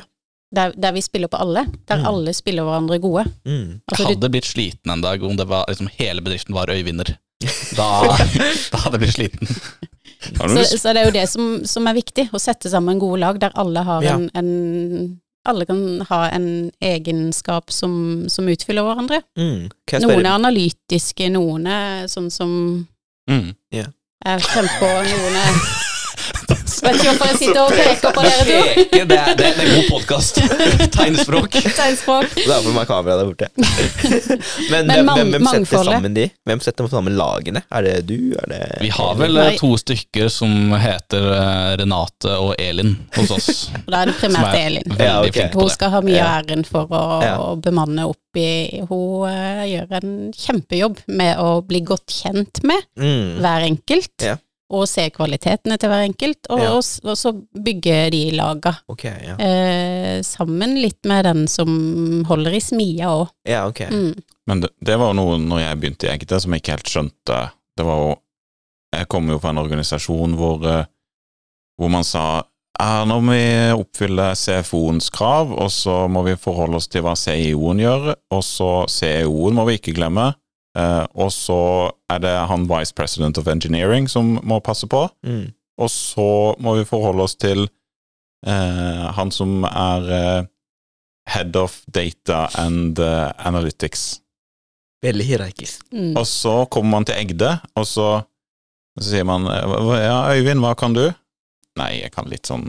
Der, 0.54 0.72
der 0.78 0.92
vi 0.94 1.02
spiller 1.02 1.28
på 1.28 1.38
alle. 1.42 1.66
Der 1.90 1.98
Mm. 1.98 2.06
alle 2.06 2.34
spiller 2.34 2.64
hverandre 2.64 3.00
gode. 3.02 3.24
Mm. 3.46 3.70
Jeg 3.72 3.82
Altså, 3.90 4.04
du, 4.04 4.10
hadde 4.14 4.30
blitt 4.30 4.46
sliten 4.46 4.92
en 4.94 5.02
dag 5.02 5.24
om 5.24 5.36
det 5.38 5.48
var, 5.50 5.66
liksom, 5.68 5.90
hele 5.98 6.22
bedriften 6.22 6.54
var 6.54 6.70
øyvinner. 6.70 7.16
Da, 7.76 7.88
da 8.72 8.78
hadde 8.86 9.00
jeg 9.00 9.02
blitt 9.02 9.16
sliten. 9.18 9.48
Så, 10.38 10.78
så 10.80 10.94
det 10.94 11.02
er 11.02 11.06
jo 11.10 11.16
det 11.18 11.26
som, 11.30 11.48
som 11.68 11.88
er 11.90 11.98
viktig, 11.98 12.30
å 12.32 12.40
sette 12.40 12.70
sammen 12.72 13.00
gode 13.02 13.20
lag 13.20 13.40
der 13.42 13.52
alle 13.60 13.82
har 13.84 14.04
Ja. 14.06 14.14
en, 14.16 14.30
en 14.36 15.20
Alle 15.46 15.66
kan 15.68 16.00
ha 16.08 16.30
en 16.32 16.72
egenskap 16.80 17.70
som, 17.70 18.30
som 18.32 18.48
utfyller 18.48 18.86
hverandre. 18.88 19.18
Mm. 19.36 19.66
Noen 20.00 20.24
er 20.26 20.38
analytiske, 20.38 21.28
noen 21.34 21.68
er 21.68 22.06
sånn 22.08 22.30
som 22.32 22.88
Mm. 23.30 23.54
er 23.74 24.40
frempå, 24.40 24.88
noen 25.04 25.36
er 25.36 25.58
Vet 26.84 26.98
ikke 26.98 27.12
hvorfor 27.14 27.30
jeg 27.32 27.38
sitter 27.40 27.62
og 27.64 27.74
peker 27.78 28.14
på 28.16 28.24
dere 28.26 28.46
to. 28.48 28.84
Det, 28.94 29.04
det, 29.10 29.20
det 29.40 29.46
er 29.48 29.62
en 29.64 29.70
god 29.74 29.86
podkast. 29.90 30.40
Tegnspråk. 30.98 31.56
Tegnspråk. 31.78 32.34
Det 32.36 32.50
er 32.50 32.66
for 32.66 32.76
meg 32.76 32.90
kamera 32.90 33.16
der 33.22 33.30
borte. 33.30 33.50
Men, 34.72 34.90
Men 34.90 35.08
hvem, 35.08 35.32
hvem, 35.36 35.48
setter 35.48 35.88
sammen 35.88 36.18
de? 36.18 36.28
Hvem 36.50 36.64
setter 36.66 36.90
sammen 36.92 37.16
lagene? 37.20 37.64
Er 37.72 37.88
det 37.88 37.96
du? 38.10 38.18
Er 38.42 38.52
det 38.52 38.62
Vi 38.84 38.92
har 38.94 39.16
vel 39.20 39.40
eh, 39.40 39.50
Nei. 39.54 39.58
to 39.62 39.72
stykker 39.80 40.32
som 40.34 40.76
heter 40.82 41.30
eh, 41.38 41.72
Renate 41.82 42.36
og 42.36 42.54
Elin 42.62 42.96
hos 43.16 43.32
oss. 43.38 43.52
Og 43.86 43.90
da 43.94 44.04
er 44.04 44.12
det 44.12 44.18
primært 44.20 44.52
er 44.52 44.68
Elin. 44.68 44.98
Ja, 45.00 45.18
okay. 45.24 45.50
Hun 45.56 45.72
skal 45.74 45.94
ha 45.96 46.04
mye 46.04 46.20
Ja. 46.20 46.28
av 46.28 46.44
æren 46.44 46.68
for 46.68 46.92
å, 46.92 47.04
Ja. 47.24 47.36
å 47.42 47.56
bemanne 47.60 48.08
opp 48.10 48.40
i 48.40 48.84
Hun 48.90 49.30
eh, 49.30 49.66
gjør 49.72 50.00
en 50.02 50.16
kjempejobb 50.36 51.04
med 51.08 51.40
å 51.40 51.62
bli 51.66 51.84
godt 51.86 52.12
kjent 52.12 52.64
med 52.68 52.90
mm. 53.00 53.40
hver 53.44 53.68
enkelt. 53.70 54.16
Ja. 54.26 54.38
Og 54.74 54.88
se 54.90 55.10
kvalitetene 55.14 55.76
til 55.78 55.90
hver 55.92 56.06
enkelt, 56.08 56.48
og, 56.50 56.60
Ja. 56.64 56.70
og, 56.78 56.84
og 57.04 57.18
så 57.20 57.34
bygge 57.54 58.10
de 58.14 58.22
laga. 58.32 58.72
Ok, 58.90 59.04
ja. 59.06 59.36
Eh, 59.38 60.22
sammen 60.26 60.78
litt 60.82 61.04
med 61.06 61.26
den 61.26 61.48
som 61.48 62.24
holder 62.30 62.56
i 62.58 62.62
smia 62.64 63.12
òg. 63.12 63.28
Ja, 63.50 63.66
ok. 63.68 63.84
Mm. 63.92 64.14
Men 64.48 64.62
det, 64.64 64.70
det 64.82 64.98
var 65.00 65.14
noe 65.14 65.38
når 65.40 65.60
jeg 65.66 65.80
begynte 65.82 66.08
i 66.08 66.14
Egde 66.16 66.40
som 66.42 66.52
jeg 66.56 66.64
ikke 66.64 66.78
helt 66.78 66.90
skjønte. 66.96 67.42
Det 67.78 67.86
var 67.86 68.02
jo 68.08 68.16
Jeg 68.94 69.08
kom 69.10 69.26
jo 69.28 69.40
fra 69.42 69.50
en 69.50 69.58
organisasjon 69.58 70.36
hvor, 70.38 70.62
eh, 70.70 70.86
hvor 71.82 71.90
man 71.90 72.04
sa 72.06 72.44
ja, 72.80 73.04
nå 73.06 73.20
må 73.22 73.34
vi 73.34 73.74
oppfylle 73.74 74.32
CFO-ens 74.38 75.10
krav, 75.14 75.52
og 75.54 75.70
så 75.72 76.08
må 76.10 76.24
vi 76.26 76.36
forholde 76.42 76.78
oss 76.78 76.88
til 76.90 77.02
hva 77.06 77.14
CIO-en 77.18 77.82
gjør, 77.82 78.08
og 78.34 78.42
så 78.46 78.70
CEO-en 78.90 79.54
må 79.58 79.66
vi 79.70 79.76
ikke 79.78 79.94
glemme. 79.98 80.32
Eh, 80.74 81.06
og 81.14 81.30
så 81.34 81.92
er 82.10 82.24
det 82.24 82.34
han 82.50 82.66
Vice 82.70 82.96
President 82.98 83.38
of 83.38 83.50
Engineering 83.52 84.10
som 84.10 84.38
må 84.44 84.60
passe 84.64 84.90
på. 84.90 85.06
Mm. 85.26 85.54
Og 85.82 85.90
så 85.92 86.30
må 86.62 86.78
vi 86.80 86.86
forholde 86.86 87.26
oss 87.26 87.34
til 87.42 87.66
uh, 88.46 89.06
han 89.18 89.32
som 89.34 89.64
er 89.66 90.04
uh, 90.06 90.50
Head 91.34 91.58
of 91.58 91.80
Data 91.90 92.46
and 92.62 93.00
Analytics. 93.02 94.20
Veldig 95.02 95.26
hierarkisk. 95.26 95.82
Mm. 95.92 96.14
Og 96.20 96.28
så 96.30 96.54
kommer 96.70 97.00
man 97.00 97.08
til 97.10 97.18
Egde, 97.18 97.56
og 97.74 97.88
så, 97.90 98.08
så 99.00 99.08
sier 99.08 99.26
man 99.28 99.48
Ja, 99.50 100.30
Øyvind, 100.36 100.62
hva 100.62 100.76
kan 100.78 100.94
du? 100.94 101.08
Nei, 101.80 102.04
jeg 102.04 102.14
kan 102.14 102.30
litt 102.30 102.48
sånn 102.48 102.68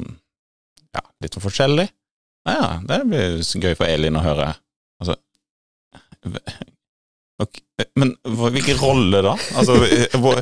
Ja, 0.95 1.05
litt 1.21 1.37
sånn 1.37 1.45
forskjellig. 1.45 1.91
Ja, 2.49 2.55
ja, 2.57 2.71
det 2.89 3.03
blir 3.11 3.41
gøy 3.43 3.77
for 3.77 3.89
Elin 3.89 4.17
å 4.17 4.25
høre. 4.25 4.53
Altså 5.03 5.19
v- 7.39 7.45
ok, 7.47 7.61
Men 8.01 8.15
hvilken 8.25 8.79
rolle 8.81 9.23
da? 9.27 9.35
Altså, 9.59 9.77
eh, 9.89 10.15
hvor, 10.23 10.41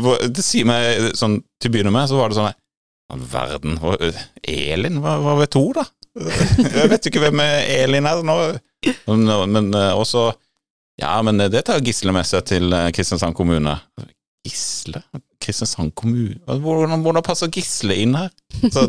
hvor, 0.00 0.22
det 0.28 0.44
sier 0.44 0.66
meg 0.68 1.12
sånn 1.18 1.38
Til 1.60 1.70
å 1.70 1.74
begynne 1.76 1.92
med 1.94 2.08
så 2.10 2.18
var 2.20 2.32
det 2.32 2.38
sånn 2.40 2.54
verden, 3.30 3.76
hva, 3.78 3.92
Elin, 4.48 4.96
hva, 5.04 5.18
hva 5.22 5.34
vet 5.38 5.54
hun, 5.58 5.74
da? 5.76 5.84
Jeg 6.80 6.88
vet 6.90 7.06
ikke 7.10 7.20
hvem 7.22 7.42
Elin 7.44 8.08
er 8.08 8.22
nå. 8.26 8.36
Men, 9.06 9.68
eh, 9.76 9.92
også 9.94 10.30
Ja, 11.02 11.18
men 11.26 11.38
det 11.52 11.64
tar 11.68 11.82
Gisle 11.84 12.14
med 12.16 12.26
seg 12.26 12.46
til 12.48 12.72
eh, 12.74 12.88
Kristiansand 12.96 13.36
kommune. 13.36 13.76
Gisle? 14.48 15.02
Kristiansand 15.42 15.92
kommune? 15.98 16.40
Hvordan, 16.46 17.02
hvordan 17.04 17.26
passer 17.26 17.52
Gisle 17.52 17.96
inn 18.02 18.16
her? 18.18 18.32
Så 18.72 18.88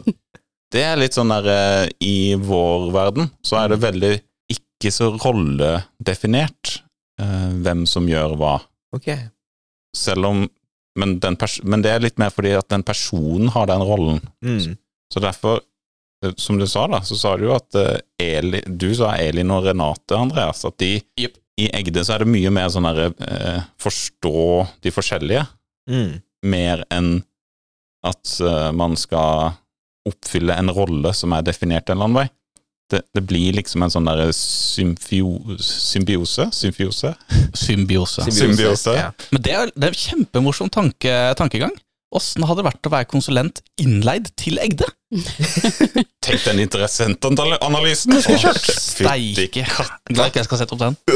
det 0.73 0.83
er 0.87 0.97
litt 0.99 1.15
sånn 1.17 1.33
der 1.35 1.51
eh, 1.51 1.91
I 2.07 2.15
vår 2.39 2.89
verden 2.95 3.29
så 3.45 3.59
er 3.61 3.73
det 3.75 3.81
veldig 3.83 4.13
ikke 4.55 4.91
så 4.93 5.11
rolledefinert 5.17 6.77
eh, 6.77 6.84
hvem 7.17 7.85
som 7.87 8.07
gjør 8.09 8.35
hva. 8.39 8.57
Ok. 8.95 9.11
Selv 9.95 10.27
om 10.27 10.45
men, 10.99 11.17
men 11.19 11.83
det 11.83 11.91
er 11.91 12.03
litt 12.03 12.19
mer 12.21 12.31
fordi 12.31 12.53
at 12.55 12.69
den 12.71 12.83
personen 12.87 13.49
har 13.51 13.67
den 13.67 13.83
rollen. 13.83 14.21
Mm. 14.45 14.77
Så 15.11 15.21
derfor, 15.23 15.59
eh, 16.23 16.31
som 16.39 16.59
du 16.59 16.65
sa 16.71 16.85
da, 16.91 17.01
så 17.05 17.17
sa 17.19 17.35
du 17.37 17.49
jo 17.49 17.55
at 17.55 17.75
eh, 17.79 17.99
Eli, 18.23 18.61
du 18.65 18.87
sa 18.95 19.15
Elin 19.19 19.51
og 19.53 19.67
Renate, 19.67 20.15
Andreas, 20.17 20.63
at 20.67 20.77
de 20.81 20.93
yep. 21.19 21.35
i 21.59 21.67
Egde 21.75 22.03
så 22.05 22.15
er 22.15 22.23
det 22.23 22.31
mye 22.31 22.53
mer 22.55 22.71
sånn 22.71 22.87
derre 22.87 23.11
eh, 23.27 23.61
forstå 23.81 24.41
de 24.85 24.95
forskjellige, 24.95 25.45
Mm. 25.85 26.15
mer 26.49 26.79
enn 26.89 27.19
at 28.09 28.31
eh, 28.41 28.71
man 28.73 28.95
skal 28.97 29.51
oppfylle 30.09 30.55
en 30.57 30.71
rolle 30.73 31.11
som 31.13 31.35
er 31.37 31.43
definert 31.45 31.91
en 31.91 31.93
eller 31.93 32.07
annen 32.07 32.17
vei. 32.23 32.25
Det, 32.93 32.99
det 33.17 33.23
blir 33.25 33.55
liksom 33.57 33.81
en 33.81 33.89
sånn 33.89 34.05
derre 34.05 34.27
symfio- 34.37 35.55
symbiose? 35.57 36.45
Symfiose? 36.53 37.15
Symbiose. 37.57 38.27
Symbiose. 38.29 38.93
Ja. 38.93 39.07
Men 39.33 39.41
det 39.41 39.55
er, 39.57 39.71
det 39.73 39.87
er 39.89 39.95
en 39.95 40.03
kjempemorsom 40.03 40.69
tanke, 40.69 41.15
tankegang. 41.39 41.73
Åssen 42.15 42.45
hadde 42.47 42.61
det 42.61 42.67
vært 42.69 42.85
å 42.87 42.91
være 42.93 43.09
konsulent 43.11 43.63
innleid 43.81 44.29
til 44.39 44.61
Egde? 44.61 44.85
Tenk 46.25 46.45
den 46.45 46.61
interessentanalysen 46.63 48.13
du 48.15 48.21
skulle 48.21 48.39
kjørt! 48.45 48.69
Steike. 48.69 49.65
katten! 49.65 50.21
ikke 50.29 50.39
jeg 50.43 50.47
skal 50.47 50.61
sette 50.61 50.77
opp 50.77 50.85
den. 50.85 50.95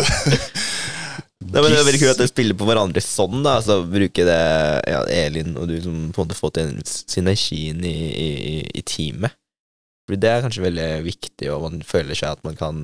Nei, 1.39 1.61
men 1.63 1.72
det 1.72 1.78
er 1.80 1.86
veldig 1.88 1.99
kult 2.01 2.11
at 2.11 2.20
dere 2.20 2.30
spiller 2.34 2.57
på 2.59 2.65
hverandre 2.67 3.01
sånn, 3.01 3.39
da. 3.45 3.55
Altså 3.61 3.78
bruke 3.89 4.26
det 4.28 4.39
ja, 4.91 4.99
Elin 5.24 5.53
og 5.57 5.70
du 5.72 5.78
som 5.82 5.95
på 6.11 6.20
en 6.22 6.28
måte 6.28 6.36
fått 6.38 6.57
til 6.59 6.74
synergien 6.86 7.80
i, 7.88 7.93
i, 8.09 8.28
i- 8.57 8.72
i 8.76 8.84
teamet. 8.84 9.38
Fordi 10.10 10.24
det 10.24 10.30
er 10.34 10.41
kanskje 10.41 10.66
veldig 10.66 10.89
viktig, 11.05 11.51
og 11.53 11.68
man 11.68 11.84
føler 11.86 12.18
seg 12.18 12.34
at 12.34 12.45
man 12.47 12.55
kan 12.57 12.80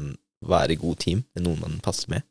være 0.45 0.75
i 0.75 0.77
god 0.77 0.99
team 1.01 1.23
med 1.33 1.47
noen 1.47 1.63
man 1.63 1.79
passer 1.81 2.11
med. 2.13 2.21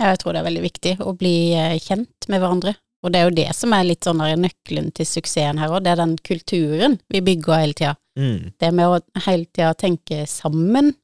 Ja, 0.00 0.14
jeg 0.14 0.22
tror 0.22 0.32
det 0.32 0.40
er 0.40 0.46
veldig 0.48 0.62
viktig 0.64 0.94
å 1.04 1.12
bli 1.18 1.36
eh, 1.52 1.76
kjent 1.84 2.28
med 2.32 2.40
hverandre. 2.40 2.72
Og 3.04 3.12
det 3.12 3.20
er 3.20 3.28
jo 3.28 3.34
det 3.36 3.50
som 3.52 3.74
er 3.76 3.84
litt 3.84 4.06
sånn 4.06 4.22
nøkkelen 4.40 4.88
til 4.96 5.06
suksessen 5.06 5.60
her 5.60 5.74
òg, 5.74 5.82
det 5.84 5.92
er 5.92 6.00
den 6.00 6.14
kulturen 6.24 6.96
vi 7.12 7.20
bygger 7.26 7.60
hele 7.60 7.76
tida. 7.76 7.92
Mm. 8.16 8.54
Det 8.56 8.70
med 8.72 8.88
å 8.88 9.24
hele 9.26 9.44
tida 9.50 9.74
tenke 9.76 10.22
sammen. 10.30 10.94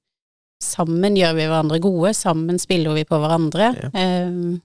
Sammen 0.65 1.19
gjør 1.21 1.37
vi 1.37 1.45
hverandre 1.45 1.81
gode, 1.85 2.15
sammen 2.17 2.57
spiller 2.61 2.97
vi 2.97 3.05
på 3.09 3.21
hverandre. 3.21 3.69
Ja. 3.77 3.93
Ehm, 4.01 4.63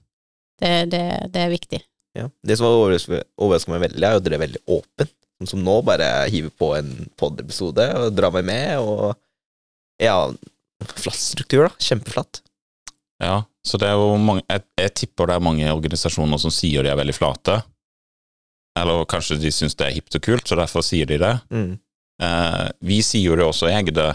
det, 0.60 0.72
det, 0.94 1.04
det 1.34 1.44
er 1.44 1.52
viktig. 1.52 1.82
Ja. 2.16 2.30
Det 2.40 2.56
som 2.56 2.70
overrasker 2.70 3.26
overrasker 3.36 3.74
meg 3.74 3.84
veldig, 3.84 4.00
er 4.00 4.16
jo 4.16 4.22
at 4.22 4.26
dere 4.26 4.38
er 4.38 4.44
veldig 4.46 4.62
åpen. 4.78 5.12
Som 5.44 5.60
nå, 5.66 5.82
bare 5.84 6.06
hiver 6.32 6.52
på 6.56 6.70
en 6.78 6.92
pod-episode 7.20 7.84
og 8.00 8.14
drar 8.16 8.32
meg 8.32 8.46
med, 8.48 8.78
og 8.80 9.12
ja, 10.00 10.14
flatt 10.96 11.20
struktur, 11.20 11.66
da. 11.66 11.72
Kjempeflatt. 11.82 12.40
Ja, 13.20 13.42
så 13.64 13.78
det 13.80 13.88
er 13.88 13.96
jo 13.96 14.16
mange 14.20 14.42
jeg, 14.44 14.62
jeg 14.76 14.92
tipper 15.00 15.28
det 15.28 15.36
er 15.38 15.44
mange 15.44 15.68
organisasjoner 15.72 16.40
som 16.40 16.52
sier 16.52 16.84
de 16.84 16.90
er 16.92 16.98
veldig 17.00 17.14
flate. 17.16 17.58
Eller 18.76 19.06
kanskje 19.08 19.38
de 19.40 19.52
syns 19.52 19.76
det 19.76 19.86
er 19.86 19.94
hipt 19.96 20.16
og 20.18 20.24
kult, 20.24 20.44
så 20.48 20.58
derfor 20.58 20.84
sier 20.84 21.08
de 21.08 21.16
det. 21.22 21.32
Mm. 21.52 21.78
Eh, 22.22 22.66
vi 22.84 23.00
sier 23.04 23.30
jo 23.30 23.38
det 23.40 23.46
også 23.46 23.70
i 23.70 23.76
Egde, 23.76 24.10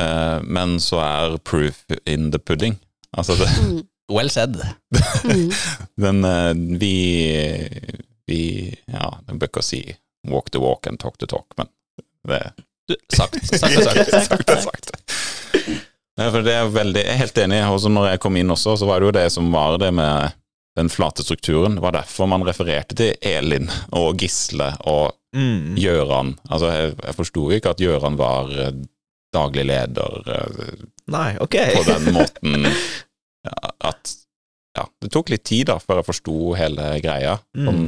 eh, 0.00 0.38
men 0.44 0.76
så 0.84 1.00
er 1.04 1.38
proof 1.48 1.80
in 2.08 2.30
the 2.32 2.40
pudding. 2.40 2.76
Altså, 3.16 3.36
det, 3.40 3.48
Mm. 3.60 3.82
Well 4.12 4.28
said. 4.28 4.56
Men 5.96 6.20
den 6.22 6.24
eh, 6.24 6.78
Vi 6.80 6.96
Vi 8.28 8.40
Ja, 8.90 9.08
jeg 9.28 9.38
bør 9.38 9.48
ikke 9.48 9.62
si 9.64 9.78
walk 10.30 10.50
the 10.54 10.60
walk 10.62 10.86
and 10.86 11.00
talk 11.02 11.16
the 11.18 11.26
talk, 11.26 11.46
men 11.58 11.70
det 12.28 12.42
Du, 12.88 12.96
sagt, 13.14 13.38
sagt 13.46 13.82
sagt. 13.84 14.10
sagt 14.28 14.50
er 14.50 14.60
sagt. 14.60 14.90
Ja, 16.18 16.26
for 16.34 16.42
det 16.44 16.52
er 16.52 16.66
veldig, 16.74 17.00
jeg 17.04 17.14
er 17.14 17.20
helt 17.20 17.38
enig. 17.38 17.60
Også 17.70 17.88
når 17.92 18.08
jeg 18.10 18.20
kom 18.24 18.36
inn 18.36 18.50
også, 18.52 18.74
så 18.80 18.88
var 18.88 19.00
det 19.00 19.06
jo 19.06 19.14
det 19.16 19.26
som 19.32 19.46
var 19.54 19.78
det 19.80 19.92
med 19.94 20.34
den 20.76 20.90
flate 20.92 21.22
strukturen. 21.24 21.76
Det 21.78 21.84
var 21.84 21.94
derfor 21.94 22.26
man 22.28 22.42
refererte 22.44 22.96
til 22.98 23.14
Elin 23.22 23.70
og 23.96 24.18
Gisle 24.22 24.72
og 24.90 25.12
Mm. 25.32 25.78
Gjøran. 25.80 26.34
Altså, 26.52 26.68
jeg, 26.68 26.88
jeg 27.06 27.14
forsto 27.16 27.42
ikke 27.56 27.70
at 27.72 27.78
Gjøran 27.80 28.18
var 28.20 28.50
eh, 28.52 28.74
daglig 29.32 29.62
leder 29.64 30.18
eh, 30.28 30.82
Nei, 31.08 31.30
ok. 31.40 31.56
på 31.72 31.84
den 31.86 32.10
måten 32.12 32.66
ja, 32.68 33.54
at 33.88 34.12
Ja, 34.76 34.84
det 35.00 35.08
tok 35.12 35.32
litt 35.32 35.46
tid 35.48 35.70
da 35.70 35.78
før 35.80 36.02
jeg 36.02 36.08
forsto 36.10 36.34
hele 36.60 36.90
greia. 37.00 37.38
Mm. 37.56 37.68
om 37.72 37.80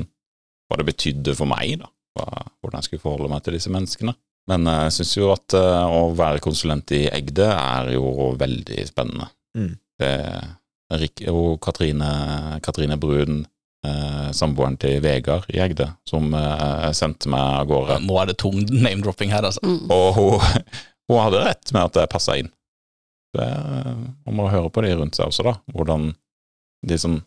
hva 0.71 0.79
det 0.81 0.87
betydde 0.89 1.35
for 1.37 1.49
meg, 1.53 1.75
da. 1.83 1.91
Hvordan 2.15 2.79
jeg 2.79 2.89
skulle 2.89 3.03
forholde 3.03 3.31
meg 3.33 3.43
til 3.45 3.57
disse 3.57 3.73
menneskene. 3.73 4.15
Men 4.51 4.69
eh, 4.69 4.83
jeg 4.89 4.99
syns 4.99 5.15
jo 5.17 5.31
at 5.35 5.57
eh, 5.57 5.95
å 5.99 6.13
være 6.17 6.43
konsulent 6.45 6.93
i 6.95 7.07
Egde 7.13 7.49
er 7.49 7.95
jo 7.97 8.35
veldig 8.41 8.85
spennende. 8.91 9.31
Mm. 9.57 9.73
Det 10.01 10.13
Rik 10.95 11.25
og 11.31 11.59
Katrine, 11.65 12.11
Katrine 12.63 12.99
Brun, 13.01 13.45
eh, 13.87 14.29
samboeren 14.37 14.77
til 14.81 15.01
Vegard 15.05 15.49
i 15.53 15.61
Egde, 15.65 15.89
som 16.09 16.29
eh, 16.37 16.91
sendte 16.97 17.31
meg 17.33 17.61
av 17.63 17.71
gårde. 17.71 18.01
Nå 18.05 18.19
er 18.21 18.31
det 18.31 18.39
tung 18.43 18.59
name-dropping 18.69 19.33
her, 19.35 19.49
altså. 19.49 19.65
Mm. 19.65 19.89
Og 19.95 20.07
hun, 20.19 20.67
hun 21.11 21.23
hadde 21.23 21.45
rett 21.49 21.75
med 21.75 21.89
at 21.89 22.03
jeg 22.03 22.13
passa 22.13 22.39
inn. 22.41 22.53
Det, 23.35 23.49
man 24.29 24.37
må 24.39 24.51
høre 24.53 24.71
på 24.71 24.85
de 24.85 24.93
rundt 24.95 25.19
seg 25.19 25.33
også, 25.33 25.47
da. 25.49 25.57
Hvordan 25.75 26.13
de 26.87 26.99
som, 27.01 27.19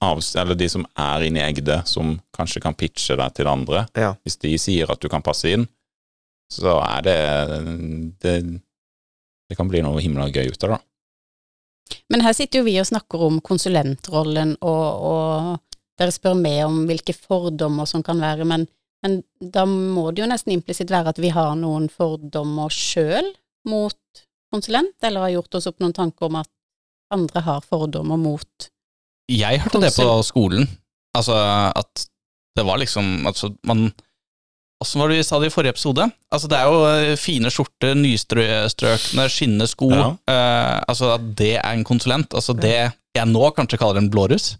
av, 0.00 0.20
eller 0.36 0.56
de 0.58 0.68
som 0.70 0.86
er 0.98 1.26
inne 1.26 1.42
i 1.42 1.46
Egde, 1.46 1.80
som 1.86 2.16
kanskje 2.36 2.62
kan 2.64 2.76
pitche 2.78 3.16
deg 3.18 3.34
til 3.36 3.50
andre. 3.50 3.86
Ja. 3.96 4.14
Hvis 4.24 4.38
de 4.42 4.54
sier 4.60 4.90
at 4.92 5.02
du 5.02 5.08
kan 5.12 5.24
passe 5.24 5.50
inn, 5.52 5.66
så 6.52 6.78
er 6.84 7.02
det 7.02 7.18
Det, 8.22 8.34
det 9.50 9.56
kan 9.58 9.68
bli 9.68 9.82
noe 9.82 10.02
himla 10.02 10.28
gøy 10.30 10.52
ut 10.52 10.64
av 10.66 10.76
det. 10.76 10.80
Men 12.10 12.22
her 12.22 12.34
sitter 12.34 12.60
jo 12.60 12.66
vi 12.66 12.78
og 12.80 12.88
snakker 12.88 13.26
om 13.28 13.40
konsulentrollen, 13.44 14.56
og, 14.60 14.86
og 15.10 15.76
dere 15.98 16.14
spør 16.14 16.34
meg 16.38 16.64
om 16.66 16.84
hvilke 16.88 17.14
fordommer 17.14 17.86
som 17.86 18.02
kan 18.06 18.20
være, 18.22 18.46
men, 18.48 18.66
men 19.04 19.20
da 19.40 19.66
må 19.70 20.10
det 20.10 20.24
jo 20.24 20.30
nesten 20.30 20.56
implisitt 20.56 20.90
være 20.90 21.14
at 21.14 21.20
vi 21.22 21.30
har 21.34 21.54
noen 21.58 21.88
fordommer 21.92 22.72
sjøl 22.74 23.30
mot 23.70 24.24
konsulent, 24.52 24.96
eller 25.02 25.26
har 25.26 25.36
gjort 25.36 25.58
oss 25.58 25.70
opp 25.70 25.82
noen 25.82 25.94
tanker 25.94 26.28
om 26.28 26.40
at 26.42 26.50
andre 27.14 27.42
har 27.46 27.62
fordommer 27.62 28.18
mot 28.18 28.70
Jeg 29.32 29.62
hørte 29.64 29.80
det 29.82 29.94
på 29.96 30.10
skolen. 30.26 30.68
Altså 31.16 31.36
at 31.74 32.06
det 32.56 32.64
var 32.64 32.78
liksom 32.80 33.26
Altså, 33.26 33.52
man 33.64 33.90
Åssen 34.84 35.00
var 35.00 35.08
det 35.08 35.16
vi 35.16 35.24
sa 35.24 35.38
det 35.40 35.48
i 35.48 35.52
forrige 35.54 35.72
episode? 35.72 36.04
Altså, 36.28 36.48
det 36.52 36.56
er 36.58 36.66
jo 36.68 36.80
eh, 36.84 37.14
fine 37.16 37.48
skjorter, 37.48 37.94
nystrøkne, 37.96 39.24
skinnende 39.32 39.64
sko. 39.70 39.88
Ja. 39.88 40.10
uh, 40.28 40.82
altså, 40.84 41.14
at 41.14 41.30
det 41.38 41.54
er 41.56 41.70
en 41.70 41.84
konsulent. 41.88 42.36
Altså, 42.36 42.52
det 42.52 42.74
jeg 43.16 43.30
nå 43.30 43.48
kanskje 43.56 43.78
kaller 43.80 44.02
en 44.02 44.10
blåruss. 44.12 44.50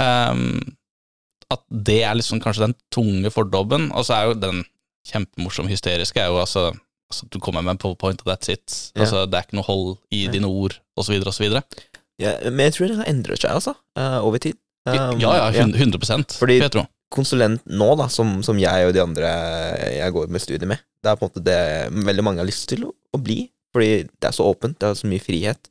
um, 0.00 0.62
at 1.54 1.62
det 1.90 1.98
er 2.08 2.16
liksom 2.16 2.40
kanskje 2.40 2.64
den 2.64 2.76
tunge 2.88 3.30
fordommen. 3.34 3.90
Og 3.92 4.08
så 4.08 4.16
er 4.16 4.30
jo 4.30 4.40
den 4.40 4.64
kjempemorsom 5.10 5.68
hysteriske 5.70 6.22
er 6.22 6.32
jo 6.32 6.40
altså, 6.40 6.70
altså 7.10 7.28
Du 7.30 7.38
kommer 7.38 7.62
med 7.62 7.76
en 7.76 7.82
powerpoint, 7.84 8.24
og 8.24 8.32
that's 8.32 8.50
it. 8.50 8.78
Ja. 8.94 9.04
Altså, 9.04 9.26
det 9.26 9.38
er 9.38 9.46
ikke 9.46 9.60
noe 9.60 9.68
hold 9.68 9.96
i 10.10 10.24
dine 10.32 10.48
ord, 10.48 10.80
osv., 10.96 11.20
osv. 11.20 11.60
Ja, 12.22 12.34
men 12.48 12.64
jeg 12.68 12.76
tror 12.76 12.88
det 12.88 12.96
har 13.00 13.08
endret 13.10 13.42
seg, 13.42 13.50
altså, 13.52 13.74
eh, 13.98 14.18
over 14.24 14.40
tid. 14.42 14.56
Um, 14.86 15.18
Ja, 15.20 15.32
ja, 15.50 15.64
100, 15.66 15.98
ja. 16.08 16.16
Fordi- 16.38 16.60
konsulent 17.12 17.62
nå, 17.66 17.96
da, 17.98 18.08
som, 18.10 18.42
som 18.42 18.58
jeg 18.58 18.86
og 18.88 18.92
de 18.94 19.00
andre 19.02 19.28
jeg 19.94 20.12
går 20.12 20.28
med 20.32 20.40
studiet 20.42 20.66
med, 20.66 20.80
det 21.02 21.10
er 21.10 21.16
på 21.16 21.26
en 21.26 21.30
måte 21.30 21.42
det 21.44 21.58
veldig 22.06 22.24
mange 22.24 22.42
har 22.42 22.48
lyst 22.48 22.68
til 22.68 22.86
å, 22.88 22.92
å 23.14 23.20
bli. 23.22 23.50
Fordi 23.74 24.06
det 24.08 24.26
er 24.30 24.32
så 24.34 24.46
åpent, 24.48 24.78
det 24.80 24.88
er 24.88 24.94
så 24.98 25.06
mye 25.10 25.22
frihet, 25.22 25.68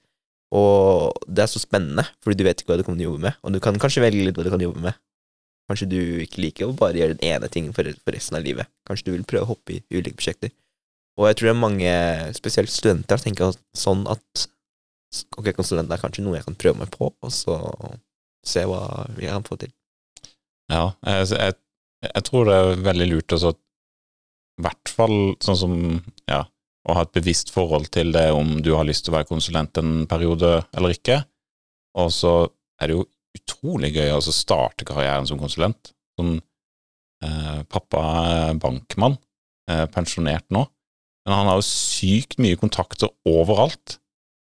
og 0.55 1.15
det 1.27 1.43
er 1.43 1.49
så 1.51 1.59
spennende, 1.59 2.05
fordi 2.23 2.37
du 2.37 2.43
vet 2.45 2.61
ikke 2.61 2.71
hva 2.71 2.77
du 2.77 2.83
kommer 2.85 2.99
til 3.01 3.07
å 3.07 3.11
jobbe 3.13 3.25
med, 3.25 3.39
og 3.43 3.55
du 3.55 3.59
kan 3.63 3.79
kanskje 3.81 4.03
velge 4.05 4.27
litt 4.27 4.37
hva 4.37 4.45
du 4.45 4.51
kan 4.53 4.61
jobbe 4.63 4.83
med. 4.85 4.93
Kanskje 5.65 5.87
du 5.89 5.97
ikke 6.21 6.43
liker 6.43 6.69
å 6.69 6.75
bare 6.77 6.99
gjøre 6.99 7.15
den 7.17 7.25
ene 7.33 7.49
tingen 7.49 7.73
for, 7.73 7.87
for 8.05 8.13
resten 8.13 8.37
av 8.37 8.45
livet. 8.45 8.69
Kanskje 8.85 9.07
du 9.07 9.15
vil 9.15 9.25
prøve 9.25 9.47
å 9.47 9.51
hoppe 9.55 9.79
i 9.79 9.81
ulike 9.97 10.19
prosjekter. 10.19 10.53
Og 11.17 11.25
jeg 11.31 11.39
tror 11.39 11.49
det 11.49 11.53
er 11.55 11.63
mange, 11.63 11.93
spesielt 12.37 12.69
studenter, 12.69 13.17
tenker 13.23 13.55
sånn 13.73 14.03
at 14.11 14.45
ok, 15.37 15.51
konsulent 15.57 15.91
er 15.91 16.01
kanskje 16.01 16.25
noe 16.25 16.39
jeg 16.39 16.47
kan 16.47 16.57
prøve 16.59 16.81
meg 16.81 16.91
på, 16.93 17.11
og 17.11 17.33
så 17.33 17.57
se 18.45 18.65
hva 18.69 19.05
jeg 19.19 19.31
kan 19.31 19.45
få 19.47 19.57
til. 19.61 19.73
Ja, 20.71 20.89
jeg, 21.05 21.55
jeg, 22.05 22.25
tror 22.25 22.49
det 22.49 22.57
er 22.57 22.83
veldig 22.85 23.07
lurt 23.11 23.35
å 23.35 23.41
så 23.41 23.53
i 24.55 24.63
hvert 24.65 24.91
fall 24.91 25.17
sånn 25.43 25.57
som 25.59 25.73
ja, 26.29 26.45
å 26.87 26.95
ha 26.95 27.03
et 27.03 27.15
bevisst 27.17 27.51
forhold 27.53 27.89
til 27.93 28.13
det 28.15 28.29
om 28.33 28.59
du 28.63 28.71
har 28.77 28.87
lyst 28.87 29.05
til 29.05 29.13
å 29.13 29.17
være 29.17 29.29
konsulent 29.29 29.77
en 29.81 30.05
periode 30.09 30.61
eller 30.77 30.95
ikke. 30.95 31.19
Og 31.99 32.11
så 32.13 32.33
er 32.79 32.89
det 32.89 32.97
jo 32.97 33.05
utrolig 33.35 33.91
gøy 33.95 34.13
å 34.15 34.21
starte 34.23 34.87
karrieren 34.87 35.27
som 35.27 35.39
konsulent. 35.41 35.91
Sånn, 36.15 36.37
eh, 37.25 37.61
pappa 37.71 38.03
er 38.21 38.61
bankmann, 38.61 39.17
eh, 39.69 39.85
pensjonert 39.91 40.47
nå, 40.49 40.63
men 41.25 41.35
han 41.35 41.49
har 41.49 41.59
jo 41.59 41.67
sykt 41.67 42.37
mye 42.39 42.59
kontakter 42.59 43.11
overalt. 43.27 43.99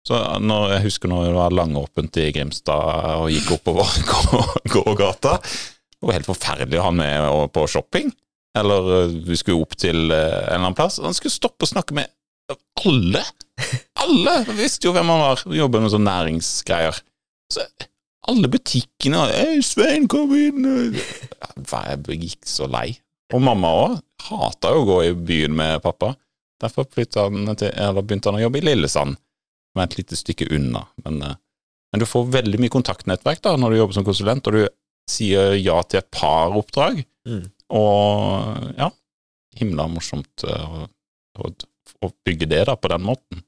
Så 0.07 0.18
når, 0.38 0.76
jeg 0.76 0.84
husker 0.84 1.11
når 1.11 1.24
det 1.26 1.34
var 1.34 1.54
langåpent 1.54 2.18
i 2.22 2.28
Grimstad 2.34 3.16
og 3.24 3.30
gikk 3.32 3.57
oppover 3.57 3.90
gågata, 4.74 5.40
det 5.42 6.07
var 6.07 6.18
helt 6.18 6.28
forferdelig 6.28 6.78
å 6.78 6.86
ha 6.86 6.92
med 6.94 7.50
på 7.54 7.64
shopping. 7.70 8.12
Eller 8.57 8.92
eh, 9.00 9.16
vi 9.26 9.38
skulle 9.38 9.64
opp 9.64 9.74
til 9.80 10.07
eh, 10.14 10.20
en 10.20 10.44
eller 10.46 10.62
annen 10.62 10.78
plass. 10.78 11.00
Han 11.02 11.16
skulle 11.16 11.34
stoppe 11.34 11.66
og 11.66 11.72
snakke 11.72 11.96
med 11.96 12.12
alle! 12.84 13.24
Alle! 14.04 14.36
Vi 14.46 14.61
visste 14.61 14.86
jo 14.86 14.94
hvem 14.94 15.11
han 15.11 15.24
var. 15.24 15.42
Vi 15.48 15.59
jobber 15.59 15.82
med 15.82 15.92
sånne 15.92 16.12
næringsgreier. 16.12 17.00
Så 17.52 17.64
alle 18.26 18.50
butikkene 18.50 19.24
Hei, 19.30 19.59
Svein, 19.64 20.07
kom 20.11 20.32
inn! 20.36 20.94
Jeg 20.94 22.20
gikk 22.22 22.46
så 22.46 22.68
lei. 22.70 22.92
Og 23.34 23.42
mamma 23.42 23.72
òg. 23.82 23.98
Hata 24.28 24.72
jo 24.74 24.84
å 24.84 24.88
gå 24.88 25.00
i 25.09 25.12
byen 25.18 25.54
med 25.59 25.82
pappa. 25.82 26.14
Derfor 26.62 26.86
han 26.86 27.57
til, 27.59 27.72
begynte 28.00 28.30
han 28.30 28.38
å 28.38 28.44
jobbe 28.46 28.62
i 28.62 28.64
Lillesand, 28.64 29.18
som 29.77 29.83
er 29.85 29.91
et 29.91 29.99
lite 30.01 30.16
stykke 30.16 30.49
unna. 30.57 30.87
Men, 31.05 31.20
eh, 31.22 31.37
men 31.93 32.01
du 32.01 32.09
får 32.09 32.33
veldig 32.33 32.61
mye 32.62 32.72
kontaktnettverk 32.72 33.43
da 33.45 33.57
når 33.61 33.74
du 33.74 33.81
jobber 33.83 33.99
som 33.99 34.07
konsulent, 34.09 34.49
og 34.49 34.57
du 34.57 34.64
sier 35.07 35.55
ja 35.61 35.77
til 35.85 36.01
et 36.01 36.11
par 36.11 36.57
oppdrag. 36.57 37.05
Mm. 37.29 37.45
Og 37.77 38.72
ja, 38.79 38.91
himla 39.61 39.87
morsomt 39.93 40.47
eh, 40.49 40.64
å, 40.64 40.89
å, 41.45 41.53
å 42.09 42.12
bygge 42.24 42.49
det 42.49 42.64
da 42.70 42.77
på 42.81 42.91
den 42.95 43.05
måten. 43.05 43.45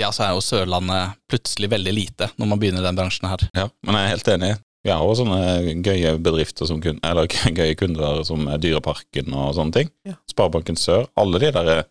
Ja, 0.00 0.12
så 0.12 0.24
er 0.26 0.34
jo 0.36 0.44
Sørlandet 0.44 1.16
plutselig 1.28 1.68
veldig 1.72 1.92
lite 1.92 2.30
når 2.40 2.52
man 2.52 2.60
begynner 2.60 2.84
i 2.84 2.88
den 2.88 3.00
bransjen 3.00 3.28
her. 3.28 3.48
Ja, 3.56 3.68
men 3.84 3.96
jeg 3.96 4.06
er 4.06 4.14
helt 4.14 4.34
enig. 4.36 4.52
Vi 4.80 4.88
har 4.88 5.04
også 5.04 5.26
sånne 5.26 5.74
gøye 5.84 6.14
bedrifter 6.24 6.68
som 6.68 6.80
kun, 6.80 7.00
eller 7.04 7.28
gøye 7.58 7.76
kunder 7.76 8.22
som 8.24 8.46
Dyreparken 8.60 9.32
og 9.36 9.56
sånne 9.56 9.76
ting. 9.76 9.90
Ja. 10.08 10.16
Sparebanken 10.30 10.78
Sør. 10.80 11.08
Alle 11.20 11.40
de 11.42 11.50
der 11.56 11.72
er 11.78 11.82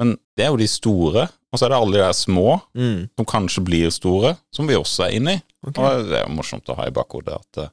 Men 0.00 0.16
det 0.38 0.46
er 0.46 0.52
jo 0.52 0.60
de 0.60 0.68
store, 0.70 1.26
og 1.52 1.58
så 1.60 1.66
er 1.66 1.72
det 1.74 1.78
alle 1.78 1.92
de 1.98 2.02
der 2.02 2.16
små 2.16 2.60
Mm. 2.74 3.08
som 3.18 3.26
kanskje 3.28 3.64
blir 3.64 3.90
store, 3.92 4.36
som 4.54 4.66
vi 4.66 4.74
også 4.78 5.04
er 5.06 5.16
inne 5.18 5.34
i. 5.36 5.42
ok. 5.66 5.78
Og 5.78 6.04
det 6.08 6.18
er 6.18 6.26
jo 6.26 6.34
morsomt 6.34 6.68
å 6.72 6.76
ha 6.78 6.86
i 6.88 6.94
bakhodet 6.96 7.34
at 7.36 7.52
det, 7.60 7.68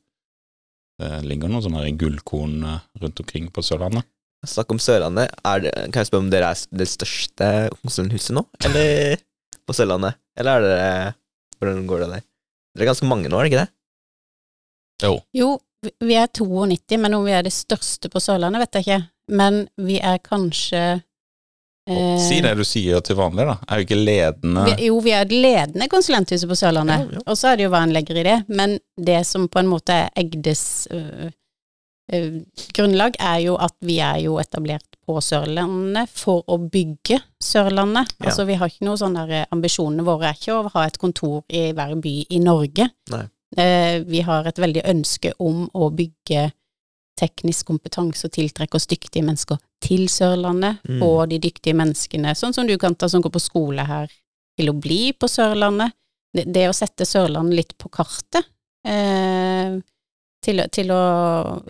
det 1.00 1.24
ligger 1.26 1.48
noen 1.50 1.64
sånne 1.64 1.98
gullkorn 1.98 2.64
eh, 2.68 2.80
rundt 3.02 3.20
omkring 3.24 3.48
på 3.56 3.64
Sørlandet. 3.64 4.04
Snakk 4.48 4.72
om 4.72 4.80
Sørlandet. 4.80 5.32
Er 5.44 5.60
det, 5.64 5.72
kan 5.92 6.00
jeg 6.04 6.08
spørre 6.12 6.24
om 6.26 6.30
dere 6.32 6.52
er 6.54 6.62
det 6.80 6.88
største 6.88 7.48
konsernhuset 7.82 8.36
nå, 8.36 8.46
eller 8.68 9.18
på 9.68 9.76
Sørlandet? 9.76 10.16
Eller 10.40 10.60
er 10.60 10.68
dere 10.70 11.16
Hvordan 11.60 11.88
går 11.90 12.00
det 12.06 12.10
der? 12.14 12.22
Dere 12.76 12.86
er 12.86 12.92
ganske 12.94 13.08
mange 13.10 13.28
nå, 13.32 13.36
er 13.40 13.44
det 13.44 13.52
ikke 13.52 13.64
det? 13.66 13.74
Jo. 15.04 15.16
Jo, 15.36 15.50
vi- 16.04 16.16
er 16.16 16.28
92, 16.28 16.98
men 17.00 17.14
om 17.18 17.26
vi 17.26 17.32
er 17.36 17.44
det 17.44 17.52
største 17.56 18.08
på 18.12 18.20
Sørlandet, 18.24 18.60
vet 18.64 18.78
jeg 18.80 18.86
ikke. 18.86 19.10
Men 19.30 19.58
vi 19.78 19.98
er 20.00 20.18
kanskje 20.24 20.80
eh, 20.96 21.02
Si 22.22 22.38
det 22.46 22.52
du 22.60 22.64
sier 22.68 23.02
til 23.06 23.18
vanlig, 23.20 23.46
da. 23.50 23.56
Er 23.68 23.80
jo 23.82 23.88
ikke 23.88 23.98
ledende 23.98 24.66
Vi, 24.70 24.88
jo, 24.90 25.00
vi 25.06 25.14
er 25.16 25.26
et 25.26 25.34
ledende 25.34 25.88
konsulenthuset 25.92 26.50
på 26.50 26.58
Sørlandet, 26.60 27.06
Ja, 27.08 27.18
ja. 27.18 27.24
og 27.26 27.38
så 27.40 27.52
er 27.52 27.58
det 27.60 27.66
jo 27.68 27.74
hva 27.74 27.82
en 27.88 27.94
legger 27.96 28.20
i 28.22 28.26
det. 28.28 28.38
Men 28.48 28.78
det 28.98 29.24
som 29.28 29.48
på 29.50 29.62
en 29.64 29.70
måte 29.72 29.96
er 29.96 30.10
Egdes 30.20 30.64
øh, 30.94 31.32
øh, 32.14 32.38
grunnlag, 32.78 33.18
er 33.20 33.40
jo 33.48 33.56
at 33.58 33.76
vi 33.86 33.98
er 34.04 34.22
jo 34.26 34.38
etablert 34.42 34.86
på 35.10 35.18
Sørlandet 35.26 36.12
for 36.14 36.44
å 36.48 36.60
bygge 36.62 37.18
Sørlandet. 37.42 38.14
Ja. 38.20 38.30
Altså 38.30 38.46
vi 38.46 38.60
har 38.60 38.70
ikke 38.70 38.86
noe 38.86 39.00
sånn 39.02 39.18
der 39.18 39.36
eh, 39.42 39.50
Ambisjonene 39.56 40.06
våre 40.06 40.30
er 40.30 40.38
ikke 40.38 40.60
å 40.60 40.72
ha 40.76 40.86
et 40.86 41.02
kontor 41.02 41.42
i 41.50 41.72
hver 41.74 41.96
by 42.04 42.16
i 42.30 42.40
Norge. 42.44 42.90
Nei. 43.16 43.26
Eh, 43.58 44.04
vi 44.06 44.22
har 44.22 44.46
et 44.46 44.60
veldig 44.62 44.84
ønske 44.92 45.32
om 45.42 45.64
å 45.74 45.90
bygge 45.90 46.52
teknisk 47.20 47.68
kompetanse 47.70 48.28
og 48.30 48.34
tiltrekke 48.36 48.80
oss 48.80 48.88
dyktige 48.90 49.26
mennesker 49.28 49.60
til 49.84 50.08
Sørlandet, 50.12 50.80
Mm. 50.88 51.04
og 51.04 51.30
de 51.30 51.40
dyktige 51.40 51.76
menneskene, 51.76 52.34
sånn 52.36 52.54
som 52.56 52.68
du 52.68 52.78
kan 52.78 52.96
ta, 52.96 53.10
som 53.12 53.22
går 53.22 53.32
på 53.36 53.42
skole 53.44 53.86
her, 53.88 54.08
til 54.58 54.72
å 54.72 54.76
bli 54.80 55.14
på 55.14 55.28
Sørlandet. 55.28 55.92
Det, 56.36 56.46
det 56.54 56.68
å 56.70 56.76
sette 56.76 57.06
Sørlandet 57.10 57.56
litt 57.58 57.78
på 57.78 57.90
kartet, 57.90 58.46
eh, 58.86 59.80
til, 60.46 60.62
til 60.72 60.92
å 60.96 61.04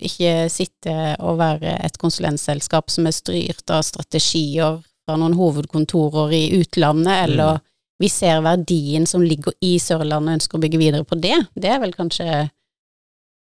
ikke 0.06 0.34
sitte 0.54 1.16
og 1.26 1.40
være 1.40 1.78
et 1.86 1.98
konsulentselskap 1.98 2.92
som 2.94 3.08
er 3.10 3.16
styrt 3.16 3.72
av 3.74 3.82
strategier 3.88 4.82
fra 5.06 5.16
noen 5.18 5.34
hovedkontorer 5.40 6.36
i 6.38 6.44
utlandet, 6.60 7.24
eller 7.30 7.60
vi 8.00 8.08
ser 8.14 8.44
verdien 8.46 9.08
som 9.10 9.24
ligger 9.26 9.56
i 9.66 9.74
Sørlandet 9.82 10.30
og 10.30 10.38
ønsker 10.38 10.60
å 10.60 10.62
bygge 10.64 10.80
videre 10.80 11.08
på 11.08 11.18
det. 11.20 11.36
Det 11.56 11.72
er 11.74 11.82
vel 11.82 11.96
kanskje 11.98 12.50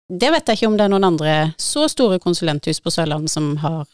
Det 0.08 0.30
vet 0.34 0.48
jeg 0.48 0.58
ikke 0.58 0.68
om 0.68 0.76
det 0.78 0.84
er 0.84 0.92
noen 0.92 1.06
andre 1.08 1.34
så 1.60 1.86
store 1.88 2.18
konsulenthus 2.20 2.80
på 2.84 2.92
Sørlandet 2.92 3.32
som 3.32 3.54
har 3.62 3.86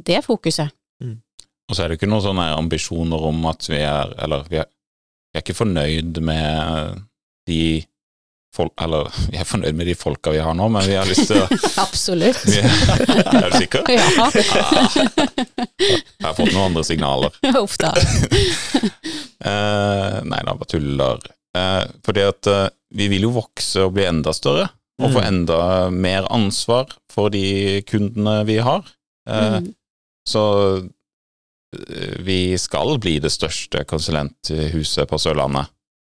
det 0.00 0.22
fokuset. 0.24 0.72
Og 1.04 1.76
så 1.76 1.84
er 1.84 1.88
det 1.92 1.98
ikke 1.98 2.08
noen 2.10 2.24
sånne 2.24 2.46
ambisjoner 2.58 3.24
om 3.28 3.44
at 3.48 3.64
vi 3.70 3.78
er 3.80 4.10
Eller 4.24 4.44
vi 4.50 4.58
er, 4.60 4.66
vi 5.32 5.38
er 5.38 5.44
ikke 5.44 5.56
fornøyd 5.56 6.18
med 6.20 6.98
de 7.48 7.60
folk 8.54 8.72
Eller 8.84 9.08
vi 9.32 9.38
er 9.40 9.48
fornøyd 9.48 9.78
med 9.78 9.88
de 9.88 9.94
folka 9.96 10.34
vi 10.34 10.42
har 10.44 10.54
nå, 10.56 10.68
men 10.72 10.84
vi 10.88 10.96
har 10.98 11.08
lyst 11.08 11.30
til 11.30 11.40
å 11.40 11.46
Absolutt. 11.86 12.42
vi 12.48 12.60
er, 12.64 13.48
du 13.48 13.56
sikker? 13.56 13.88
Ja. 13.92 14.28
Jeg 15.80 16.26
har 16.26 16.36
fått 16.36 16.52
noen 16.52 16.66
andre 16.70 16.84
signaler. 16.86 17.34
Uff 17.62 17.76
da. 17.80 17.90
Eh, 19.44 20.20
nei 20.24 20.40
da, 20.46 20.54
bare 20.54 20.70
tuller. 20.70 21.24
Eh, 21.58 21.82
fordi 22.06 22.22
at 22.28 22.48
eh, 22.50 22.68
vi 22.96 23.08
vil 23.12 23.26
jo 23.26 23.32
vokse 23.40 23.84
og 23.88 23.96
bli 23.96 24.06
enda 24.08 24.32
større, 24.36 24.68
og 25.02 25.10
få 25.10 25.20
Mm. 25.20 25.26
enda 25.28 25.90
mer 25.90 26.26
ansvar 26.30 26.92
for 27.10 27.30
de 27.30 27.82
kundene 27.82 28.44
vi 28.46 28.58
har. 28.62 28.84
Eh, 29.28 29.60
Mm. 29.60 29.74
Så 30.26 30.42
eh, 31.74 32.22
vi 32.24 32.56
skal 32.58 32.98
bli 32.98 33.18
det 33.20 33.30
største 33.34 33.84
konsulenthuset 33.84 35.08
på 35.10 35.18
Sørlandet. 35.18 35.66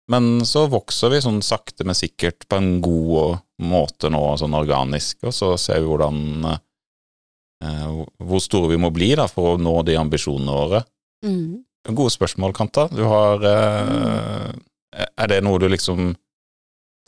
Men 0.09 0.41
så 0.47 0.68
vokser 0.70 1.11
vi 1.11 1.18
sånn 1.24 1.41
sakte, 1.43 1.85
men 1.85 1.95
sikkert 1.99 2.47
på 2.49 2.57
en 2.61 2.81
god 2.81 3.41
måte 3.59 4.11
nå, 4.12 4.20
sånn 4.39 4.55
organisk, 4.55 5.24
og 5.27 5.33
så 5.35 5.57
ser 5.59 5.81
vi 5.81 5.87
hvordan 5.91 6.45
eh, 7.64 8.05
Hvor 8.20 8.41
store 8.45 8.68
vi 8.68 8.77
må 8.77 8.93
bli 8.93 9.14
da 9.16 9.27
for 9.27 9.55
å 9.57 9.59
nå 9.61 9.83
de 9.87 9.97
ambisjonene 9.97 10.53
våre. 10.53 10.85
Mm. 11.24 11.64
Gode 11.89 12.12
spørsmål, 12.12 12.53
Kanta. 12.55 12.89
Du 12.93 13.03
har 13.09 13.43
eh, 13.43 14.53
Er 15.16 15.27
det 15.33 15.43
noe 15.43 15.59
du 15.59 15.66
liksom 15.68 16.14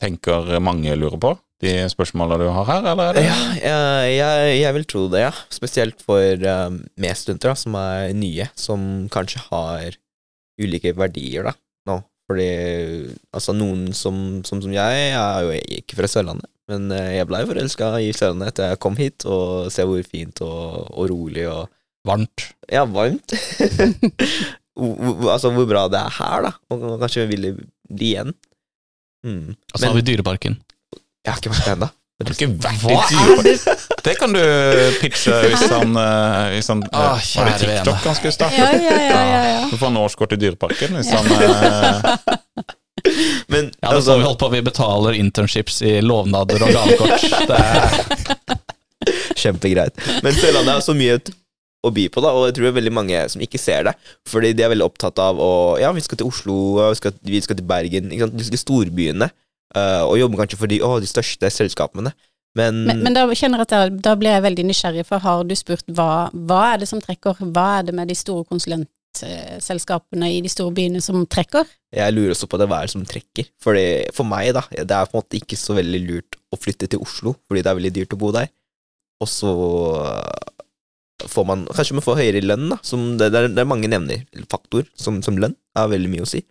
tenker 0.01 0.59
mange 0.59 0.95
lurer 0.97 1.19
på? 1.19 1.37
De 1.59 1.73
spørsmålene 1.91 2.45
du 2.45 2.51
har 2.55 2.67
her, 2.69 2.85
eller 2.93 3.17
er 3.19 3.25
Ja, 3.25 3.39
jeg, 4.07 4.59
jeg, 4.61 4.75
vil 4.77 4.85
tro 4.87 5.07
det, 5.11 5.25
ja. 5.25 5.31
Spesielt 5.51 6.03
for 6.05 6.45
um, 6.47 6.77
medstudenter 6.99 7.57
som 7.59 7.75
er 7.75 8.13
nye, 8.15 8.47
som 8.55 9.09
kanskje 9.11 9.43
har 9.49 9.97
ulike 10.59 10.93
verdier 10.95 11.49
da, 11.49 11.53
nå. 11.89 11.97
Fordi 12.29 12.47
altså 13.33 13.55
noen 13.57 13.89
som, 13.97 14.39
som, 14.45 14.61
som 14.61 14.71
jeg, 14.71 15.01
jeg 15.09 15.17
er 15.17 15.47
jo 15.47 15.79
ikke 15.81 15.97
fra 15.97 16.09
Sørlandet, 16.11 16.47
men 16.69 16.91
eh, 16.93 17.15
jeg 17.17 17.27
blei 17.27 17.41
forelska 17.49 17.89
i 18.05 18.11
Sørlandet 18.13 18.53
etter 18.53 18.71
jeg 18.71 18.81
kom 18.85 18.99
hit, 18.99 19.25
og 19.25 19.71
ser 19.73 19.89
hvor 19.89 20.03
fint 20.05 20.43
og, 20.45 20.85
og 20.93 21.09
rolig 21.09 21.47
og 21.49 21.65
Varmt. 22.07 22.45
Ja, 22.71 22.85
varmt. 22.87 23.33
altså 25.33 25.51
hvor 25.51 25.67
bra 25.67 25.83
det 25.91 25.99
er 25.99 26.13
her, 26.15 26.45
da, 26.47 26.53
og 26.71 27.01
kanskje 27.01 27.27
vil 27.27 27.49
bli 27.57 28.13
igjen. 28.13 28.31
Mm. 29.25 29.57
Altså 29.73 29.83
men, 29.83 29.89
har 29.89 29.97
vi 29.97 30.05
Dyreparken. 30.07 30.55
Jeg 31.29 31.35
har 31.35 31.41
ikke 31.43 31.53
vært 31.53 31.65
der 31.69 31.75
ennå. 31.77 31.89
Det 32.19 32.27
har 32.27 32.35
ikke 32.35 32.47
vært 32.59 32.81
Hva 32.83 32.95
i 32.99 33.15
er 33.15 33.37
Dyreparken. 33.39 34.01
Det 34.09 34.13
kan 34.19 34.33
du 34.35 34.39
pitche 34.99 35.37
hvis 35.45 35.61
han, 35.71 35.93
hvis 36.55 36.67
han 36.73 36.81
Ah, 36.91 37.15
Var 37.15 37.47
det 37.47 37.69
vene. 37.69 37.77
TikTok 37.85 38.07
han 38.09 38.17
skulle 38.17 38.33
starte? 38.35 38.57
Ja, 38.59 38.71
ja, 38.75 38.97
ja, 38.99 39.21
ja, 39.29 39.39
ja. 39.53 39.61
Du 39.71 39.77
får 39.79 39.87
en 39.93 39.99
årskort 40.01 40.35
i 40.35 40.39
Dyreparken 40.41 40.97
hvis 40.99 41.11
han 41.15 41.29
eh, 41.31 42.67
Men 43.47 43.69
Ja, 43.69 43.71
det 43.71 43.87
er 43.87 43.93
altså, 43.93 44.09
sånn 44.11 44.19
vi 44.19 44.27
holdt 44.27 44.41
på, 44.41 44.49
vi 44.51 44.61
betaler 44.67 45.15
internships 45.19 45.79
i 45.87 45.93
lovnader 46.03 46.65
og 46.67 46.73
gavekort. 46.75 47.23
Det 47.47 47.61
er, 47.63 48.59
kjempegreit. 49.39 49.95
Men 50.25 50.35
Sørlandet 50.35 50.73
har 50.75 50.83
så 50.83 50.95
mye 50.97 51.19
t- 51.23 51.35
å 51.87 51.93
by 51.95 52.09
på, 52.11 52.19
da, 52.19 52.33
og 52.35 52.49
jeg 52.49 52.57
tror 52.57 52.65
det 52.67 52.71
er 52.73 52.77
veldig 52.81 52.91
mange 52.91 53.19
som 53.31 53.39
ikke 53.45 53.59
ser 53.63 53.85
det. 53.87 53.93
Fordi 54.27 54.51
de 54.51 54.65
er 54.65 54.73
veldig 54.73 54.83
opptatt 54.89 55.21
av 55.23 55.39
å 55.39 55.51
Ja, 55.79 55.93
vi 55.95 56.03
skal 56.03 56.19
til 56.19 56.27
Oslo, 56.27 56.57
og 56.75 56.89
vi 56.91 56.97
skal, 56.99 57.15
vi 57.23 57.39
skal 57.45 57.55
til 57.61 57.67
Bergen, 57.69 58.09
ikke 58.11 58.27
sant? 58.27 58.35
de 58.35 58.43
skal 58.49 58.57
til 58.57 58.65
storbyene. 58.65 59.29
Eh, 59.75 60.03
og 60.05 60.17
jobber 60.19 60.43
kanskje 60.43 60.59
for 60.61 60.71
de, 60.71 60.81
å, 60.85 60.97
de 61.01 61.09
største 61.09 61.51
selskapene. 61.53 62.13
Men, 62.57 62.83
Men, 62.87 63.03
men 63.05 63.13
da 63.13 63.27
kjenner 63.29 63.61
jeg 63.61 63.67
at 63.67 63.73
da, 63.73 63.81
da 64.09 64.15
blir 64.17 64.33
jeg 64.33 64.45
veldig 64.47 64.65
nysgjerrig, 64.71 65.03
for 65.07 65.21
har 65.21 65.43
du 65.45 65.53
spurt 65.57 65.85
hva, 65.93 66.29
hva 66.33 66.61
er 66.73 66.81
det 66.81 66.89
som 66.89 67.01
trekker? 67.03 67.43
Hva 67.53 67.67
er 67.77 67.89
det 67.89 67.93
med 67.95 68.09
de 68.09 68.17
store 68.17 68.47
konsulentselskapene 68.49 70.31
i 70.33 70.41
de 70.41 70.49
store 70.51 70.73
byene 70.75 71.03
som 71.03 71.21
trekker? 71.29 71.69
jeg 71.95 72.13
lurer 72.13 72.35
også 72.35 72.45
på 72.49 72.57
det 72.61 72.67
hva 72.69 72.81
er 72.81 72.89
det 72.89 72.93
som 72.93 73.05
trekker. 73.09 73.49
Fordi 73.61 73.85
For 74.13 74.27
meg, 74.27 74.51
da, 74.57 74.61
det 74.69 74.85
er 74.85 75.09
på 75.09 75.17
en 75.17 75.23
måte 75.23 75.39
ikke 75.39 75.57
så 75.57 75.75
veldig 75.77 76.01
lurt 76.05 76.37
å 76.53 76.59
flytte 76.59 76.89
til 76.89 77.01
Oslo, 77.05 77.35
fordi 77.49 77.63
det 77.65 77.71
er 77.71 77.79
veldig 77.79 77.93
dyrt 77.95 78.13
å 78.13 78.19
bo 78.21 78.29
der. 78.35 78.49
Og 79.19 79.29
så 79.29 79.49
øh, 79.99 81.27
får 81.27 81.47
man 81.49 81.65
Kanskje 81.75 81.97
man 81.97 82.05
får 82.05 82.21
høyere 82.21 82.43
lønn, 82.45 82.69
da. 82.71 82.77
Som 82.85 83.17
det, 83.19 83.31
det, 83.33 83.41
er, 83.41 83.49
det 83.55 83.63
er 83.63 83.69
mange 83.69 83.89
nevner. 83.91 84.23
Faktor 84.51 84.87
som, 84.97 85.21
som 85.25 85.37
lønn 85.41 85.57
er 85.77 85.91
veldig 85.91 86.11
mye 86.13 86.25
å 86.25 86.29
si. 86.29 86.43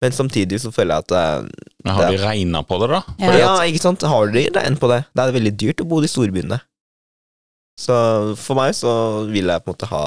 Men 0.00 0.16
samtidig 0.16 0.60
så 0.62 0.72
føler 0.72 0.96
jeg 0.96 1.04
at 1.04 1.12
det, 1.12 1.66
Men 1.84 1.94
Har 1.96 2.10
de 2.12 2.20
regna 2.22 2.62
på 2.64 2.78
det, 2.80 2.88
da? 2.88 3.00
Ja. 3.20 3.36
Ja, 3.36 3.52
ikke 3.68 3.82
sant? 3.82 4.04
Har 4.08 4.32
de 4.32 4.46
regnet 4.48 4.80
på 4.80 4.88
det? 4.88 5.02
Det 5.12 5.24
er 5.24 5.36
veldig 5.36 5.54
dyrt 5.60 5.82
å 5.84 5.88
bo 5.88 6.00
i 6.00 6.08
storbyene. 6.08 6.60
Så 7.80 7.94
for 8.40 8.58
meg 8.58 8.74
så 8.76 8.92
vil 9.28 9.48
jeg 9.52 9.64
på 9.64 9.70
en 9.70 9.76
måte 9.76 9.92
ha 9.92 10.04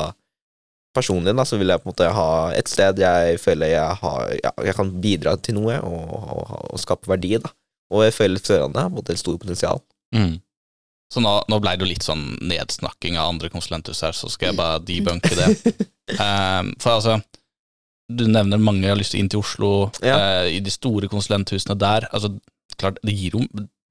Personlig 0.93 1.31
da, 1.33 1.41
så 1.41 1.57
vil 1.57 1.71
jeg 1.73 1.81
på 1.81 1.87
en 1.87 1.89
måte 1.89 2.07
ha 2.13 2.29
et 2.53 2.69
sted 2.69 2.99
jeg 3.01 3.39
føler 3.41 3.71
jeg 3.71 3.97
har 3.97 4.33
ja, 4.37 4.51
Jeg 4.61 4.75
kan 4.77 4.91
bidra 5.01 5.31
til 5.41 5.57
noe 5.57 5.79
og, 5.81 6.11
og, 6.13 6.51
og 6.69 6.81
skape 6.81 7.09
verdi, 7.09 7.31
da. 7.41 7.49
Og 7.93 8.03
jeg 8.05 8.13
føler 8.13 8.41
Sørlandet 8.41 8.77
har 8.77 8.91
på 8.91 8.93
en 8.93 8.99
måte 8.99 9.15
et 9.15 9.21
stort 9.21 9.41
potensial. 9.41 9.81
Mm. 10.13 10.37
så 11.09 11.21
nå, 11.25 11.31
nå 11.49 11.57
ble 11.57 11.71
det 11.73 11.81
jo 11.81 11.89
litt 11.89 12.05
sånn 12.05 12.21
nedsnakking 12.45 13.17
av 13.17 13.31
andre 13.31 13.49
konsulenthus 13.49 14.03
her, 14.05 14.13
så 14.13 14.29
skal 14.29 14.51
jeg 14.51 14.59
bare 14.59 14.83
debunke 14.85 15.33
det. 15.33 15.47
Um, 16.19 16.69
for 16.83 16.99
altså, 16.99 17.17
du 18.15 18.25
nevner 18.31 18.61
mange 18.61 18.87
har 18.89 18.97
lyst 18.99 19.11
til 19.15 19.23
inn 19.23 19.29
til 19.33 19.41
Oslo, 19.43 19.89
Ja. 20.03 20.15
eh, 20.43 20.55
i 20.57 20.59
de 20.63 20.71
store 20.73 21.09
konsulenthusene 21.11 21.75
der. 21.79 22.07
Altså, 22.13 22.33
klart, 22.77 22.97
det 23.03 23.13
gir 23.17 23.37
jo 23.37 23.43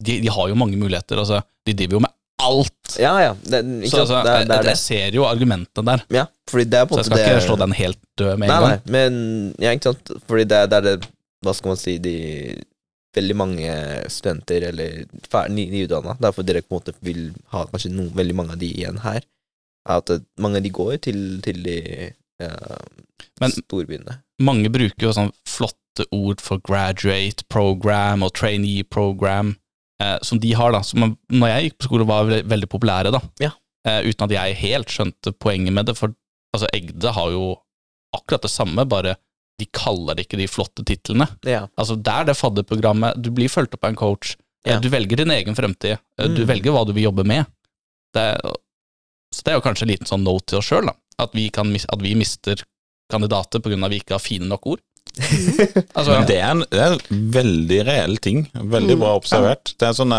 de, 0.03 0.17
de 0.25 0.29
har 0.35 0.49
jo 0.51 0.55
mange 0.59 0.77
muligheter. 0.81 1.19
Altså, 1.23 1.43
de 1.67 1.75
driver 1.79 1.99
jo 2.01 2.03
med 2.07 2.11
alt. 2.43 2.97
Ja, 2.99 3.13
ja. 3.23 3.35
Det, 3.39 3.61
Så 3.91 4.01
altså, 4.03 4.23
det, 4.27 4.49
det 4.49 4.57
jeg, 4.57 4.67
jeg 4.73 4.79
ser 4.81 5.15
jo 5.15 5.27
argumentene 5.29 5.85
der, 5.93 6.01
Ja, 6.11 6.25
fordi 6.51 6.65
det 6.73 6.81
er 6.81 6.89
på 6.91 6.97
så 6.99 7.05
jeg 7.05 7.07
skal 7.11 7.23
ikke 7.23 7.45
slå 7.47 7.57
den 7.61 7.73
helt 7.79 8.01
død 8.19 8.33
med 8.43 8.51
en 8.51 8.55
gang. 8.57 8.67
nei, 8.67 8.79
men 8.97 9.21
ja, 9.63 9.71
ikke 9.77 9.93
sant. 9.93 10.11
Fordi 10.27 10.45
det, 10.51 10.59
er 10.73 10.81
det 10.89 10.97
Hva 11.43 11.55
skal 11.55 11.71
man 11.75 11.79
si 11.79 11.95
De 12.03 12.17
veldig 13.15 13.35
mange 13.37 13.73
studenter 14.09 14.65
eller 14.71 15.05
nyutdanna, 15.53 16.15
derfor 16.23 16.43
dere 16.49 16.63
på 16.65 16.73
en 16.73 16.79
måte 16.81 16.95
vil 17.05 17.23
ha 17.53 17.67
kanskje 17.69 17.91
noen, 17.93 18.11
veldig 18.17 18.35
mange 18.39 18.55
av 18.57 18.61
de 18.63 18.71
igjen 18.73 18.99
her, 19.05 19.21
er 19.89 19.99
at 20.01 20.13
mange 20.41 20.57
av 20.63 20.65
de 20.65 20.71
går 20.73 20.97
til, 21.05 21.19
til 21.45 21.59
de 21.67 21.75
Men- 22.41 23.51
storbyene. 23.53 24.21
Mange 24.41 24.71
bruker 24.73 25.07
jo 25.09 25.13
sånn 25.13 25.33
flotte 25.47 26.07
ord 26.13 26.41
for 26.41 26.59
graduate 26.59 27.45
program 27.49 28.23
og 28.23 28.33
trainee 28.35 28.83
program, 28.85 29.57
eh, 30.01 30.19
som 30.23 30.39
de 30.39 30.53
har, 30.53 30.73
da. 30.73 30.81
Som 30.83 31.17
når 31.31 31.49
jeg 31.49 31.71
gikk 31.71 31.79
på 31.79 31.85
skole, 31.91 32.07
var 32.07 32.25
veldig, 32.25 32.69
populære, 32.69 33.13
da. 33.13 33.21
Ja. 33.41 33.51
Eh, 33.87 34.03
uten 34.09 34.25
at 34.25 34.31
jeg 34.31 34.57
helt 34.57 34.87
skjønte 34.89 35.33
poenget 35.39 35.73
med 35.73 35.87
det. 35.87 35.97
For 35.97 36.15
altså, 36.55 36.69
Egde 36.73 37.13
har 37.13 37.31
jo 37.31 37.57
akkurat 38.15 38.43
det 38.43 38.51
samme, 38.51 38.85
bare 38.89 39.17
de 39.59 39.67
kaller 39.67 40.15
det 40.17 40.27
ikke 40.27 40.39
de 40.39 40.47
flotte 40.49 40.85
titlene. 40.85 41.29
Ja. 41.45 41.67
Altså, 41.79 41.97
det 42.03 42.13
er 42.13 42.25
det 42.25 42.37
fadderprogrammet. 42.37 43.21
Du 43.23 43.31
blir 43.31 43.49
fulgt 43.49 43.75
opp 43.75 43.85
av 43.85 43.91
en 43.91 43.97
coach. 43.97 44.37
Eh, 44.65 44.73
Ja. 44.75 44.79
Du 44.81 44.89
velger 44.89 45.17
din 45.17 45.31
egen 45.31 45.55
fremtid. 45.55 45.99
Mm. 46.19 46.35
Du 46.37 46.45
velger 46.47 46.73
hva 46.73 46.87
du 46.87 46.93
vil 46.93 47.05
jobbe 47.11 47.25
med. 47.27 47.47
Det, 48.15 48.23
er- 48.37 48.55
så 49.35 49.43
det 49.43 49.49
er 49.53 49.61
jo 49.61 49.61
kanskje 49.61 49.83
en 49.83 49.89
liten 49.89 50.07
sånn 50.07 50.23
note 50.25 50.47
til 50.47 50.59
oss 50.59 50.67
sjøl, 50.69 50.87
da. 50.87 50.93
At 51.19 51.35
vi, 51.37 51.49
kan, 51.51 51.73
at 51.75 52.01
vi 52.03 52.15
mister 52.19 52.63
kandidater 53.13 53.61
på 53.61 53.69
grunn 53.73 53.83
av 53.85 53.91
at 53.91 53.97
vi 53.97 54.01
ikke 54.01 54.15
har 54.17 54.23
fine 54.25 54.49
nok 54.49 54.67
ord. 54.67 54.81
Altså, 55.97 56.13
Men 56.15 56.27
det 56.29 56.37
er, 56.39 56.51
en, 56.55 56.63
det 56.71 56.81
er 56.81 56.95
en 56.95 57.27
veldig 57.35 57.81
reell 57.89 58.17
ting. 58.23 58.47
Veldig 58.55 58.95
Mm. 58.97 59.01
bra 59.03 59.11
observert. 59.19 59.75
Det 59.79 59.89
er 59.89 59.93
sånn 59.99 60.15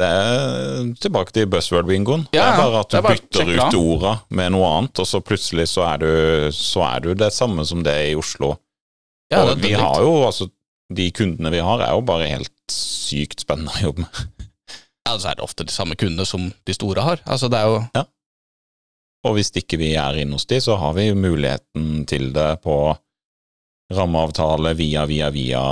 Det 0.00 0.08
er 0.08 0.88
tilbake 1.04 1.32
til 1.36 1.46
buzzword-bingoen. 1.52 2.24
det 2.32 2.40
er 2.40 2.56
bare 2.56 2.80
at 2.80 2.90
du 2.90 2.96
bare 3.04 3.16
bytter 3.20 3.50
ut 3.52 3.76
orda 3.78 4.12
med 4.30 4.52
noe 4.54 4.66
annet, 4.78 4.98
og 4.98 5.06
så 5.06 5.20
plutselig 5.22 5.68
så 5.68 5.84
er 5.92 5.98
du, 6.02 6.08
så 6.56 6.82
er 6.88 7.00
du 7.04 7.10
det 7.14 7.28
samme 7.32 7.64
som 7.68 7.82
det 7.84 7.92
er 7.92 8.06
i 8.12 8.16
Oslo. 8.18 8.54
ja, 9.30 9.42
og 9.44 9.60
vi 9.62 9.72
har 9.76 10.00
jo 10.02 10.14
altså 10.26 10.48
De 10.92 11.06
kundene 11.10 11.48
vi 11.54 11.60
har, 11.64 11.80
er 11.80 11.92
jo 11.94 12.02
bare 12.04 12.26
helt 12.28 12.52
sykt 12.72 13.40
spennende 13.46 13.72
å 13.72 13.84
jobbe 13.86 14.02
med. 14.04 14.48
Ja, 15.08 15.14
så 15.18 15.30
er 15.30 15.34
det 15.38 15.44
ofte 15.44 15.64
de 15.64 15.72
samme 15.72 15.94
kundene 15.96 16.26
som 16.28 16.50
de 16.68 16.74
store 16.76 17.00
har. 17.00 17.22
Altså, 17.24 17.48
det 17.48 17.58
er 17.62 17.64
jo 17.70 17.78
Og 19.22 19.36
hvis 19.36 19.52
ikke 19.58 19.78
vi 19.78 19.92
er 19.98 20.18
inne 20.22 20.36
hos 20.36 20.48
de, 20.50 20.58
så 20.60 20.76
har 20.80 20.94
vi 20.96 21.12
muligheten 21.14 22.04
til 22.10 22.32
det 22.34 22.56
på 22.64 22.76
rammeavtale 23.92 24.74
via, 24.74 25.04
via, 25.06 25.30
via 25.30 25.62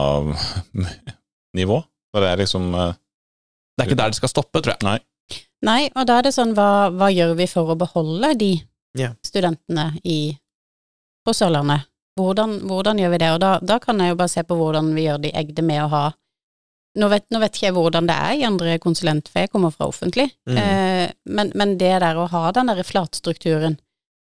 nivå. 1.59 1.83
Så 2.11 2.23
det 2.23 2.29
er 2.31 2.43
liksom 2.43 2.75
eh, 2.75 2.93
Det 3.77 3.85
er 3.85 3.89
ikke 3.89 4.01
der 4.03 4.13
det 4.13 4.19
skal 4.21 4.33
stoppe, 4.33 4.61
tror 4.61 4.75
jeg. 4.75 4.85
Nei. 4.87 4.99
Nei, 5.65 5.81
og 5.95 6.07
da 6.09 6.19
er 6.19 6.27
det 6.27 6.35
sånn, 6.35 6.55
hva, 6.57 6.91
hva 6.95 7.11
gjør 7.13 7.35
vi 7.39 7.47
for 7.51 7.73
å 7.73 7.79
beholde 7.79 8.33
de 8.41 8.55
yeah. 8.99 9.13
studentene 9.25 9.91
i, 10.05 10.33
på 11.27 11.35
Sørlandet? 11.37 11.87
Hvordan, 12.19 12.59
hvordan 12.69 13.01
gjør 13.01 13.13
vi 13.15 13.21
det? 13.23 13.31
Og 13.35 13.41
da, 13.43 13.53
da 13.63 13.79
kan 13.83 14.01
jeg 14.01 14.13
jo 14.13 14.19
bare 14.21 14.33
se 14.33 14.45
på 14.45 14.57
hvordan 14.59 14.91
vi 14.97 15.07
gjør 15.07 15.21
de 15.23 15.33
Egde 15.37 15.65
med 15.65 15.85
å 15.85 15.91
ha 15.93 16.05
nå 16.99 17.09
vet, 17.09 17.27
nå 17.31 17.39
vet 17.41 17.55
ikke 17.55 17.67
jeg 17.69 17.75
hvordan 17.77 18.07
det 18.09 18.17
er 18.17 18.33
i 18.41 18.45
andre 18.49 18.79
konsulent, 18.83 19.29
for 19.29 19.41
jeg 19.41 19.51
kommer 19.53 19.71
fra 19.71 19.87
offentlig, 19.87 20.31
Mm. 20.49 20.57
eh, 20.59 21.13
men, 21.27 21.53
men 21.55 21.77
det 21.79 22.01
der 22.03 22.17
å 22.17 22.29
ha 22.29 22.51
den 22.53 22.67
derre 22.67 22.83
flatstrukturen, 22.85 23.79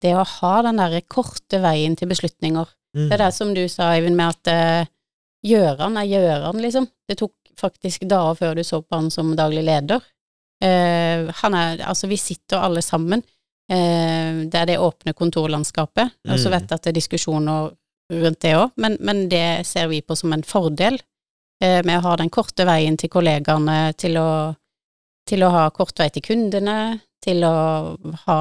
det 0.03 0.15
å 0.17 0.25
ha 0.27 0.63
den 0.63 0.77
derre 0.77 1.01
korte 1.09 1.61
veien 1.61 1.97
til 1.97 2.09
beslutninger, 2.09 2.67
Mm. 2.97 3.09
det 3.09 3.13
er 3.13 3.25
det 3.25 3.35
som 3.35 3.55
du 3.55 3.69
sa, 3.69 3.93
Eivind, 3.95 4.17
med 4.17 4.29
at 4.29 4.49
eh, 4.51 4.87
Gjøran 5.47 5.97
er 5.97 6.05
Gjøran, 6.11 6.61
liksom. 6.61 6.89
Det 7.09 7.17
tok 7.19 7.33
faktisk 7.57 8.03
dager 8.09 8.35
før 8.37 8.55
du 8.57 8.63
så 8.65 8.83
på 8.83 8.97
han 8.99 9.11
som 9.11 9.31
daglig 9.37 9.63
leder. 9.65 10.03
Eh, 10.63 11.31
han 11.43 11.55
er 11.55 11.79
Altså, 11.87 12.09
vi 12.09 12.17
sitter 12.17 12.59
alle 12.59 12.83
sammen. 12.83 13.23
Eh, 13.71 14.45
det 14.51 14.55
er 14.55 14.67
det 14.67 14.79
åpne 14.79 15.15
kontorlandskapet. 15.15 16.11
Og 16.29 16.37
så 16.39 16.49
Mm. 16.49 16.53
vet 16.53 16.69
jeg 16.69 16.73
at 16.73 16.83
det 16.83 16.91
er 16.97 17.01
diskusjoner 17.01 17.71
rundt 18.11 18.41
det 18.41 18.55
òg, 18.57 18.73
men, 18.77 18.97
men 19.01 19.29
det 19.29 19.65
ser 19.67 19.87
vi 19.89 20.01
på 20.03 20.17
som 20.17 20.33
en 20.33 20.43
fordel. 20.43 20.99
Eh, 21.61 21.83
med 21.85 21.99
å 21.99 22.05
ha 22.09 22.17
den 22.17 22.31
korte 22.33 22.65
veien 22.65 22.97
til 22.97 23.11
kollegaene, 23.13 23.93
til 24.01 24.17
å, 24.17 24.29
til 25.29 25.45
å 25.45 25.51
ha 25.53 25.67
kort 25.77 25.99
vei 26.01 26.09
til 26.15 26.25
kundene, 26.25 26.77
til 27.21 27.45
å 27.45 27.57
ha 28.25 28.39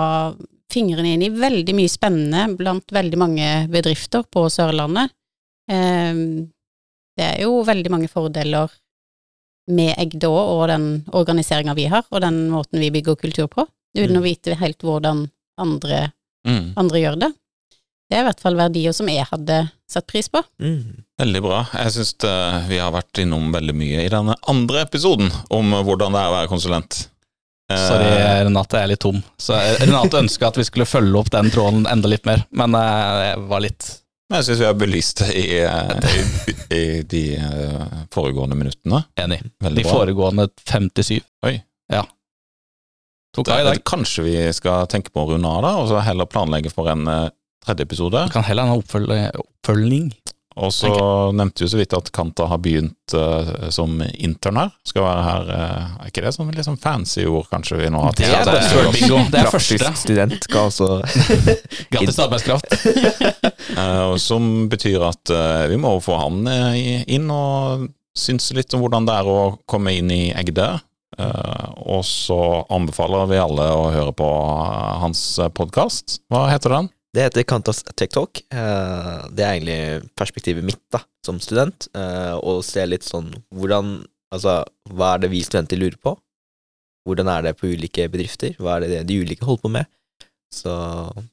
fingrene 0.72 1.16
inn 1.18 1.26
i 1.26 1.32
veldig 1.34 1.76
mye 1.76 1.92
spennende 1.92 2.46
blant 2.56 2.94
veldig 2.96 3.20
mange 3.20 3.50
bedrifter 3.74 4.24
på 4.32 4.46
Sørlandet. 4.54 5.12
Eh, 5.70 6.22
det 7.20 7.26
er 7.26 7.44
jo 7.44 7.60
veldig 7.68 7.92
mange 7.92 8.08
fordeler 8.08 8.72
med 9.70 9.92
Egde 10.02 10.30
òg, 10.32 10.54
og 10.56 10.64
den 10.72 10.86
organiseringa 11.14 11.76
vi 11.78 11.90
har, 11.92 12.08
og 12.10 12.24
den 12.24 12.48
måten 12.50 12.80
vi 12.82 12.90
bygger 12.96 13.20
kultur 13.20 13.50
på, 13.52 13.68
uten 13.98 14.16
Mm. 14.16 14.22
å 14.22 14.24
vite 14.24 14.56
helt 14.56 14.80
hvordan 14.82 15.28
andre, 15.60 16.14
mm, 16.48 16.74
andre 16.78 17.00
gjør 17.04 17.20
det. 17.20 17.34
Det 18.10 18.18
er 18.18 18.24
i 18.24 18.26
hvert 18.26 18.40
fall 18.42 18.56
verdier 18.58 18.94
som 18.98 19.10
jeg 19.12 19.26
hadde 19.30 19.60
satt 19.90 20.08
pris 20.10 20.30
på. 20.34 20.42
Mm. 20.62 21.04
Veldig 21.22 21.42
bra. 21.46 21.60
Jeg 21.78 21.92
syns 21.94 22.16
vi 22.70 22.80
har 22.82 22.90
vært 22.96 23.22
innom 23.22 23.52
veldig 23.54 23.76
mye 23.78 24.02
i 24.06 24.10
denne 24.10 24.34
andre 24.50 24.82
episoden 24.88 25.30
om 25.54 25.76
hvordan 25.86 26.16
det 26.18 26.24
er 26.24 26.32
å 26.32 26.36
være 26.40 26.50
konsulent. 26.50 26.98
Eh, 27.70 27.78
Sorry, 27.86 28.10
Renate, 28.48 28.80
jeg 28.80 28.88
er 28.88 28.92
litt 28.96 29.04
tom. 29.06 29.20
Så 29.38 29.54
Renate 29.84 30.24
ønska 30.24 30.50
at 30.50 30.58
vi 30.58 30.66
skulle 30.66 30.88
følge 30.90 31.20
opp 31.22 31.30
den 31.36 31.52
tråden 31.54 31.86
enda 31.92 32.10
litt 32.10 32.26
mer, 32.26 32.42
men 32.50 32.74
det 32.74 32.86
jeg 33.28 33.44
var 33.52 33.66
litt 33.68 33.92
jeg 34.30 34.46
syns 34.46 34.60
vi 34.62 34.66
har 34.68 34.76
belyst 34.78 35.22
det 35.24 35.30
i, 35.42 35.46
eh, 35.66 36.10
i, 36.14 36.56
i 36.78 36.82
de 37.10 37.22
eh, 37.42 37.94
foregående 38.14 38.54
minuttene. 38.58 39.00
enig. 39.18 39.40
Veldig 39.66 39.82
De 39.82 39.86
bra. 39.88 39.94
foregående 39.96 40.46
57. 40.70 41.16
Oi. 41.50 41.56
Ja. 41.90 42.04
Tok 43.36 43.48
Da, 43.48 43.56
av 43.56 43.62
i 43.62 43.64
dag. 43.72 43.82
kanskje 43.90 44.24
vi 44.28 44.36
skal 44.54 44.86
tenke 44.90 45.10
på 45.14 45.24
å 45.24 45.32
runde 45.32 45.50
av, 45.50 45.62
da, 45.66 45.72
og 45.82 45.90
så 45.90 46.02
heller 46.06 46.30
planlegge 46.30 46.70
for 46.74 46.90
en 46.94 47.08
eh, 47.10 47.28
tredje 47.66 47.86
episode. 47.88 48.26
Du 48.30 48.34
kan 48.34 48.46
heller 48.48 48.68
ha 48.70 48.76
en 48.76 48.82
oppfølg- 48.84 49.40
oppfølging. 49.44 50.12
Og 50.60 50.74
så 50.76 50.90
nevnte 51.32 51.64
vi 51.64 51.70
så 51.72 51.78
vidt 51.80 51.94
at 51.96 52.10
Kanta 52.12 52.50
har 52.52 52.60
begynt 52.60 53.14
uh, 53.16 53.70
som 53.72 53.94
intern 54.18 54.58
her. 54.60 54.74
Skal 54.84 55.06
være 55.06 55.22
her 55.24 55.52
uh, 55.54 56.02
Er 56.02 56.10
ikke 56.10 56.24
det 56.26 56.34
sånn 56.36 56.50
sånn 56.66 56.80
fancy 56.82 57.24
ord, 57.30 57.46
kanskje 57.52 57.78
vi 57.80 57.92
nå 57.94 58.02
har 58.04 58.18
Det 58.18 58.28
er 58.28 58.44
det, 58.44 58.58
oss? 58.58 58.74
buzzword 58.74 58.98
bingo. 58.98 59.22
Det 59.32 59.40
er 59.40 59.52
første. 59.54 59.94
student 60.02 60.36
skal 60.50 60.68
altså 60.68 60.90
Grattis 61.94 62.18
til 62.18 62.26
arbeidskraft. 62.26 62.76
uh, 63.80 64.18
som 64.20 64.68
betyr 64.74 65.08
at 65.08 65.36
vi 65.72 65.80
må 65.80 65.94
få 66.04 66.20
han 66.26 66.44
inn 67.08 67.32
og 67.32 67.88
synse 68.20 68.58
litt 68.58 68.74
om 68.76 68.84
hvordan 68.84 69.08
det 69.08 69.16
er 69.16 69.32
å 69.32 69.40
komme 69.70 69.96
inn 69.96 70.12
i 70.12 70.24
Egde. 70.36 70.74
Eh, 71.20 71.68
og 71.90 72.04
så 72.08 72.38
anbefaler 72.72 73.28
vi 73.32 73.40
alle 73.42 73.66
å 73.76 73.90
høre 73.94 74.14
på 74.16 74.30
hans 75.04 75.22
podkast. 75.56 76.20
Hva 76.32 76.48
heter 76.52 76.76
den? 76.78 76.90
Det 77.16 77.24
heter 77.26 77.44
Kantas 77.50 77.82
Tech 77.98 78.12
Talk. 78.14 78.42
Eh, 78.54 79.28
Det 79.34 79.44
er 79.46 79.56
egentlig 79.58 80.10
perspektivet 80.16 80.64
mitt 80.64 80.82
da, 80.94 81.02
som 81.26 81.40
student, 81.42 81.88
eh, 81.96 82.36
å 82.38 82.60
se 82.64 82.86
litt 82.86 83.04
sånn 83.08 83.32
hvordan 83.54 84.06
Altså, 84.30 84.60
hva 84.94 85.16
er 85.16 85.24
det 85.24 85.32
vi 85.32 85.40
studenter 85.42 85.80
lurer 85.82 85.98
på? 85.98 86.12
Hvordan 87.08 87.28
er 87.34 87.42
det 87.48 87.56
på 87.58 87.66
ulike 87.66 88.06
bedrifter? 88.14 88.52
Hva 88.62 88.76
er 88.76 88.86
det 88.86 89.08
de 89.10 89.16
ulike 89.24 89.42
holder 89.42 89.64
på 89.64 89.72
med? 89.74 89.88
Så 90.54 90.70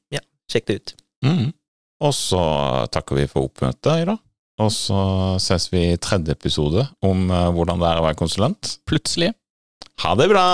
ja, 0.08 0.22
sjekk 0.48 0.64
det 0.70 0.76
ut. 0.78 0.94
Mm. 1.22 1.52
Og 2.00 2.14
så 2.16 2.40
takker 2.88 3.20
vi 3.20 3.26
for 3.28 3.50
oppmøtet 3.50 4.00
i 4.00 4.08
dag. 4.08 4.16
Og 4.64 4.72
så 4.72 4.96
ses 5.44 5.68
vi 5.68 5.90
i 5.92 6.00
tredje 6.00 6.32
episode 6.32 6.86
om 7.04 7.28
eh, 7.28 7.50
hvordan 7.52 7.84
det 7.84 7.90
er 7.90 8.00
å 8.00 8.06
være 8.08 8.16
konsulent. 8.16 8.78
Plutselig. 8.88 9.34
Ha 10.00 10.14
det 10.16 10.30
bra! 10.32 10.46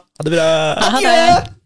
Ha 0.00 0.24
det 0.24 0.32
bra! 0.38 0.48
Ha 0.80 1.00
det! 1.04 1.56